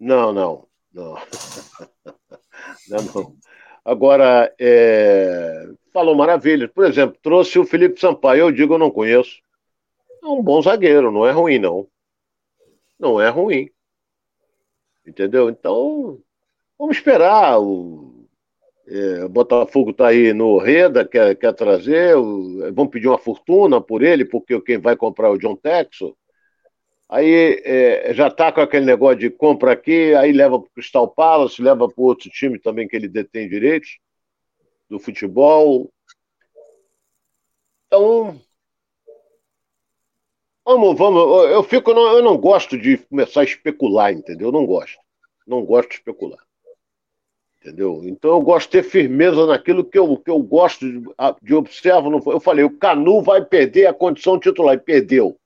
Não, 0.00 0.32
não. 0.32 0.66
Não. 0.92 1.14
não, 2.90 3.02
não. 3.14 3.36
Agora, 3.84 4.52
é... 4.58 5.64
falou 5.92 6.16
maravilha. 6.16 6.66
Por 6.66 6.86
exemplo, 6.86 7.20
trouxe 7.22 7.56
o 7.56 7.64
Felipe 7.64 8.00
Sampaio. 8.00 8.40
Eu 8.40 8.50
digo, 8.50 8.74
eu 8.74 8.78
não 8.78 8.90
conheço. 8.90 9.40
É 10.20 10.26
um 10.26 10.42
bom 10.42 10.60
zagueiro, 10.60 11.12
não 11.12 11.24
é 11.24 11.30
ruim, 11.30 11.60
não. 11.60 11.86
Não 12.98 13.20
é 13.20 13.28
ruim. 13.28 13.70
Entendeu? 15.10 15.50
Então, 15.50 16.20
vamos 16.78 16.96
esperar. 16.96 17.60
O, 17.60 18.28
é, 18.86 19.26
Botafogo 19.28 19.90
está 19.90 20.08
aí 20.08 20.32
no 20.32 20.56
Reda, 20.56 21.04
quer, 21.04 21.34
quer 21.34 21.52
trazer. 21.52 22.14
Vão 22.72 22.86
pedir 22.86 23.08
uma 23.08 23.18
fortuna 23.18 23.80
por 23.80 24.02
ele, 24.02 24.24
porque 24.24 24.60
quem 24.60 24.78
vai 24.78 24.96
comprar 24.96 25.28
é 25.28 25.30
o 25.32 25.38
John 25.38 25.56
Texo. 25.56 26.16
Aí 27.08 27.60
é, 27.64 28.14
já 28.14 28.28
está 28.28 28.52
com 28.52 28.60
aquele 28.60 28.86
negócio 28.86 29.18
de 29.18 29.30
compra 29.30 29.72
aqui, 29.72 30.14
aí 30.14 30.30
leva 30.30 30.60
para 30.60 30.68
o 30.68 30.70
Crystal 30.70 31.08
Palace, 31.08 31.60
leva 31.60 31.88
para 31.88 32.04
outro 32.04 32.30
time 32.30 32.56
também 32.56 32.86
que 32.86 32.94
ele 32.94 33.08
detém 33.08 33.48
direitos 33.48 33.98
do 34.88 35.00
futebol. 35.00 35.92
Então, 37.88 38.40
vamos, 40.70 40.98
vamos. 40.98 41.50
Eu 41.50 41.62
fico, 41.62 41.90
eu 41.90 42.22
não 42.22 42.36
gosto 42.36 42.78
de 42.78 42.98
começar 42.98 43.40
a 43.40 43.44
especular, 43.44 44.12
entendeu? 44.12 44.48
Eu 44.48 44.52
não 44.52 44.66
gosto, 44.66 44.98
não 45.46 45.64
gosto 45.64 45.88
de 45.88 45.96
especular, 45.96 46.38
entendeu? 47.60 48.02
Então 48.04 48.30
eu 48.30 48.40
gosto 48.40 48.66
de 48.66 48.72
ter 48.72 48.82
firmeza 48.82 49.46
naquilo 49.46 49.84
que 49.84 49.98
eu, 49.98 50.16
que 50.16 50.30
eu 50.30 50.38
gosto 50.40 50.86
de, 50.86 51.02
de 51.42 51.54
observar. 51.54 52.10
Eu 52.26 52.40
falei, 52.40 52.64
o 52.64 52.76
Canu 52.76 53.22
vai 53.22 53.44
perder 53.44 53.86
a 53.86 53.94
condição 53.94 54.38
titular 54.38 54.74
e 54.74 54.78
perdeu 54.78 55.36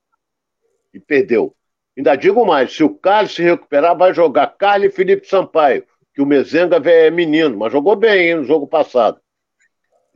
e 0.92 1.00
perdeu. 1.00 1.54
Ainda 1.96 2.16
digo 2.16 2.44
mais: 2.44 2.74
se 2.74 2.84
o 2.84 2.90
Carlos 2.90 3.34
se 3.34 3.42
recuperar, 3.42 3.96
vai 3.96 4.12
jogar 4.12 4.46
Carlos 4.58 4.88
e 4.88 4.94
Felipe 4.94 5.26
Sampaio, 5.26 5.84
que 6.12 6.20
o 6.20 6.26
Mezenga 6.26 6.76
é 6.90 7.10
menino, 7.10 7.56
mas 7.56 7.72
jogou 7.72 7.96
bem 7.96 8.28
hein, 8.28 8.34
no 8.36 8.44
jogo 8.44 8.66
passado. 8.66 9.18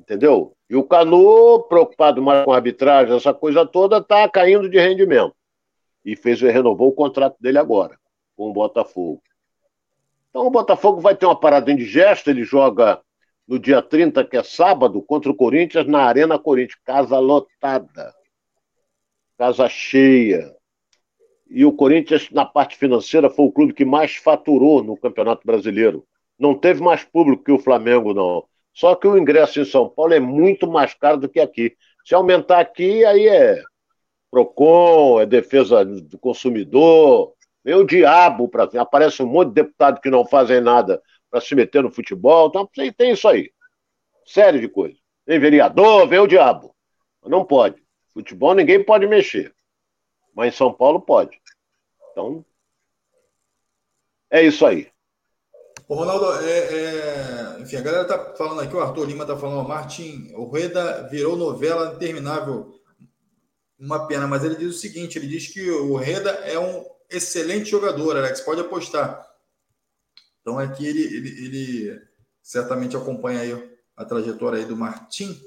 Entendeu? 0.08 0.56
E 0.70 0.74
o 0.74 0.84
Canu, 0.84 1.64
preocupado 1.64 2.22
mais 2.22 2.42
com 2.42 2.50
a 2.50 2.56
arbitragem, 2.56 3.14
essa 3.14 3.34
coisa 3.34 3.66
toda, 3.66 3.98
está 3.98 4.26
caindo 4.26 4.66
de 4.66 4.78
rendimento. 4.78 5.34
E 6.02 6.16
fez, 6.16 6.40
renovou 6.40 6.88
o 6.88 6.94
contrato 6.94 7.36
dele 7.38 7.58
agora, 7.58 7.98
com 8.34 8.48
o 8.48 8.52
Botafogo. 8.54 9.20
Então 10.30 10.46
o 10.46 10.50
Botafogo 10.50 10.98
vai 10.98 11.14
ter 11.14 11.26
uma 11.26 11.38
parada 11.38 11.70
indigesta, 11.70 12.30
ele 12.30 12.42
joga 12.42 13.02
no 13.46 13.58
dia 13.58 13.82
30, 13.82 14.24
que 14.24 14.38
é 14.38 14.42
sábado, 14.42 15.02
contra 15.02 15.30
o 15.30 15.34
Corinthians, 15.34 15.86
na 15.86 16.04
Arena 16.04 16.38
Corinthians, 16.38 16.80
casa 16.82 17.18
lotada. 17.18 18.14
Casa 19.36 19.68
cheia. 19.68 20.56
E 21.50 21.66
o 21.66 21.72
Corinthians, 21.72 22.30
na 22.30 22.46
parte 22.46 22.78
financeira, 22.78 23.28
foi 23.28 23.44
o 23.44 23.52
clube 23.52 23.74
que 23.74 23.84
mais 23.84 24.16
faturou 24.16 24.82
no 24.82 24.96
Campeonato 24.96 25.46
Brasileiro. 25.46 26.06
Não 26.38 26.54
teve 26.54 26.80
mais 26.80 27.04
público 27.04 27.44
que 27.44 27.52
o 27.52 27.58
Flamengo, 27.58 28.14
não. 28.14 28.48
Só 28.72 28.94
que 28.94 29.08
o 29.08 29.18
ingresso 29.18 29.60
em 29.60 29.64
São 29.64 29.88
Paulo 29.88 30.14
é 30.14 30.20
muito 30.20 30.68
mais 30.68 30.94
caro 30.94 31.18
do 31.18 31.28
que 31.28 31.40
aqui. 31.40 31.76
Se 32.04 32.14
aumentar 32.14 32.60
aqui, 32.60 33.04
aí 33.04 33.26
é 33.26 33.62
PROCON, 34.30 35.20
é 35.20 35.26
defesa 35.26 35.84
do 35.84 36.18
consumidor, 36.18 37.34
meu 37.64 37.84
diabo, 37.84 38.48
pra... 38.48 38.68
aparece 38.78 39.22
um 39.22 39.26
monte 39.26 39.48
de 39.48 39.54
deputado 39.54 40.00
que 40.00 40.10
não 40.10 40.24
fazem 40.24 40.60
nada 40.60 41.02
para 41.30 41.40
se 41.40 41.54
meter 41.54 41.82
no 41.82 41.90
futebol. 41.90 42.48
Então, 42.48 42.68
tem 42.96 43.10
isso 43.12 43.28
aí. 43.28 43.52
Série 44.24 44.60
de 44.60 44.68
coisas. 44.68 44.98
Tem 45.26 45.38
vereador, 45.38 46.08
vem 46.08 46.18
o 46.18 46.26
diabo. 46.26 46.74
Não 47.24 47.44
pode. 47.44 47.82
Futebol 48.14 48.54
ninguém 48.54 48.82
pode 48.82 49.06
mexer. 49.06 49.54
Mas 50.34 50.54
em 50.54 50.56
São 50.56 50.72
Paulo 50.72 51.00
pode. 51.00 51.38
Então, 52.10 52.44
é 54.30 54.42
isso 54.42 54.64
aí. 54.64 54.90
Ô, 55.88 55.94
Ronaldo, 55.94 56.26
é, 56.44 56.58
é... 56.58 57.60
enfim, 57.60 57.76
a 57.76 57.80
galera 57.80 58.04
tá 58.04 58.34
falando 58.36 58.60
aqui, 58.60 58.76
o 58.76 58.80
Arthur 58.80 59.06
Lima 59.06 59.24
tá 59.24 59.36
falando, 59.36 59.66
Martin, 59.66 60.30
o 60.34 60.50
Reda 60.50 61.08
virou 61.10 61.34
novela 61.34 61.94
interminável. 61.94 62.78
Uma 63.78 64.06
pena, 64.06 64.26
mas 64.26 64.44
ele 64.44 64.56
diz 64.56 64.76
o 64.76 64.78
seguinte: 64.78 65.18
ele 65.18 65.26
diz 65.26 65.48
que 65.48 65.70
o 65.70 65.96
Reda 65.96 66.30
é 66.30 66.58
um 66.58 66.84
excelente 67.08 67.70
jogador, 67.70 68.16
Alex, 68.16 68.40
pode 68.42 68.60
apostar. 68.60 69.26
Então 70.42 70.58
aqui 70.58 70.86
ele, 70.86 71.02
ele, 71.02 71.28
ele 71.46 72.02
certamente 72.42 72.96
acompanha 72.96 73.40
aí 73.40 73.78
a 73.96 74.04
trajetória 74.04 74.58
aí 74.58 74.66
do 74.66 74.76
Martim, 74.76 75.40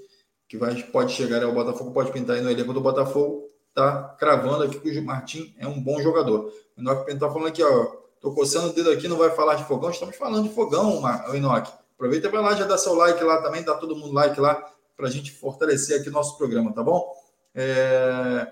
que 0.47 0.57
vai, 0.57 0.81
pode 0.83 1.13
chegar 1.13 1.43
ao 1.43 1.53
Botafogo, 1.53 1.93
pode 1.93 2.11
pintar 2.11 2.37
aí 2.37 2.41
no 2.41 2.49
elenco 2.49 2.73
do 2.73 2.81
Botafogo 2.81 3.51
tá 3.73 4.15
cravando 4.19 4.63
aqui 4.63 4.79
que 4.79 4.99
o 4.99 5.05
Martim 5.05 5.53
é 5.57 5.67
um 5.67 5.81
bom 5.81 6.01
jogador. 6.01 6.51
O 6.77 6.81
Enoque 6.81 7.15
tá 7.15 7.29
falando 7.29 7.47
aqui, 7.47 7.63
ó. 7.63 8.00
Tô 8.21 8.31
coçando 8.31 8.69
o 8.69 8.73
dedo 8.73 8.91
aqui, 8.91 9.07
não 9.07 9.17
vai 9.17 9.31
falar 9.31 9.55
de 9.55 9.65
fogão. 9.65 9.89
Estamos 9.89 10.15
falando 10.15 10.47
de 10.47 10.53
fogão, 10.53 11.01
o 11.01 11.35
Enoque. 11.35 11.73
Aproveita 11.95 12.27
e 12.27 12.31
vai 12.31 12.41
lá, 12.41 12.55
já 12.55 12.65
dá 12.65 12.77
seu 12.77 12.93
like 12.93 13.21
lá 13.23 13.41
também, 13.41 13.63
dá 13.63 13.75
todo 13.75 13.95
mundo 13.95 14.13
like 14.13 14.39
lá, 14.39 14.71
para 14.95 15.07
a 15.07 15.11
gente 15.11 15.31
fortalecer 15.31 15.99
aqui 15.99 16.09
o 16.09 16.11
nosso 16.11 16.37
programa, 16.37 16.71
tá 16.71 16.83
bom? 16.83 17.11
É... 17.55 18.47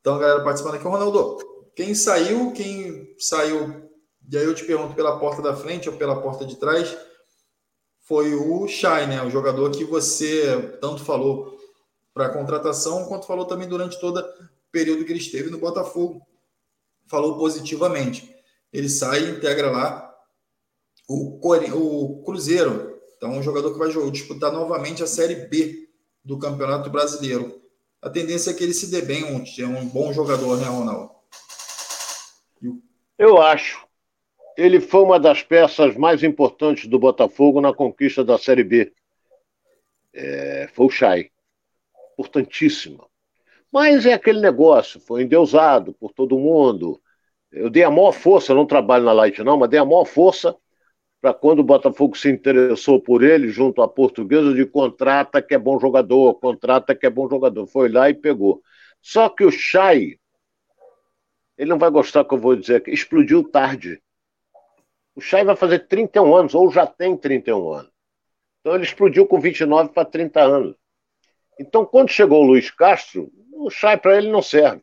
Então, 0.00 0.18
galera 0.18 0.42
participando 0.44 0.76
aqui, 0.76 0.84
Ronaldo. 0.84 1.38
Quem 1.74 1.94
saiu, 1.94 2.52
quem 2.52 3.14
saiu, 3.18 3.90
e 4.30 4.38
aí 4.38 4.44
eu 4.44 4.54
te 4.54 4.64
pergunto 4.64 4.94
pela 4.94 5.18
porta 5.18 5.42
da 5.42 5.56
frente 5.56 5.88
ou 5.88 5.96
pela 5.96 6.20
porta 6.22 6.44
de 6.44 6.56
trás, 6.56 6.96
foi 8.00 8.34
o 8.34 8.68
Shai, 8.68 9.06
né? 9.06 9.22
O 9.22 9.30
jogador 9.30 9.70
que 9.72 9.84
você 9.84 10.78
tanto 10.80 11.04
falou 11.04 11.58
para 12.14 12.26
a 12.26 12.32
contratação, 12.32 13.06
quanto 13.06 13.26
falou 13.26 13.44
também 13.44 13.68
durante 13.68 14.00
todo 14.00 14.20
o 14.20 14.24
período 14.70 15.04
que 15.04 15.12
ele 15.12 15.18
esteve 15.18 15.50
no 15.50 15.58
Botafogo. 15.58 16.24
Falou 17.10 17.36
positivamente. 17.36 18.34
Ele 18.72 18.88
sai 18.88 19.24
e 19.24 19.30
integra 19.32 19.70
lá 19.70 20.14
o, 21.08 21.40
o 21.74 22.22
Cruzeiro. 22.22 23.00
Então, 23.16 23.32
um 23.32 23.42
jogador 23.42 23.72
que 23.72 23.78
vai 23.78 23.90
disputar 24.10 24.52
novamente 24.52 25.02
a 25.02 25.06
Série 25.06 25.34
B 25.34 25.88
do 26.24 26.38
Campeonato 26.38 26.88
Brasileiro. 26.88 27.60
A 28.00 28.08
tendência 28.08 28.50
é 28.50 28.54
que 28.54 28.62
ele 28.62 28.72
se 28.72 28.90
dê 28.90 29.02
bem, 29.02 29.44
é 29.58 29.66
um 29.66 29.86
bom 29.86 30.12
jogador, 30.12 30.56
né, 30.56 30.68
Ronaldo? 30.68 31.10
Eu 33.18 33.42
acho. 33.42 33.84
Ele 34.56 34.80
foi 34.80 35.02
uma 35.02 35.18
das 35.18 35.42
peças 35.42 35.96
mais 35.96 36.22
importantes 36.22 36.86
do 36.86 36.98
Botafogo 36.98 37.60
na 37.60 37.74
conquista 37.74 38.24
da 38.24 38.38
Série 38.38 38.64
B. 38.64 38.92
É, 40.14 40.70
foi 40.72 40.86
o 40.86 40.90
Chay 40.90 41.30
importantíssima. 42.12 43.09
Mas 43.72 44.04
é 44.04 44.12
aquele 44.12 44.40
negócio, 44.40 45.00
foi 45.00 45.22
endeusado 45.22 45.92
por 45.94 46.12
todo 46.12 46.38
mundo. 46.38 47.00
Eu 47.52 47.70
dei 47.70 47.84
a 47.84 47.90
maior 47.90 48.12
força, 48.12 48.54
não 48.54 48.66
trabalho 48.66 49.04
na 49.04 49.12
Light 49.12 49.42
não, 49.42 49.56
mas 49.56 49.70
dei 49.70 49.78
a 49.78 49.84
maior 49.84 50.04
força 50.04 50.56
para 51.20 51.34
quando 51.34 51.58
o 51.60 51.64
Botafogo 51.64 52.16
se 52.16 52.30
interessou 52.30 53.00
por 53.00 53.22
ele, 53.22 53.48
junto 53.48 53.82
à 53.82 53.88
portuguesa, 53.88 54.54
de 54.54 54.64
contrata 54.64 55.42
que 55.42 55.54
é 55.54 55.58
bom 55.58 55.78
jogador, 55.78 56.34
contrata 56.34 56.94
que 56.94 57.06
é 57.06 57.10
bom 57.10 57.28
jogador. 57.28 57.66
Foi 57.66 57.88
lá 57.90 58.08
e 58.08 58.14
pegou. 58.14 58.62
Só 59.02 59.28
que 59.28 59.44
o 59.44 59.50
Chay, 59.50 60.18
ele 61.58 61.70
não 61.70 61.78
vai 61.78 61.90
gostar 61.90 62.24
que 62.24 62.34
eu 62.34 62.38
vou 62.38 62.56
dizer, 62.56 62.82
que 62.82 62.90
explodiu 62.90 63.44
tarde. 63.44 64.00
O 65.14 65.20
Chay 65.20 65.44
vai 65.44 65.56
fazer 65.56 65.80
31 65.80 66.34
anos, 66.34 66.54
ou 66.54 66.70
já 66.70 66.86
tem 66.86 67.16
31 67.16 67.72
anos. 67.72 67.92
Então 68.60 68.74
ele 68.74 68.84
explodiu 68.84 69.26
com 69.26 69.38
29 69.38 69.90
para 69.90 70.06
30 70.06 70.40
anos. 70.40 70.76
Então, 71.58 71.84
quando 71.84 72.08
chegou 72.08 72.42
o 72.42 72.46
Luiz 72.46 72.70
Castro, 72.70 73.30
o 73.60 73.70
Chay 73.70 73.96
para 73.96 74.16
ele 74.16 74.30
não 74.30 74.42
serve. 74.42 74.82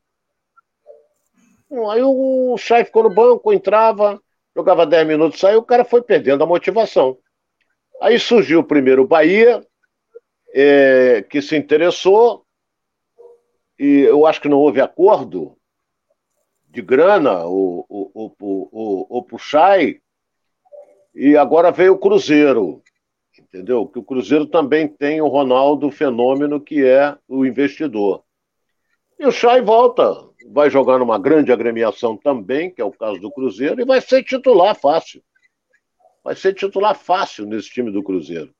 Aí 1.92 2.02
o 2.02 2.56
Chay 2.58 2.86
ficou 2.86 3.04
no 3.04 3.10
banco, 3.10 3.52
entrava, 3.52 4.22
jogava 4.56 4.86
10 4.86 5.08
minutos, 5.08 5.40
saiu, 5.40 5.60
o 5.60 5.64
cara 5.64 5.84
foi 5.84 6.02
perdendo 6.02 6.44
a 6.44 6.48
motivação. 6.48 7.18
Aí 8.02 8.18
surgiu 8.20 8.60
o 8.60 8.64
primeiro 8.64 9.06
Bahia, 9.06 9.66
é, 10.54 11.24
que 11.30 11.42
se 11.42 11.58
interessou, 11.58 12.46
e 13.78 14.02
eu 14.02 14.26
acho 14.26 14.42
que 14.42 14.50
não 14.50 14.60
houve 14.60 14.80
acordo 14.80 15.58
de 16.70 16.82
grana 16.82 17.46
o, 17.46 17.86
o, 17.90 18.12
o, 18.14 18.36
o, 18.40 19.18
o, 19.18 19.28
o 19.32 19.38
Chay, 19.38 20.00
e 21.14 21.36
agora 21.36 21.72
veio 21.72 21.94
o 21.94 22.00
Cruzeiro 22.00 22.82
entendeu? 23.42 23.88
Que 23.88 24.00
o 24.00 24.04
Cruzeiro 24.04 24.46
também 24.46 24.88
tem 24.88 25.22
o 25.22 25.28
Ronaldo 25.28 25.92
fenômeno 25.92 26.60
que 26.60 26.86
é 26.86 27.16
o 27.28 27.46
investidor. 27.46 28.24
E 29.20 29.26
o 29.26 29.32
Chay 29.32 29.62
volta, 29.62 30.28
vai 30.52 30.70
jogar 30.70 31.00
numa 31.00 31.18
grande 31.18 31.52
agremiação 31.52 32.16
também, 32.16 32.70
que 32.70 32.82
é 32.82 32.86
o 32.86 32.92
caso 32.92 33.20
do 33.20 33.32
Cruzeiro, 33.32 33.82
e 33.82 33.86
vai 33.86 34.00
ser 34.00 34.24
titular 34.24 34.76
fácil. 34.76 35.24
Vai 36.24 36.36
ser 36.36 36.54
titular 36.54 36.96
fácil 36.96 37.46
nesse 37.46 37.70
time 37.70 37.92
do 37.92 38.04
Cruzeiro. 38.04 38.54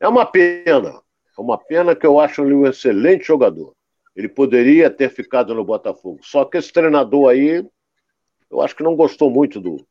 É 0.00 0.08
uma 0.08 0.26
pena, 0.26 1.00
é 1.38 1.40
uma 1.40 1.56
pena 1.56 1.94
que 1.94 2.06
eu 2.06 2.18
acho 2.18 2.42
ele 2.42 2.54
um 2.54 2.66
excelente 2.66 3.24
jogador. 3.24 3.74
Ele 4.16 4.28
poderia 4.28 4.90
ter 4.90 5.08
ficado 5.08 5.54
no 5.54 5.64
Botafogo. 5.64 6.18
Só 6.22 6.44
que 6.44 6.58
esse 6.58 6.72
treinador 6.72 7.30
aí, 7.30 7.64
eu 8.50 8.60
acho 8.60 8.74
que 8.74 8.82
não 8.82 8.96
gostou 8.96 9.30
muito 9.30 9.60
do. 9.60 9.86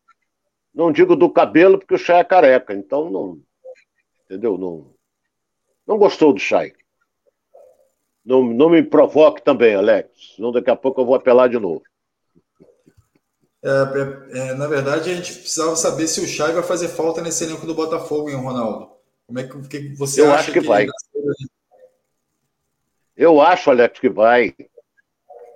Não 0.73 0.91
digo 0.91 1.15
do 1.15 1.29
cabelo, 1.29 1.79
porque 1.79 1.95
o 1.95 1.97
Chay 1.97 2.19
é 2.19 2.23
careca, 2.23 2.73
então 2.73 3.09
não, 3.09 3.41
entendeu? 4.25 4.57
Não, 4.57 4.93
não 5.87 5.97
gostou 5.97 6.33
do 6.33 6.39
Chay. 6.39 6.73
Não, 8.31 8.41
não 8.41 8.69
me 8.69 8.81
provoque 8.81 9.41
também, 9.41 9.75
Alex, 9.75 10.35
senão 10.37 10.53
daqui 10.53 10.69
a 10.69 10.75
pouco 10.75 11.01
eu 11.01 11.05
vou 11.05 11.15
apelar 11.15 11.49
de 11.49 11.59
novo. 11.59 11.83
É, 13.61 14.39
é, 14.39 14.53
na 14.53 14.67
verdade, 14.67 15.11
a 15.11 15.15
gente 15.15 15.33
precisava 15.33 15.75
saber 15.75 16.07
se 16.07 16.21
o 16.21 16.25
Chay 16.25 16.53
vai 16.53 16.63
fazer 16.63 16.87
falta 16.87 17.21
nesse 17.21 17.43
elenco 17.43 17.67
do 17.67 17.75
Botafogo, 17.75 18.29
hein, 18.29 18.37
Ronaldo? 18.37 18.89
Como 19.27 19.37
é 19.37 19.43
que, 19.43 19.67
que 19.67 19.95
você 19.95 20.21
eu 20.21 20.27
acha 20.27 20.35
acho 20.35 20.53
que, 20.53 20.61
que 20.61 20.65
vai. 20.65 20.87
Eu 23.17 23.41
acho, 23.41 23.69
Alex, 23.69 23.99
que 23.99 24.09
vai. 24.09 24.55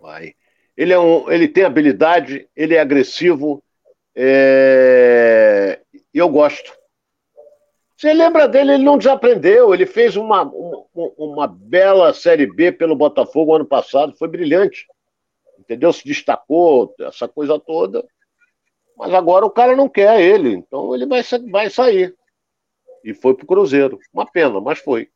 Vai. 0.01 0.35
Ele, 0.75 0.91
é 0.91 0.99
um, 0.99 1.31
ele 1.31 1.47
tem 1.47 1.63
habilidade, 1.63 2.49
ele 2.53 2.75
é 2.75 2.81
agressivo, 2.81 3.63
é... 4.13 5.79
e 6.13 6.17
eu 6.17 6.27
gosto. 6.27 6.73
Você 7.97 8.13
lembra 8.13 8.47
dele, 8.47 8.73
ele 8.73 8.83
não 8.83 8.97
desaprendeu, 8.97 9.73
ele 9.73 9.85
fez 9.85 10.15
uma, 10.15 10.43
uma, 10.43 10.85
uma 11.17 11.47
bela 11.47 12.13
Série 12.13 12.45
B 12.45 12.71
pelo 12.71 12.95
Botafogo 12.95 13.55
ano 13.55 13.65
passado, 13.65 14.15
foi 14.17 14.27
brilhante 14.27 14.85
entendeu? 15.65 15.91
Se 15.91 16.05
destacou, 16.05 16.93
essa 16.99 17.27
coisa 17.27 17.59
toda. 17.59 18.07
Mas 18.97 19.13
agora 19.13 19.45
o 19.45 19.51
cara 19.51 19.75
não 19.75 19.89
quer 19.89 20.21
ele, 20.21 20.53
então 20.53 20.95
ele 20.95 21.05
vai, 21.05 21.21
vai 21.51 21.69
sair. 21.69 22.15
E 23.03 23.13
foi 23.13 23.33
pro 23.35 23.45
Cruzeiro. 23.45 23.99
Uma 24.13 24.25
pena, 24.25 24.61
mas 24.61 24.79
foi. 24.79 25.09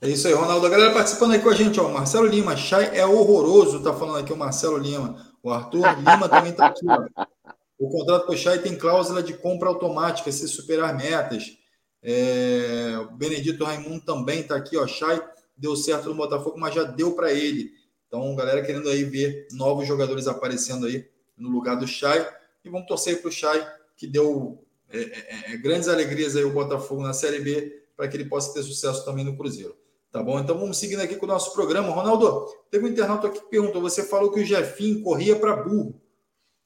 É 0.00 0.08
isso 0.08 0.26
aí, 0.26 0.34
Ronaldo. 0.34 0.66
A 0.66 0.70
galera 0.70 0.92
participando 0.92 1.32
aí 1.32 1.40
com 1.40 1.48
a 1.48 1.54
gente, 1.54 1.80
ó. 1.80 1.88
Marcelo 1.88 2.26
Lima, 2.26 2.56
Chay 2.56 2.90
é 2.92 3.06
horroroso, 3.06 3.82
tá 3.82 3.94
falando 3.94 4.18
aqui 4.18 4.32
o 4.32 4.36
Marcelo 4.36 4.76
Lima. 4.76 5.32
O 5.42 5.50
Arthur 5.50 5.96
Lima 5.98 6.28
também 6.28 6.52
tá 6.52 6.66
aqui, 6.66 6.84
ó. 6.88 7.26
O 7.82 7.90
contrato 7.90 8.26
com 8.26 8.32
o 8.32 8.36
Chay 8.36 8.60
tem 8.60 8.78
cláusula 8.78 9.20
de 9.20 9.34
compra 9.34 9.68
automática 9.68 10.30
se 10.30 10.46
superar 10.46 10.96
metas. 10.96 11.58
É, 12.00 12.96
o 13.10 13.16
Benedito 13.16 13.64
Raimundo 13.64 14.04
também 14.04 14.38
está 14.38 14.54
aqui, 14.54 14.76
ó. 14.76 14.86
Chay 14.86 15.20
deu 15.56 15.74
certo 15.74 16.08
no 16.08 16.14
Botafogo, 16.14 16.60
mas 16.60 16.76
já 16.76 16.84
deu 16.84 17.16
para 17.16 17.32
ele. 17.32 17.72
Então, 18.06 18.36
galera 18.36 18.62
querendo 18.62 18.88
aí 18.88 19.02
ver 19.02 19.48
novos 19.50 19.84
jogadores 19.84 20.28
aparecendo 20.28 20.86
aí 20.86 21.08
no 21.36 21.48
lugar 21.48 21.74
do 21.74 21.84
Chay. 21.84 22.24
E 22.64 22.70
vamos 22.70 22.86
torcer 22.86 23.20
para 23.20 23.28
o 23.28 23.32
Chay, 23.32 23.66
que 23.96 24.06
deu 24.06 24.64
é, 24.88 25.00
é, 25.00 25.52
é, 25.52 25.56
grandes 25.56 25.88
alegrias 25.88 26.36
aí 26.36 26.44
o 26.44 26.52
Botafogo 26.52 27.02
na 27.02 27.12
Série 27.12 27.40
B, 27.40 27.82
para 27.96 28.06
que 28.06 28.16
ele 28.16 28.26
possa 28.26 28.54
ter 28.54 28.62
sucesso 28.62 29.04
também 29.04 29.24
no 29.24 29.36
Cruzeiro. 29.36 29.76
Tá 30.12 30.22
bom? 30.22 30.38
Então 30.38 30.56
vamos 30.56 30.78
seguindo 30.78 31.00
aqui 31.00 31.16
com 31.16 31.26
o 31.26 31.28
nosso 31.28 31.52
programa. 31.52 31.88
Ronaldo, 31.88 32.46
teve 32.70 32.86
um 32.86 32.88
internauta 32.88 33.26
aqui 33.26 33.40
que 33.40 33.50
perguntou: 33.50 33.82
você 33.82 34.04
falou 34.04 34.30
que 34.30 34.38
o 34.38 34.44
Jefinho 34.44 35.02
corria 35.02 35.34
para 35.34 35.56
burro. 35.56 36.00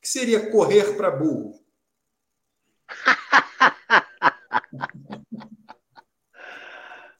Que 0.06 0.10
seria 0.12 0.48
correr 0.52 0.96
para 0.96 1.10
burro? 1.10 1.60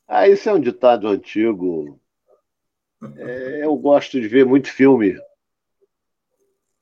Ah, 0.08 0.28
isso 0.28 0.48
é 0.48 0.52
um 0.52 0.60
ditado 0.60 1.08
antigo. 1.08 2.00
É, 3.16 3.64
eu 3.64 3.76
gosto 3.76 4.20
de 4.20 4.28
ver 4.28 4.46
muito 4.46 4.72
filme. 4.72 5.18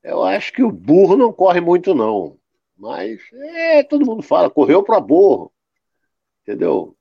Eu 0.03 0.23
acho 0.23 0.53
que 0.53 0.63
o 0.63 0.71
burro 0.71 1.17
não 1.17 1.33
corre 1.33 1.59
muito, 1.59 1.95
não. 1.95 2.39
Mas 2.77 3.23
é, 3.33 3.83
todo 3.83 4.05
mundo 4.05 4.23
fala, 4.23 4.51
correu 4.51 4.85
para 4.85 5.01
burro. 5.01 5.51
Entendeu? 6.43 6.95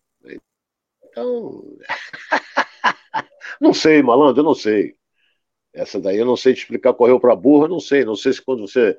Então. 1.04 1.78
não 3.60 3.74
sei, 3.74 4.02
malandro, 4.02 4.40
eu 4.40 4.46
não 4.46 4.56
sei. 4.56 4.96
Essa 5.74 6.00
daí 6.00 6.18
eu 6.18 6.26
não 6.26 6.38
sei 6.38 6.54
te 6.54 6.60
explicar, 6.60 6.94
correu 6.94 7.20
para 7.20 7.36
burro, 7.36 7.68
não 7.68 7.80
sei. 7.80 8.06
Não 8.06 8.16
sei 8.16 8.34
se 8.34 8.42
quando 8.42 8.68
você 8.68 8.98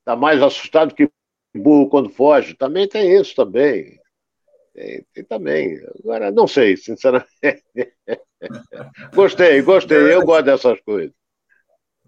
está 0.00 0.16
mais 0.16 0.42
assustado 0.42 0.94
que 0.94 1.08
burro 1.54 1.88
quando 1.88 2.10
foge. 2.10 2.54
Também 2.54 2.88
tem 2.88 3.18
isso 3.20 3.34
também. 3.34 4.00
Tem, 4.74 5.06
tem 5.12 5.24
também. 5.24 5.80
Agora, 5.98 6.30
não 6.30 6.46
sei, 6.46 6.76
sinceramente. 6.76 7.28
gostei, 9.14 9.62
gostei. 9.62 10.14
Eu 10.14 10.24
gosto 10.24 10.44
dessas 10.44 10.80
coisas. 10.80 11.12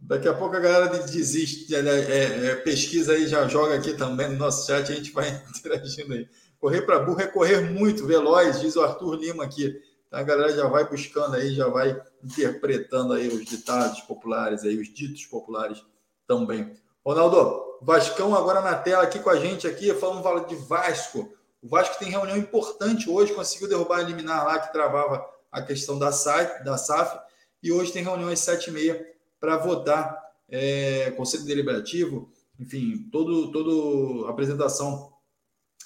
Daqui 0.02 0.26
a 0.26 0.34
pouco 0.34 0.56
a 0.56 0.61
galera 0.61 0.98
desiste, 0.98 1.74
é, 1.74 1.80
é, 1.80 2.46
é, 2.46 2.56
pesquisa 2.56 3.12
aí, 3.12 3.28
já 3.28 3.46
joga 3.46 3.74
aqui 3.74 3.92
também 3.92 4.28
no 4.30 4.36
nosso 4.36 4.66
chat, 4.66 4.90
a 4.90 4.94
gente 4.94 5.12
vai 5.12 5.28
interagindo 5.56 6.14
aí. 6.14 6.26
Correr 6.58 6.82
para 6.82 7.00
burro 7.00 7.20
é 7.20 7.26
correr 7.26 7.61
muito 7.61 8.06
veloz, 8.06 8.61
diz 8.61 8.76
o 8.76 8.82
Arthur 8.82 9.16
Lima 9.16 9.44
aqui. 9.44 9.78
Então 10.11 10.18
a 10.18 10.24
galera 10.24 10.52
já 10.52 10.66
vai 10.66 10.88
buscando 10.88 11.36
aí, 11.36 11.54
já 11.54 11.68
vai 11.68 11.96
interpretando 12.22 13.12
aí 13.12 13.28
os 13.28 13.44
ditados 13.44 14.00
populares, 14.00 14.64
aí, 14.64 14.76
os 14.76 14.92
ditos 14.92 15.24
populares 15.24 15.80
também. 16.26 16.76
Ronaldo, 17.06 17.78
Vascão 17.80 18.34
agora 18.34 18.61
na 18.61 18.74
tela 18.74 19.04
aqui 19.04 19.20
com 19.20 19.30
a 19.30 19.36
gente 19.36 19.68
aqui, 19.68 19.94
falando 19.94 20.48
de 20.48 20.56
Vasco. 20.56 21.32
O 21.62 21.68
Vasco 21.68 21.96
tem 21.96 22.11
reunião 22.11 22.36
importante 22.36 23.08
hoje, 23.08 23.32
conseguiu 23.32 23.68
derrubar 23.68 24.00
a 24.00 24.02
liminar 24.02 24.44
lá 24.44 24.58
que 24.58 24.72
travava 24.72 25.24
a 25.52 25.62
questão 25.62 25.96
da 25.96 26.11
SAF, 26.11 26.64
da 26.64 26.76
SAF 26.76 27.16
e 27.62 27.70
hoje 27.70 27.92
tem 27.92 28.02
reunião 28.02 28.30
às 28.30 28.40
sete 28.40 28.68
e 28.68 28.72
meia 28.72 29.14
para 29.38 29.58
votar 29.58 30.18
é, 30.48 31.12
Conselho 31.12 31.44
Deliberativo, 31.44 32.32
enfim, 32.58 33.08
todo, 33.12 33.52
todo 33.52 34.26
a 34.26 34.30
apresentação 34.30 35.12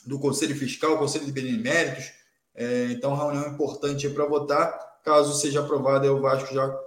do 0.06 0.18
Conselho 0.18 0.56
Fiscal, 0.56 0.98
Conselho 0.98 1.26
de 1.26 1.32
Beneméritos, 1.32 2.23
é, 2.55 2.86
então 2.92 3.14
reunião 3.14 3.48
importante 3.48 4.09
para 4.09 4.24
votar, 4.26 5.00
caso 5.02 5.34
seja 5.34 5.61
aprovada, 5.61 6.12
o 6.12 6.20
Vasco 6.20 6.55
já 6.55 6.80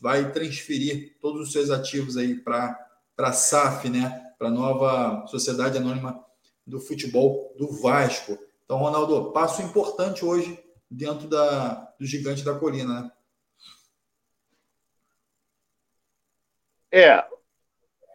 vai 0.00 0.32
transferir 0.32 1.16
todos 1.20 1.48
os 1.48 1.52
seus 1.52 1.70
ativos 1.70 2.16
aí 2.16 2.34
para 2.34 2.78
a 3.18 3.32
SAF, 3.32 3.88
né, 3.88 4.32
para 4.38 4.48
a 4.48 4.50
nova 4.50 5.26
Sociedade 5.26 5.76
Anônima 5.76 6.24
do 6.66 6.80
futebol 6.80 7.54
do 7.58 7.70
Vasco. 7.80 8.38
Então, 8.64 8.78
Ronaldo, 8.78 9.32
passo 9.32 9.60
importante 9.62 10.24
hoje 10.24 10.58
dentro 10.90 11.28
da, 11.28 11.92
do 11.98 12.06
gigante 12.06 12.44
da 12.44 12.58
colina, 12.58 13.02
né? 13.02 13.12
É, 16.92 17.24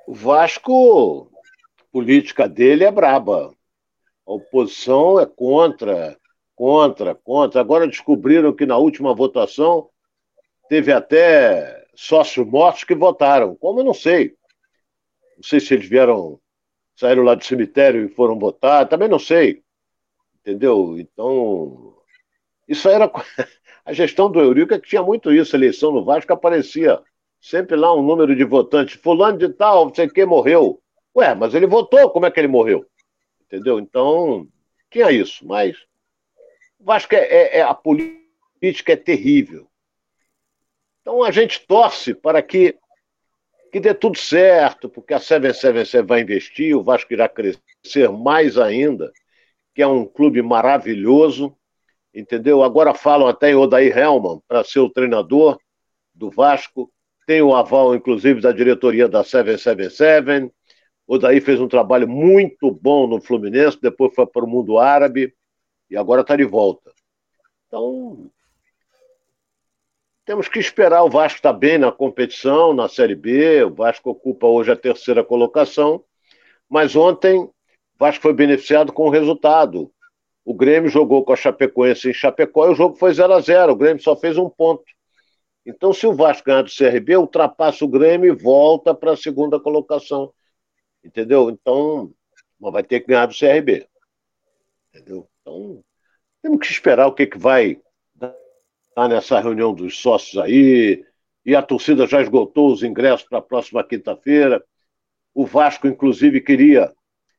o 0.06 0.14
Vasco, 0.14 1.32
a 1.80 1.84
política 1.92 2.48
dele 2.50 2.84
é 2.84 2.92
braba. 2.92 3.54
A 4.28 4.34
oposição 4.34 5.20
é 5.20 5.26
contra, 5.26 6.18
contra, 6.56 7.14
contra. 7.16 7.62
Agora 7.62 7.88
descobriram 7.88 8.54
que 8.54 8.66
na 8.66 8.78
última 8.78 9.14
votação 9.14 9.90
teve 10.70 10.92
até 10.92 11.86
sócios 11.94 12.46
mortos 12.48 12.84
que 12.84 12.96
votaram. 12.96 13.56
Como 13.56 13.80
eu 13.80 13.84
não 13.84 13.94
sei. 13.94 14.36
Não 15.36 15.44
sei 15.44 15.60
se 15.60 15.74
eles 15.74 15.88
vieram 15.88 16.40
saíram 16.96 17.24
lá 17.24 17.36
do 17.36 17.44
cemitério 17.44 18.06
e 18.06 18.10
foram 18.10 18.40
votar, 18.40 18.88
também 18.88 19.10
não 19.10 19.20
sei. 19.20 19.62
Entendeu? 20.40 20.98
Então, 20.98 21.96
isso 22.68 22.88
era. 22.90 23.12
A 23.86 23.94
gestão 23.94 24.32
do 24.32 24.40
Eurico 24.40 24.80
que 24.80 24.90
tinha 24.90 25.04
muito 25.04 25.32
isso, 25.32 25.56
a 25.56 25.60
eleição 25.60 25.92
no 25.92 26.04
Vasco 26.04 26.34
aparecia 26.34 27.00
sempre 27.40 27.76
lá 27.76 27.96
um 27.96 28.02
número 28.02 28.36
de 28.36 28.44
votantes. 28.44 29.00
Fulano 29.00 29.38
de 29.38 29.50
tal, 29.50 29.86
não 29.86 29.94
sei 29.94 30.10
que, 30.10 30.26
morreu. 30.26 30.82
Ué, 31.16 31.36
mas 31.36 31.54
ele 31.54 31.68
votou, 31.68 32.10
como 32.10 32.26
é 32.26 32.32
que 32.32 32.40
ele 32.40 32.48
morreu? 32.48 32.84
Entendeu? 33.42 33.80
Então, 33.80 34.48
tinha 34.90 35.12
isso, 35.12 35.46
mas 35.46 35.78
o 36.86 36.88
Vasco 36.88 37.16
é, 37.16 37.18
é, 37.18 37.58
é 37.58 37.62
a 37.64 37.74
política 37.74 38.94
é 38.94 38.96
terrível. 38.96 39.68
Então 41.02 41.24
a 41.24 41.32
gente 41.32 41.66
torce 41.66 42.14
para 42.14 42.44
que 42.44 42.78
que 43.72 43.80
dê 43.80 43.94
tudo 43.94 44.18
certo, 44.18 44.88
porque 44.88 45.14
a 45.14 45.20
777 45.20 46.08
vai 46.08 46.22
investir, 46.22 46.78
o 46.78 46.84
Vasco 46.84 47.12
irá 47.12 47.28
crescer 47.28 48.10
mais 48.10 48.58
ainda, 48.58 49.12
que 49.74 49.82
é 49.82 49.88
um 49.88 50.06
clube 50.06 50.42
maravilhoso, 50.42 51.58
entendeu? 52.14 52.64
Agora 52.64 52.94
falam 52.94 53.28
até 53.28 53.50
em 53.50 53.56
Odair 53.56 53.98
Helman 53.98 54.40
para 54.48 54.64
ser 54.64 54.80
o 54.80 54.90
treinador 54.90 55.58
do 56.14 56.30
Vasco, 56.30 56.90
tem 57.28 57.42
o 57.42 57.54
aval, 57.54 57.96
inclusive, 57.96 58.40
da 58.40 58.54
diretoria 58.54 59.10
da 59.10 59.26
777. 59.26 60.54
O 61.06 61.16
Odair 61.16 61.42
fez 61.42 61.60
um 61.60 61.68
trabalho 61.68 62.08
muito 62.08 62.72
bom 62.72 63.08
no 63.08 63.20
Fluminense, 63.20 63.78
depois 63.82 64.16
foi 64.16 64.28
para 64.28 64.46
o 64.46 64.48
mundo 64.48 64.78
árabe 64.78 65.34
e 65.96 65.98
agora 65.98 66.22
está 66.22 66.36
de 66.36 66.44
volta. 66.44 66.92
Então, 67.68 68.30
temos 70.26 70.50
que 70.50 70.60
esperar. 70.60 71.04
O 71.04 71.10
Vasco 71.10 71.38
está 71.38 71.54
bem 71.54 71.78
na 71.78 71.90
competição, 71.90 72.74
na 72.74 72.90
Série 72.90 73.16
B. 73.16 73.64
O 73.64 73.74
Vasco 73.74 74.10
ocupa 74.10 74.46
hoje 74.46 74.74
a 74.74 74.76
terceira 74.76 75.24
colocação. 75.24 76.04
Mas 76.68 76.98
ontem, 76.98 77.40
o 77.40 77.54
Vasco 77.98 78.24
foi 78.24 78.34
beneficiado 78.34 78.92
com 78.92 79.08
o 79.08 79.10
resultado. 79.10 79.90
O 80.44 80.54
Grêmio 80.54 80.90
jogou 80.90 81.24
com 81.24 81.32
a 81.32 81.38
Chapecoense 81.38 82.10
em 82.10 82.14
Chapecó 82.14 82.68
e 82.68 82.72
o 82.72 82.76
jogo 82.76 82.98
foi 82.98 83.14
0 83.14 83.34
a 83.34 83.40
0 83.40 83.72
O 83.72 83.76
Grêmio 83.78 84.04
só 84.04 84.18
fez 84.18 84.38
um 84.38 84.50
ponto. 84.50 84.84
Então, 85.66 85.94
se 85.94 86.06
o 86.06 86.14
Vasco 86.14 86.46
ganhar 86.46 86.64
do 86.64 86.70
CRB, 86.70 87.16
ultrapassa 87.16 87.86
o 87.86 87.88
Grêmio 87.88 88.34
e 88.34 88.36
volta 88.36 88.94
para 88.94 89.14
a 89.14 89.18
segunda 89.18 89.62
colocação. 89.62 90.34
Entendeu? 91.02 91.50
Então, 91.50 92.12
vai 92.60 92.84
ter 92.84 93.00
que 93.00 93.08
ganhar 93.08 93.28
do 93.28 93.34
CRB. 93.34 93.88
Entendeu? 94.94 95.26
Então, 95.46 95.84
temos 96.42 96.60
que 96.60 96.74
esperar 96.74 97.06
o 97.06 97.14
que, 97.14 97.28
que 97.28 97.38
vai 97.38 97.80
tá 98.96 99.08
nessa 99.08 99.40
reunião 99.40 99.74
dos 99.76 100.00
sócios 100.00 100.42
aí, 100.42 101.06
e 101.46 101.56
a 101.56 101.62
torcida 101.62 102.08
já 102.08 102.20
esgotou 102.22 102.72
os 102.72 102.82
ingressos 102.82 103.28
para 103.28 103.38
a 103.38 103.42
próxima 103.42 103.84
quinta-feira. 103.84 104.64
O 105.36 105.46
Vasco, 105.46 105.86
inclusive, 105.86 106.42
queria 106.42 106.92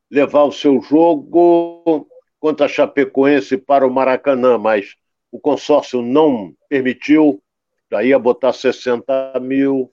levar 0.08 0.44
o 0.44 0.52
seu 0.52 0.80
jogo 0.82 2.06
contra 2.38 2.66
a 2.66 2.68
Chapecoense 2.68 3.56
para 3.56 3.86
o 3.86 3.90
Maracanã, 3.90 4.56
mas 4.56 4.94
o 5.32 5.40
consórcio 5.40 6.00
não 6.00 6.54
permitiu, 6.68 7.42
já 7.90 8.04
ia 8.04 8.18
botar 8.18 8.52
60 8.52 9.40
mil. 9.40 9.92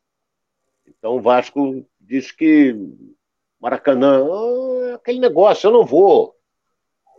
Então 0.85 1.15
o 1.15 1.21
Vasco 1.21 1.83
diz 1.99 2.31
que 2.31 2.75
Maracanã, 3.59 4.21
oh, 4.23 4.93
aquele 4.93 5.19
negócio, 5.19 5.67
eu 5.67 5.71
não 5.71 5.85
vou 5.85 6.35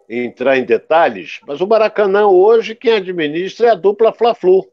entrar 0.09 0.59
em 0.59 0.64
detalhes, 0.64 1.40
mas 1.46 1.61
o 1.61 1.66
Maracanã 1.66 2.26
hoje, 2.26 2.74
quem 2.74 2.92
administra 2.92 3.68
é 3.68 3.70
a 3.70 3.74
dupla 3.74 4.12
Fla-Flu. 4.12 4.66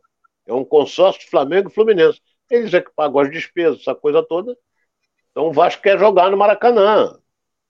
É 0.45 0.53
um 0.53 0.65
consórcio 0.65 1.29
Flamengo 1.29 1.69
e 1.69 1.73
Fluminense. 1.73 2.21
Eles 2.49 2.73
é 2.73 2.81
que 2.81 2.91
pagam 2.93 3.19
as 3.19 3.31
despesas, 3.31 3.81
essa 3.81 3.95
coisa 3.95 4.21
toda. 4.21 4.57
Então 5.31 5.47
o 5.47 5.53
Vasco 5.53 5.81
quer 5.81 5.97
jogar 5.97 6.29
no 6.29 6.37
Maracanã. 6.37 7.17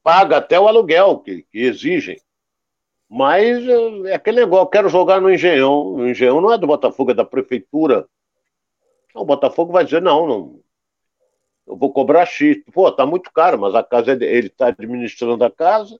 Paga 0.03 0.37
até 0.37 0.59
o 0.59 0.67
aluguel 0.67 1.19
que, 1.19 1.43
que 1.43 1.59
exigem. 1.59 2.19
Mas 3.07 3.57
é 4.07 4.15
aquele 4.15 4.39
negócio, 4.39 4.69
quero 4.69 4.89
jogar 4.89 5.21
no 5.21 5.31
Engenhão. 5.31 5.93
O 5.95 6.07
Engenhão 6.07 6.41
não 6.41 6.53
é 6.53 6.57
do 6.57 6.65
Botafogo, 6.65 7.11
é 7.11 7.13
da 7.13 7.25
prefeitura. 7.25 8.07
Então, 9.09 9.21
o 9.21 9.25
Botafogo 9.25 9.73
vai 9.73 9.83
dizer, 9.83 10.01
não, 10.01 10.25
não, 10.25 10.61
eu 11.67 11.75
vou 11.75 11.91
cobrar 11.91 12.25
X. 12.25 12.63
Pô, 12.73 12.91
tá 12.91 13.05
muito 13.05 13.31
caro, 13.31 13.59
mas 13.59 13.75
a 13.75 13.83
casa 13.83 14.13
é 14.13 14.15
ele 14.15 14.47
está 14.47 14.67
administrando 14.67 15.43
a 15.43 15.51
casa. 15.51 15.99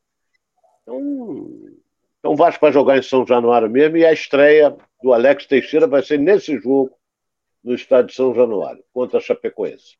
Então, 0.92 1.80
então 2.20 2.34
o 2.34 2.36
Vasco 2.36 2.62
vai 2.62 2.74
jogar 2.74 2.98
em 2.98 3.02
São 3.02 3.26
Januário 3.26 3.70
mesmo 3.70 3.98
e 3.98 4.06
a 4.06 4.12
estreia 4.12 4.76
do 5.02 5.14
Alex 5.14 5.46
Teixeira 5.46 5.88
vai 5.88 6.04
ser 6.04 6.20
nesse 6.20 6.60
jogo 6.60 6.92
no 7.64 7.74
estádio 7.74 8.08
de 8.08 8.16
São 8.16 8.34
Januário, 8.34 8.84
contra 8.94 9.20
a 9.20 9.22
Chapecoense. 9.22 9.98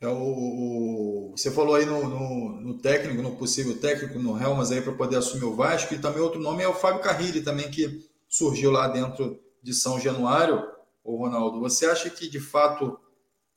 É 0.00 0.08
o, 0.08 1.32
você 1.34 1.50
falou 1.50 1.74
aí 1.74 1.86
no, 1.86 2.08
no, 2.08 2.60
no, 2.60 2.78
técnico, 2.78 3.22
no 3.22 3.36
possível 3.36 3.78
técnico, 3.78 4.18
no 4.18 4.38
Helmas 4.38 4.70
aí 4.70 4.82
para 4.82 4.92
poder 4.92 5.16
assumir 5.16 5.44
o 5.44 5.54
Vasco, 5.54 5.94
e 5.94 5.98
também 5.98 6.20
outro 6.20 6.40
nome 6.40 6.62
é 6.62 6.68
o 6.68 6.74
Fábio 6.74 7.02
Carrilli, 7.02 7.42
também 7.42 7.70
que 7.70 8.04
surgiu 8.28 8.70
lá 8.70 8.88
dentro 8.88 9.40
de 9.62 9.72
São 9.72 9.98
Januário. 9.98 10.62
O 11.02 11.16
Ronaldo, 11.16 11.60
você 11.60 11.86
acha 11.86 12.10
que 12.10 12.28
de 12.28 12.40
fato 12.40 12.98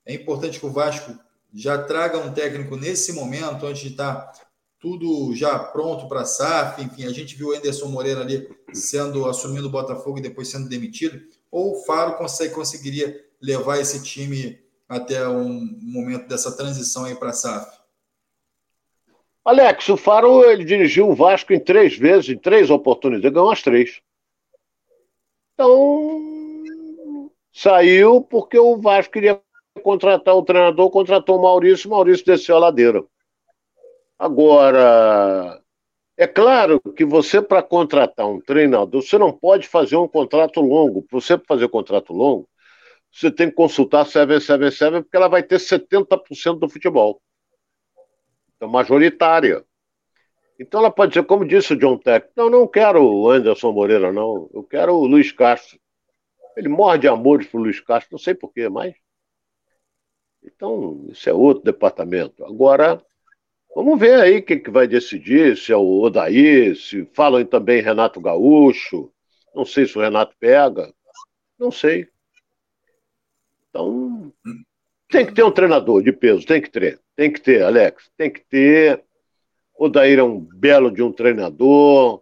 é 0.05 0.13
importante 0.13 0.59
que 0.59 0.65
o 0.65 0.71
Vasco 0.71 1.17
já 1.53 1.81
traga 1.81 2.17
um 2.19 2.31
técnico 2.31 2.77
nesse 2.77 3.11
momento, 3.11 3.65
antes 3.65 3.81
de 3.81 3.89
estar 3.89 4.15
tá 4.15 4.48
tudo 4.79 5.35
já 5.35 5.59
pronto 5.59 6.07
para 6.07 6.25
SAF? 6.25 6.81
Enfim, 6.81 7.05
a 7.05 7.11
gente 7.11 7.35
viu 7.35 7.49
o 7.49 7.53
Anderson 7.53 7.87
Moreira 7.87 8.21
ali 8.21 8.49
sendo 8.73 9.27
assumindo 9.27 9.67
o 9.67 9.71
Botafogo 9.71 10.19
e 10.19 10.21
depois 10.21 10.47
sendo 10.47 10.69
demitido. 10.69 11.21
Ou 11.51 11.73
o 11.73 11.83
Faro 11.83 12.17
consegue, 12.17 12.53
conseguiria 12.53 13.25
levar 13.41 13.79
esse 13.79 14.03
time 14.03 14.59
até 14.87 15.27
um 15.27 15.77
momento 15.81 16.27
dessa 16.27 16.55
transição 16.55 17.05
aí 17.05 17.15
para 17.15 17.33
SAF? 17.33 17.79
Alex, 19.43 19.89
o 19.89 19.97
Faro 19.97 20.43
ele 20.43 20.63
dirigiu 20.63 21.09
o 21.09 21.15
Vasco 21.15 21.53
em 21.53 21.59
três 21.59 21.97
vezes, 21.97 22.29
em 22.29 22.37
três 22.37 22.69
oportunidades, 22.69 23.33
ganhou 23.33 23.51
as 23.51 23.61
três. 23.61 24.01
Então, 25.53 26.21
saiu 27.51 28.21
porque 28.21 28.57
o 28.57 28.77
Vasco 28.77 29.13
queria 29.13 29.41
contratar 29.83 30.35
o 30.35 30.43
treinador, 30.43 30.89
contratou 30.89 31.37
o 31.37 31.41
Maurício, 31.41 31.87
o 31.87 31.91
Maurício 31.91 32.25
desceu 32.25 32.55
a 32.55 32.59
ladeira. 32.59 33.03
Agora, 34.19 35.63
é 36.17 36.27
claro 36.27 36.81
que 36.81 37.05
você, 37.05 37.41
para 37.41 37.63
contratar 37.63 38.27
um 38.27 38.41
treinador, 38.41 39.01
você 39.01 39.17
não 39.17 39.31
pode 39.31 39.65
fazer 39.69 39.95
um 39.95 40.09
contrato 40.09 40.59
longo. 40.59 41.01
Para 41.03 41.21
você 41.21 41.37
fazer 41.47 41.65
um 41.65 41.69
contrato 41.69 42.11
longo, 42.11 42.49
você 43.09 43.31
tem 43.31 43.49
que 43.49 43.55
consultar 43.55 44.01
a 44.01 44.05
777, 44.05 45.03
porque 45.03 45.15
ela 45.15 45.29
vai 45.29 45.41
ter 45.41 45.57
70% 45.57 46.59
do 46.59 46.67
futebol. 46.67 47.21
Então, 48.57 48.67
majoritária. 48.67 49.63
Então 50.59 50.81
ela 50.81 50.91
pode 50.91 51.13
dizer, 51.13 51.25
como 51.25 51.47
disse 51.47 51.71
o 51.71 51.79
John 51.79 51.97
Tech, 51.97 52.27
não, 52.35 52.49
não 52.49 52.67
quero 52.67 53.01
o 53.01 53.29
Anderson 53.31 53.71
Moreira, 53.71 54.11
não. 54.11 54.49
Eu 54.53 54.63
quero 54.63 54.93
o 54.95 55.07
Luiz 55.07 55.31
Castro. 55.31 55.79
Ele 56.57 56.67
morre 56.67 56.97
de 56.97 57.07
amores 57.07 57.47
pro 57.47 57.61
Luiz 57.61 57.79
Castro, 57.79 58.09
não 58.11 58.19
sei 58.19 58.35
porquê, 58.35 58.67
mas. 58.67 58.93
Então, 60.43 61.05
isso 61.07 61.29
é 61.29 61.33
outro 61.33 61.63
departamento. 61.63 62.43
Agora, 62.43 63.01
vamos 63.75 63.99
ver 63.99 64.19
aí 64.19 64.41
quem 64.41 64.61
que 64.61 64.69
vai 64.69 64.87
decidir, 64.87 65.57
se 65.57 65.71
é 65.71 65.77
o 65.77 66.01
Odaí, 66.01 66.75
se 66.75 67.05
falam 67.13 67.45
também 67.45 67.81
Renato 67.81 68.19
Gaúcho. 68.21 69.11
Não 69.55 69.65
sei 69.65 69.85
se 69.85 69.97
o 69.97 70.01
Renato 70.01 70.35
pega. 70.39 70.93
Não 71.57 71.71
sei. 71.71 72.07
Então, 73.69 74.33
tem 75.09 75.25
que 75.25 75.33
ter 75.33 75.43
um 75.43 75.51
treinador 75.51 76.01
de 76.01 76.11
peso, 76.11 76.45
tem 76.45 76.61
que 76.61 76.69
ter. 76.69 76.99
Tem 77.15 77.31
que 77.31 77.41
ter, 77.41 77.63
Alex, 77.63 78.09
tem 78.15 78.31
que 78.31 78.41
ter. 78.41 79.03
O 79.77 79.89
Daíra 79.89 80.21
é 80.21 80.23
um 80.23 80.39
belo 80.39 80.91
de 80.91 81.01
um 81.01 81.11
treinador. 81.11 82.21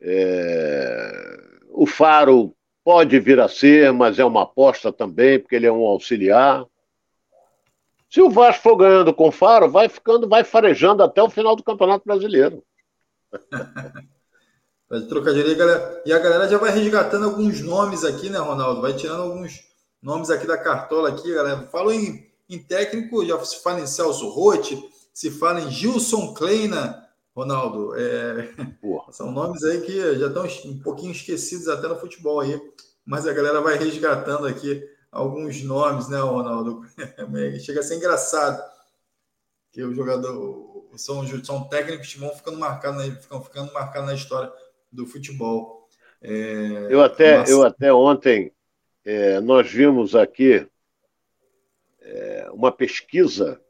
É... 0.00 1.36
O 1.70 1.86
Faro 1.86 2.54
pode 2.84 3.18
vir 3.18 3.40
a 3.40 3.48
ser, 3.48 3.92
mas 3.92 4.18
é 4.18 4.24
uma 4.24 4.42
aposta 4.42 4.92
também, 4.92 5.38
porque 5.38 5.56
ele 5.56 5.66
é 5.66 5.72
um 5.72 5.84
auxiliar. 5.84 6.64
Se 8.08 8.20
o 8.20 8.30
Vasco 8.30 8.62
for 8.62 8.76
ganhando 8.76 9.12
com 9.12 9.32
Faro, 9.32 9.70
vai 9.70 9.88
ficando, 9.88 10.28
vai 10.28 10.44
farejando 10.44 11.02
até 11.02 11.22
o 11.22 11.30
final 11.30 11.56
do 11.56 11.62
Campeonato 11.62 12.04
Brasileiro. 12.04 12.62
Vai 14.88 15.00
trocadilho 15.00 15.56
galera. 15.56 16.02
E 16.06 16.12
a 16.12 16.18
galera 16.20 16.48
já 16.48 16.58
vai 16.58 16.70
resgatando 16.70 17.24
alguns 17.24 17.60
nomes 17.60 18.04
aqui, 18.04 18.30
né, 18.30 18.38
Ronaldo? 18.38 18.80
Vai 18.80 18.94
tirando 18.94 19.22
alguns 19.22 19.64
nomes 20.00 20.30
aqui 20.30 20.46
da 20.46 20.56
cartola 20.56 21.08
aqui, 21.08 21.34
galera. 21.34 21.66
Falou 21.72 21.92
em, 21.92 22.30
em 22.48 22.58
técnico, 22.58 23.26
já 23.26 23.36
se 23.44 23.60
fala 23.62 23.80
em 23.80 23.86
Celso 23.86 24.28
Rotti, 24.28 24.80
se 25.12 25.28
fala 25.28 25.60
em 25.60 25.70
Gilson 25.72 26.32
Kleina, 26.34 27.04
Ronaldo. 27.34 27.96
É, 27.96 28.54
são 29.10 29.32
nomes 29.32 29.64
aí 29.64 29.80
que 29.80 30.18
já 30.18 30.28
estão 30.28 30.46
um 30.66 30.78
pouquinho 30.78 31.10
esquecidos 31.10 31.66
até 31.66 31.88
no 31.88 31.98
futebol 31.98 32.38
aí, 32.38 32.56
mas 33.04 33.26
a 33.26 33.32
galera 33.32 33.60
vai 33.60 33.76
resgatando 33.76 34.46
aqui 34.46 34.80
alguns 35.16 35.62
nomes, 35.62 36.08
né, 36.08 36.18
Ronaldo? 36.18 36.82
Chega 37.60 37.80
a 37.80 37.82
ser 37.82 37.96
engraçado 37.96 38.62
que 39.72 39.82
o 39.82 39.94
jogador 39.94 40.88
são, 40.96 41.26
são 41.44 41.68
técnicos 41.68 42.12
que 42.12 42.20
vão 42.20 42.30
ficando 42.30 42.58
marcados, 42.58 43.04
ficam 43.22 43.42
ficando 43.42 43.72
marcados 43.72 44.08
na 44.08 44.14
história 44.14 44.52
do 44.92 45.06
futebol. 45.06 45.88
É, 46.22 46.88
eu 46.90 47.02
até, 47.02 47.38
mas... 47.38 47.50
eu 47.50 47.62
até 47.62 47.92
ontem 47.92 48.52
é, 49.04 49.40
nós 49.40 49.70
vimos 49.70 50.14
aqui 50.14 50.66
é, 52.00 52.48
uma 52.52 52.72
pesquisa 52.72 53.60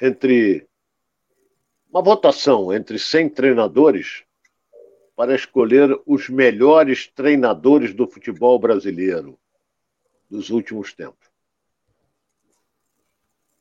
entre 0.00 0.68
uma 1.90 2.02
votação 2.02 2.72
entre 2.72 2.98
100 2.98 3.28
treinadores 3.30 4.24
para 5.14 5.34
escolher 5.34 5.98
os 6.06 6.28
melhores 6.28 7.06
treinadores 7.06 7.94
do 7.94 8.06
futebol 8.06 8.58
brasileiro 8.58 9.38
dos 10.32 10.48
últimos 10.48 10.94
tempos. 10.94 11.28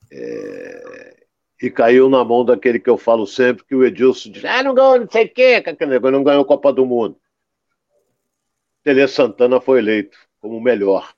É... 0.09 1.26
E 1.61 1.69
caiu 1.69 2.09
na 2.09 2.24
mão 2.24 2.43
daquele 2.43 2.80
que 2.80 2.89
eu 2.89 2.97
falo 2.97 3.28
sempre, 3.28 3.63
que 3.65 3.76
o 3.76 3.86
Edilson 3.86 4.32
diz, 4.32 4.43
ah, 4.45 4.63
não 4.63 4.74
ganhou 4.74 4.99
não 4.99 5.09
sei 5.09 5.26
o 5.26 5.34
quê, 5.34 5.63
não 6.11 6.24
ganhou 6.24 6.45
Copa 6.45 6.74
do 6.74 6.86
Mundo. 6.86 7.19
Tele 8.84 9.07
Santana 9.07 9.61
foi 9.61 9.78
eleito 9.78 10.17
como 10.39 10.57
o 10.57 10.61
melhor. 10.61 11.13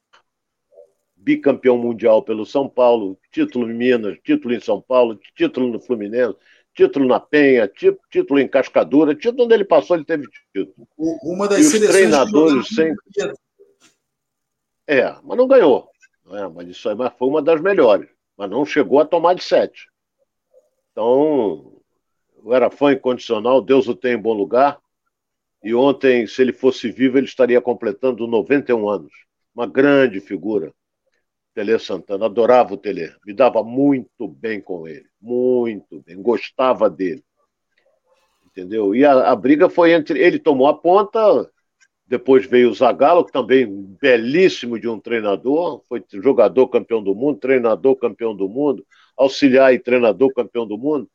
Bicampeão 1.16 1.78
mundial 1.78 2.22
pelo 2.22 2.45
São 2.45 2.68
Paulo, 2.68 3.18
título 3.32 3.72
em 3.72 3.74
Minas, 3.74 4.18
título 4.22 4.54
em 4.54 4.60
São 4.60 4.82
Paulo, 4.82 5.18
título 5.34 5.72
no 5.72 5.80
Fluminense, 5.80 6.36
título 6.74 7.08
na 7.08 7.22
Penha, 7.22 7.72
título 8.10 8.39
em 8.39 8.47
Cascadura, 8.49 9.16
título 9.16 9.45
onde 9.45 9.54
ele 9.54 9.64
passou, 9.64 9.95
ele 9.95 10.04
teve 10.04 10.28
título. 10.51 10.86
Uma 10.97 11.47
das 11.47 11.72
e 11.72 11.78
os 11.78 11.88
treinadores 11.88 12.68
sempre. 12.68 12.97
É, 14.88 15.15
mas 15.23 15.38
não 15.38 15.47
ganhou. 15.47 15.89
Não 16.25 16.38
é? 16.38 16.47
Mas 16.47 16.69
isso 16.69 16.89
aí 16.89 16.95
foi 17.17 17.27
uma 17.27 17.41
das 17.41 17.61
melhores. 17.61 18.09
Mas 18.38 18.49
não 18.49 18.65
chegou 18.65 18.99
a 18.99 19.05
tomar 19.05 19.34
de 19.34 19.43
sete. 19.43 19.89
Então, 20.91 21.81
eu 22.43 22.53
era 22.53 22.69
fã 22.69 22.93
incondicional, 22.93 23.61
Deus 23.61 23.88
o 23.88 23.95
tem 23.95 24.13
em 24.13 24.21
bom 24.21 24.34
lugar. 24.34 24.79
E 25.63 25.73
ontem, 25.73 26.27
se 26.27 26.41
ele 26.41 26.51
fosse 26.51 26.91
vivo, 26.91 27.17
ele 27.17 27.25
estaria 27.25 27.61
completando 27.61 28.27
91 28.27 28.89
anos. 28.89 29.13
Uma 29.55 29.65
grande 29.65 30.19
figura. 30.19 30.73
Tele 31.53 31.77
Santana, 31.77 32.25
adorava 32.25 32.73
o 32.73 32.77
Tele, 32.77 33.13
me 33.25 33.34
dava 33.34 33.63
muito 33.63 34.27
bem 34.27 34.59
com 34.59 34.88
ele, 34.88 35.05
muito 35.21 36.01
bem, 36.01 36.19
gostava 36.19 36.89
dele. 36.89 37.23
Entendeu? 38.47 38.95
E 38.95 39.05
a, 39.05 39.31
a 39.31 39.36
briga 39.36 39.69
foi 39.69 39.93
entre. 39.93 40.19
Ele 40.19 40.39
tomou 40.39 40.67
a 40.67 40.77
ponta, 40.77 41.49
depois 42.06 42.45
veio 42.45 42.70
o 42.70 42.74
Zagallo, 42.74 43.26
que 43.26 43.32
também 43.32 43.66
belíssimo 43.99 44.80
de 44.80 44.88
um 44.88 44.99
treinador, 44.99 45.82
foi 45.88 46.04
jogador 46.12 46.68
campeão 46.68 47.01
do 47.04 47.16
mundo, 47.16 47.39
treinador 47.39 47.95
campeão 47.95 48.36
do 48.36 48.47
mundo, 48.47 48.86
auxiliar 49.18 49.74
e 49.74 49.80
treinador 49.80 50.34
campeão 50.34 50.68
do 50.68 50.78
mundo. 50.78 51.10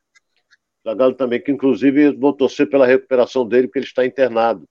Zagallo 0.85 1.15
também, 1.15 1.41
que 1.41 1.53
inclusive 1.53 2.13
vou 2.13 2.33
torcer 2.33 2.69
pela 2.69 2.87
recuperação 2.87 3.47
dele, 3.47 3.67
porque 3.67 3.81
ele 3.81 3.87
está 3.87 4.07
internado. 4.07 4.67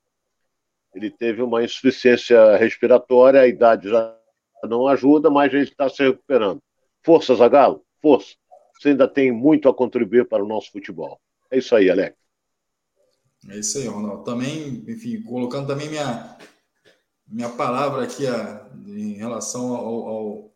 Ele 0.96 1.12
teve 1.12 1.42
uma 1.42 1.64
insuficiência 1.64 2.56
respiratória, 2.58 3.42
a 3.42 3.48
idade 3.48 3.90
já 3.90 4.18
não 4.64 4.88
ajuda, 4.88 5.30
mas 5.30 5.54
ele 5.54 5.64
está 5.64 5.88
se 5.88 6.04
recuperando. 6.04 6.60
Força, 7.04 7.36
Zagallo, 7.36 7.84
força. 8.02 8.36
Você 8.74 8.90
ainda 8.90 9.08
tem 9.08 9.32
muito 9.32 9.70
a 9.70 9.74
contribuir 9.74 10.28
para 10.28 10.44
o 10.44 10.48
nosso 10.48 10.72
futebol. 10.72 11.20
É 11.52 11.58
isso 11.60 11.76
aí, 11.76 11.90
Alex. 11.90 12.27
É 13.50 13.58
isso 13.58 13.78
aí, 13.78 13.88
Ronaldo. 13.88 14.24
Também, 14.24 14.84
enfim, 14.88 15.22
colocando 15.22 15.68
também 15.68 15.90
minha, 15.90 16.38
minha 17.28 17.50
palavra 17.50 18.04
aqui 18.04 18.28
a, 18.28 18.70
em 18.86 19.14
relação 19.14 19.74
ao, 19.74 20.08
ao, 20.08 20.52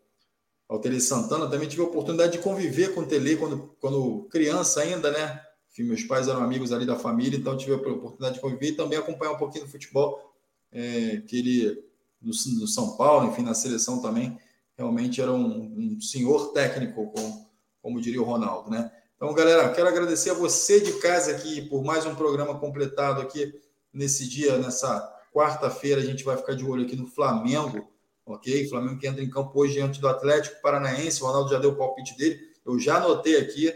ao 0.68 0.80
Tele 0.80 1.00
Santana, 1.00 1.50
também 1.50 1.70
tive 1.70 1.82
a 1.82 1.86
oportunidade 1.86 2.34
de 2.34 2.40
conviver 2.40 2.94
com 2.94 3.02
o 3.02 3.06
Tele 3.06 3.38
quando, 3.38 3.76
quando 3.80 4.28
criança 4.30 4.82
ainda, 4.82 5.10
né? 5.10 5.42
Enfim, 5.72 5.84
meus 5.84 6.04
pais 6.04 6.28
eram 6.28 6.44
amigos 6.44 6.74
ali 6.74 6.86
da 6.86 6.98
família, 6.98 7.38
então 7.38 7.56
tive 7.56 7.74
a 7.74 7.78
oportunidade 7.78 8.36
de 8.36 8.42
conviver 8.42 8.68
e 8.68 8.76
também 8.76 9.00
acompanhar 9.00 9.32
um 9.32 9.38
pouquinho 9.38 9.64
do 9.64 9.72
futebol, 9.72 10.36
é, 10.70 11.22
que 11.26 11.40
ele, 11.40 11.84
do, 12.20 12.32
do, 12.32 12.68
São 12.68 12.98
Paulo, 12.98 13.32
enfim, 13.32 13.42
na 13.42 13.54
seleção 13.54 14.02
também, 14.02 14.38
realmente 14.78 15.22
era 15.22 15.32
um, 15.32 15.96
um 15.96 16.02
senhor 16.02 16.52
técnico, 16.52 17.10
como, 17.12 17.50
como 17.82 18.02
diria 18.02 18.22
o 18.22 18.26
Ronaldo, 18.26 18.70
né? 18.70 18.92
Então, 19.22 19.36
galera, 19.36 19.70
quero 19.70 19.88
agradecer 19.88 20.32
a 20.32 20.34
você 20.34 20.80
de 20.80 20.94
casa 20.94 21.30
aqui 21.30 21.62
por 21.62 21.84
mais 21.84 22.08
um 22.08 22.16
programa 22.16 22.58
completado 22.58 23.22
aqui 23.22 23.54
nesse 23.94 24.28
dia, 24.28 24.58
nessa 24.58 25.16
quarta-feira. 25.32 26.02
A 26.02 26.04
gente 26.04 26.24
vai 26.24 26.36
ficar 26.36 26.56
de 26.56 26.66
olho 26.66 26.84
aqui 26.84 26.96
no 26.96 27.06
Flamengo, 27.06 27.88
ok? 28.26 28.68
Flamengo 28.68 28.98
que 28.98 29.06
entra 29.06 29.24
em 29.24 29.30
campo 29.30 29.52
hoje 29.54 29.74
diante 29.74 30.02
do 30.02 30.08
Atlético 30.08 30.60
Paranaense. 30.60 31.22
O 31.22 31.28
Ronaldo 31.28 31.52
já 31.52 31.60
deu 31.60 31.70
o 31.70 31.76
palpite 31.76 32.18
dele. 32.18 32.40
Eu 32.66 32.80
já 32.80 32.98
anotei 32.98 33.38
aqui 33.38 33.72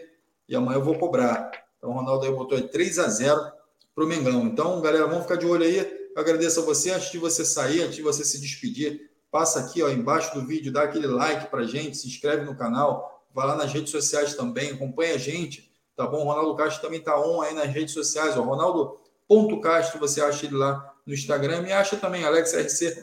e 0.49 0.55
amanhã 0.55 0.79
eu 0.79 0.83
vou 0.83 0.97
cobrar. 0.97 1.51
Então, 1.77 1.91
o 1.91 1.93
Ronaldo 1.93 2.25
aí 2.25 2.31
botou 2.31 2.59
3 2.59 2.97
a 2.97 3.07
0 3.07 3.39
para 3.93 4.03
o 4.03 4.07
Mengão. 4.07 4.47
Então, 4.47 4.81
galera, 4.81 5.05
vamos 5.05 5.25
ficar 5.25 5.35
de 5.35 5.45
olho 5.45 5.63
aí. 5.63 6.09
Agradeço 6.17 6.61
a 6.61 6.63
você. 6.63 6.89
Antes 6.89 7.11
de 7.11 7.19
você 7.19 7.45
sair, 7.45 7.83
antes 7.83 7.97
de 7.97 8.01
você 8.01 8.25
se 8.25 8.41
despedir, 8.41 9.11
passa 9.29 9.59
aqui 9.59 9.83
ó, 9.83 9.91
embaixo 9.91 10.33
do 10.33 10.43
vídeo, 10.43 10.73
dá 10.73 10.81
aquele 10.81 11.05
like 11.05 11.51
para 11.51 11.61
gente, 11.65 11.97
se 11.97 12.07
inscreve 12.07 12.43
no 12.43 12.55
canal 12.55 13.14
vai 13.35 13.45
lá 13.45 13.55
nas 13.57 13.73
redes 13.73 13.91
sociais 13.91 14.33
também, 14.33 14.71
acompanha 14.71 15.15
a 15.15 15.17
gente, 15.17 15.69
tá 15.93 16.07
bom? 16.07 16.21
O 16.21 16.23
Ronaldo 16.23 16.55
Castro 16.55 16.81
também 16.81 17.01
tá 17.01 17.19
on 17.19 17.41
aí 17.41 17.53
nas 17.53 17.67
redes 17.67 17.93
sociais, 17.93 18.37
ó, 18.37 18.41
Ronaldo.castro, 18.41 19.99
você 19.99 20.21
acha 20.21 20.45
ele 20.45 20.55
lá 20.55 20.95
no 21.05 21.13
Instagram, 21.13 21.67
e 21.67 21.73
acha 21.73 21.97
também 21.97 22.23
Alex 22.23 22.53
RC, 22.53 22.95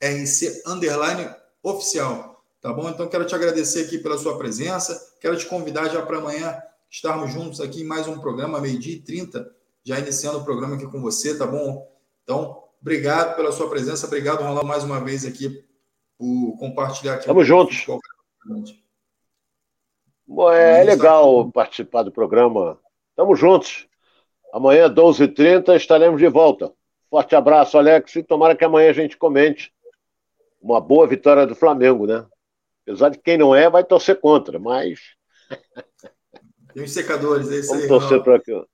RC 0.00 0.62
underline 0.64 1.28
oficial, 1.60 2.44
tá 2.60 2.72
bom? 2.72 2.88
Então 2.88 3.08
quero 3.08 3.26
te 3.26 3.34
agradecer 3.34 3.86
aqui 3.86 3.98
pela 3.98 4.16
sua 4.16 4.38
presença, 4.38 5.16
quero 5.20 5.36
te 5.36 5.46
convidar 5.46 5.88
já 5.88 6.00
para 6.00 6.18
amanhã 6.18 6.56
estarmos 6.88 7.32
juntos 7.32 7.60
aqui 7.60 7.82
em 7.82 7.86
mais 7.86 8.06
um 8.06 8.20
programa, 8.20 8.60
meio-dia 8.60 8.94
e 8.94 9.00
30, 9.00 9.50
já 9.82 9.98
iniciando 9.98 10.38
o 10.38 10.44
programa 10.44 10.76
aqui 10.76 10.86
com 10.86 11.02
você, 11.02 11.36
tá 11.36 11.44
bom? 11.44 11.90
Então, 12.22 12.62
obrigado 12.80 13.34
pela 13.34 13.50
sua 13.50 13.68
presença, 13.68 14.06
obrigado, 14.06 14.44
Ronaldo, 14.44 14.64
mais 14.64 14.84
uma 14.84 15.00
vez 15.00 15.26
aqui 15.26 15.64
por 16.16 16.56
compartilhar 16.56 17.14
aqui. 17.14 17.26
Tamo 17.26 17.42
juntos. 17.42 17.84
É, 17.88 18.87
é 20.52 20.84
legal 20.84 21.50
participar 21.50 22.02
do 22.02 22.12
programa. 22.12 22.78
Tamo 23.16 23.34
juntos. 23.34 23.86
Amanhã, 24.52 24.88
12h30, 24.88 25.76
estaremos 25.76 26.20
de 26.20 26.28
volta. 26.28 26.72
Forte 27.10 27.34
abraço, 27.34 27.78
Alex, 27.78 28.16
e 28.16 28.22
tomara 28.22 28.54
que 28.54 28.64
amanhã 28.64 28.90
a 28.90 28.94
gente 28.94 29.16
comente 29.16 29.72
uma 30.60 30.80
boa 30.80 31.06
vitória 31.06 31.46
do 31.46 31.54
Flamengo, 31.54 32.06
né? 32.06 32.26
Apesar 32.82 33.10
de 33.10 33.18
quem 33.18 33.36
não 33.38 33.54
é, 33.54 33.68
vai 33.68 33.84
torcer 33.84 34.20
contra, 34.20 34.58
mas. 34.58 35.00
Tem 36.74 36.84
os 36.84 36.92
secadores, 36.92 37.50
é 37.50 37.56
isso 37.56 37.68
Vamos 37.68 37.82
aí. 37.84 37.88
torcer 37.88 38.22
para 38.22 38.36
aqui. 38.36 38.64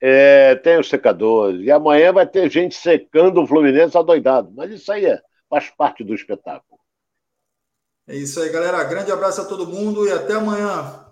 É, 0.00 0.54
tem 0.56 0.78
os 0.78 0.88
secadores. 0.88 1.62
E 1.62 1.70
amanhã 1.70 2.12
vai 2.12 2.26
ter 2.26 2.50
gente 2.50 2.74
secando 2.74 3.42
o 3.42 3.46
Fluminense 3.46 3.96
adoidado. 3.96 4.50
Mas 4.54 4.70
isso 4.70 4.90
aí 4.92 5.06
é, 5.06 5.20
faz 5.48 5.70
parte 5.70 6.04
do 6.04 6.14
espetáculo. 6.14 6.77
É 8.08 8.16
isso 8.16 8.40
aí, 8.40 8.48
galera. 8.48 8.82
Grande 8.84 9.12
abraço 9.12 9.42
a 9.42 9.44
todo 9.44 9.66
mundo 9.66 10.08
e 10.08 10.10
até 10.10 10.32
amanhã. 10.32 11.07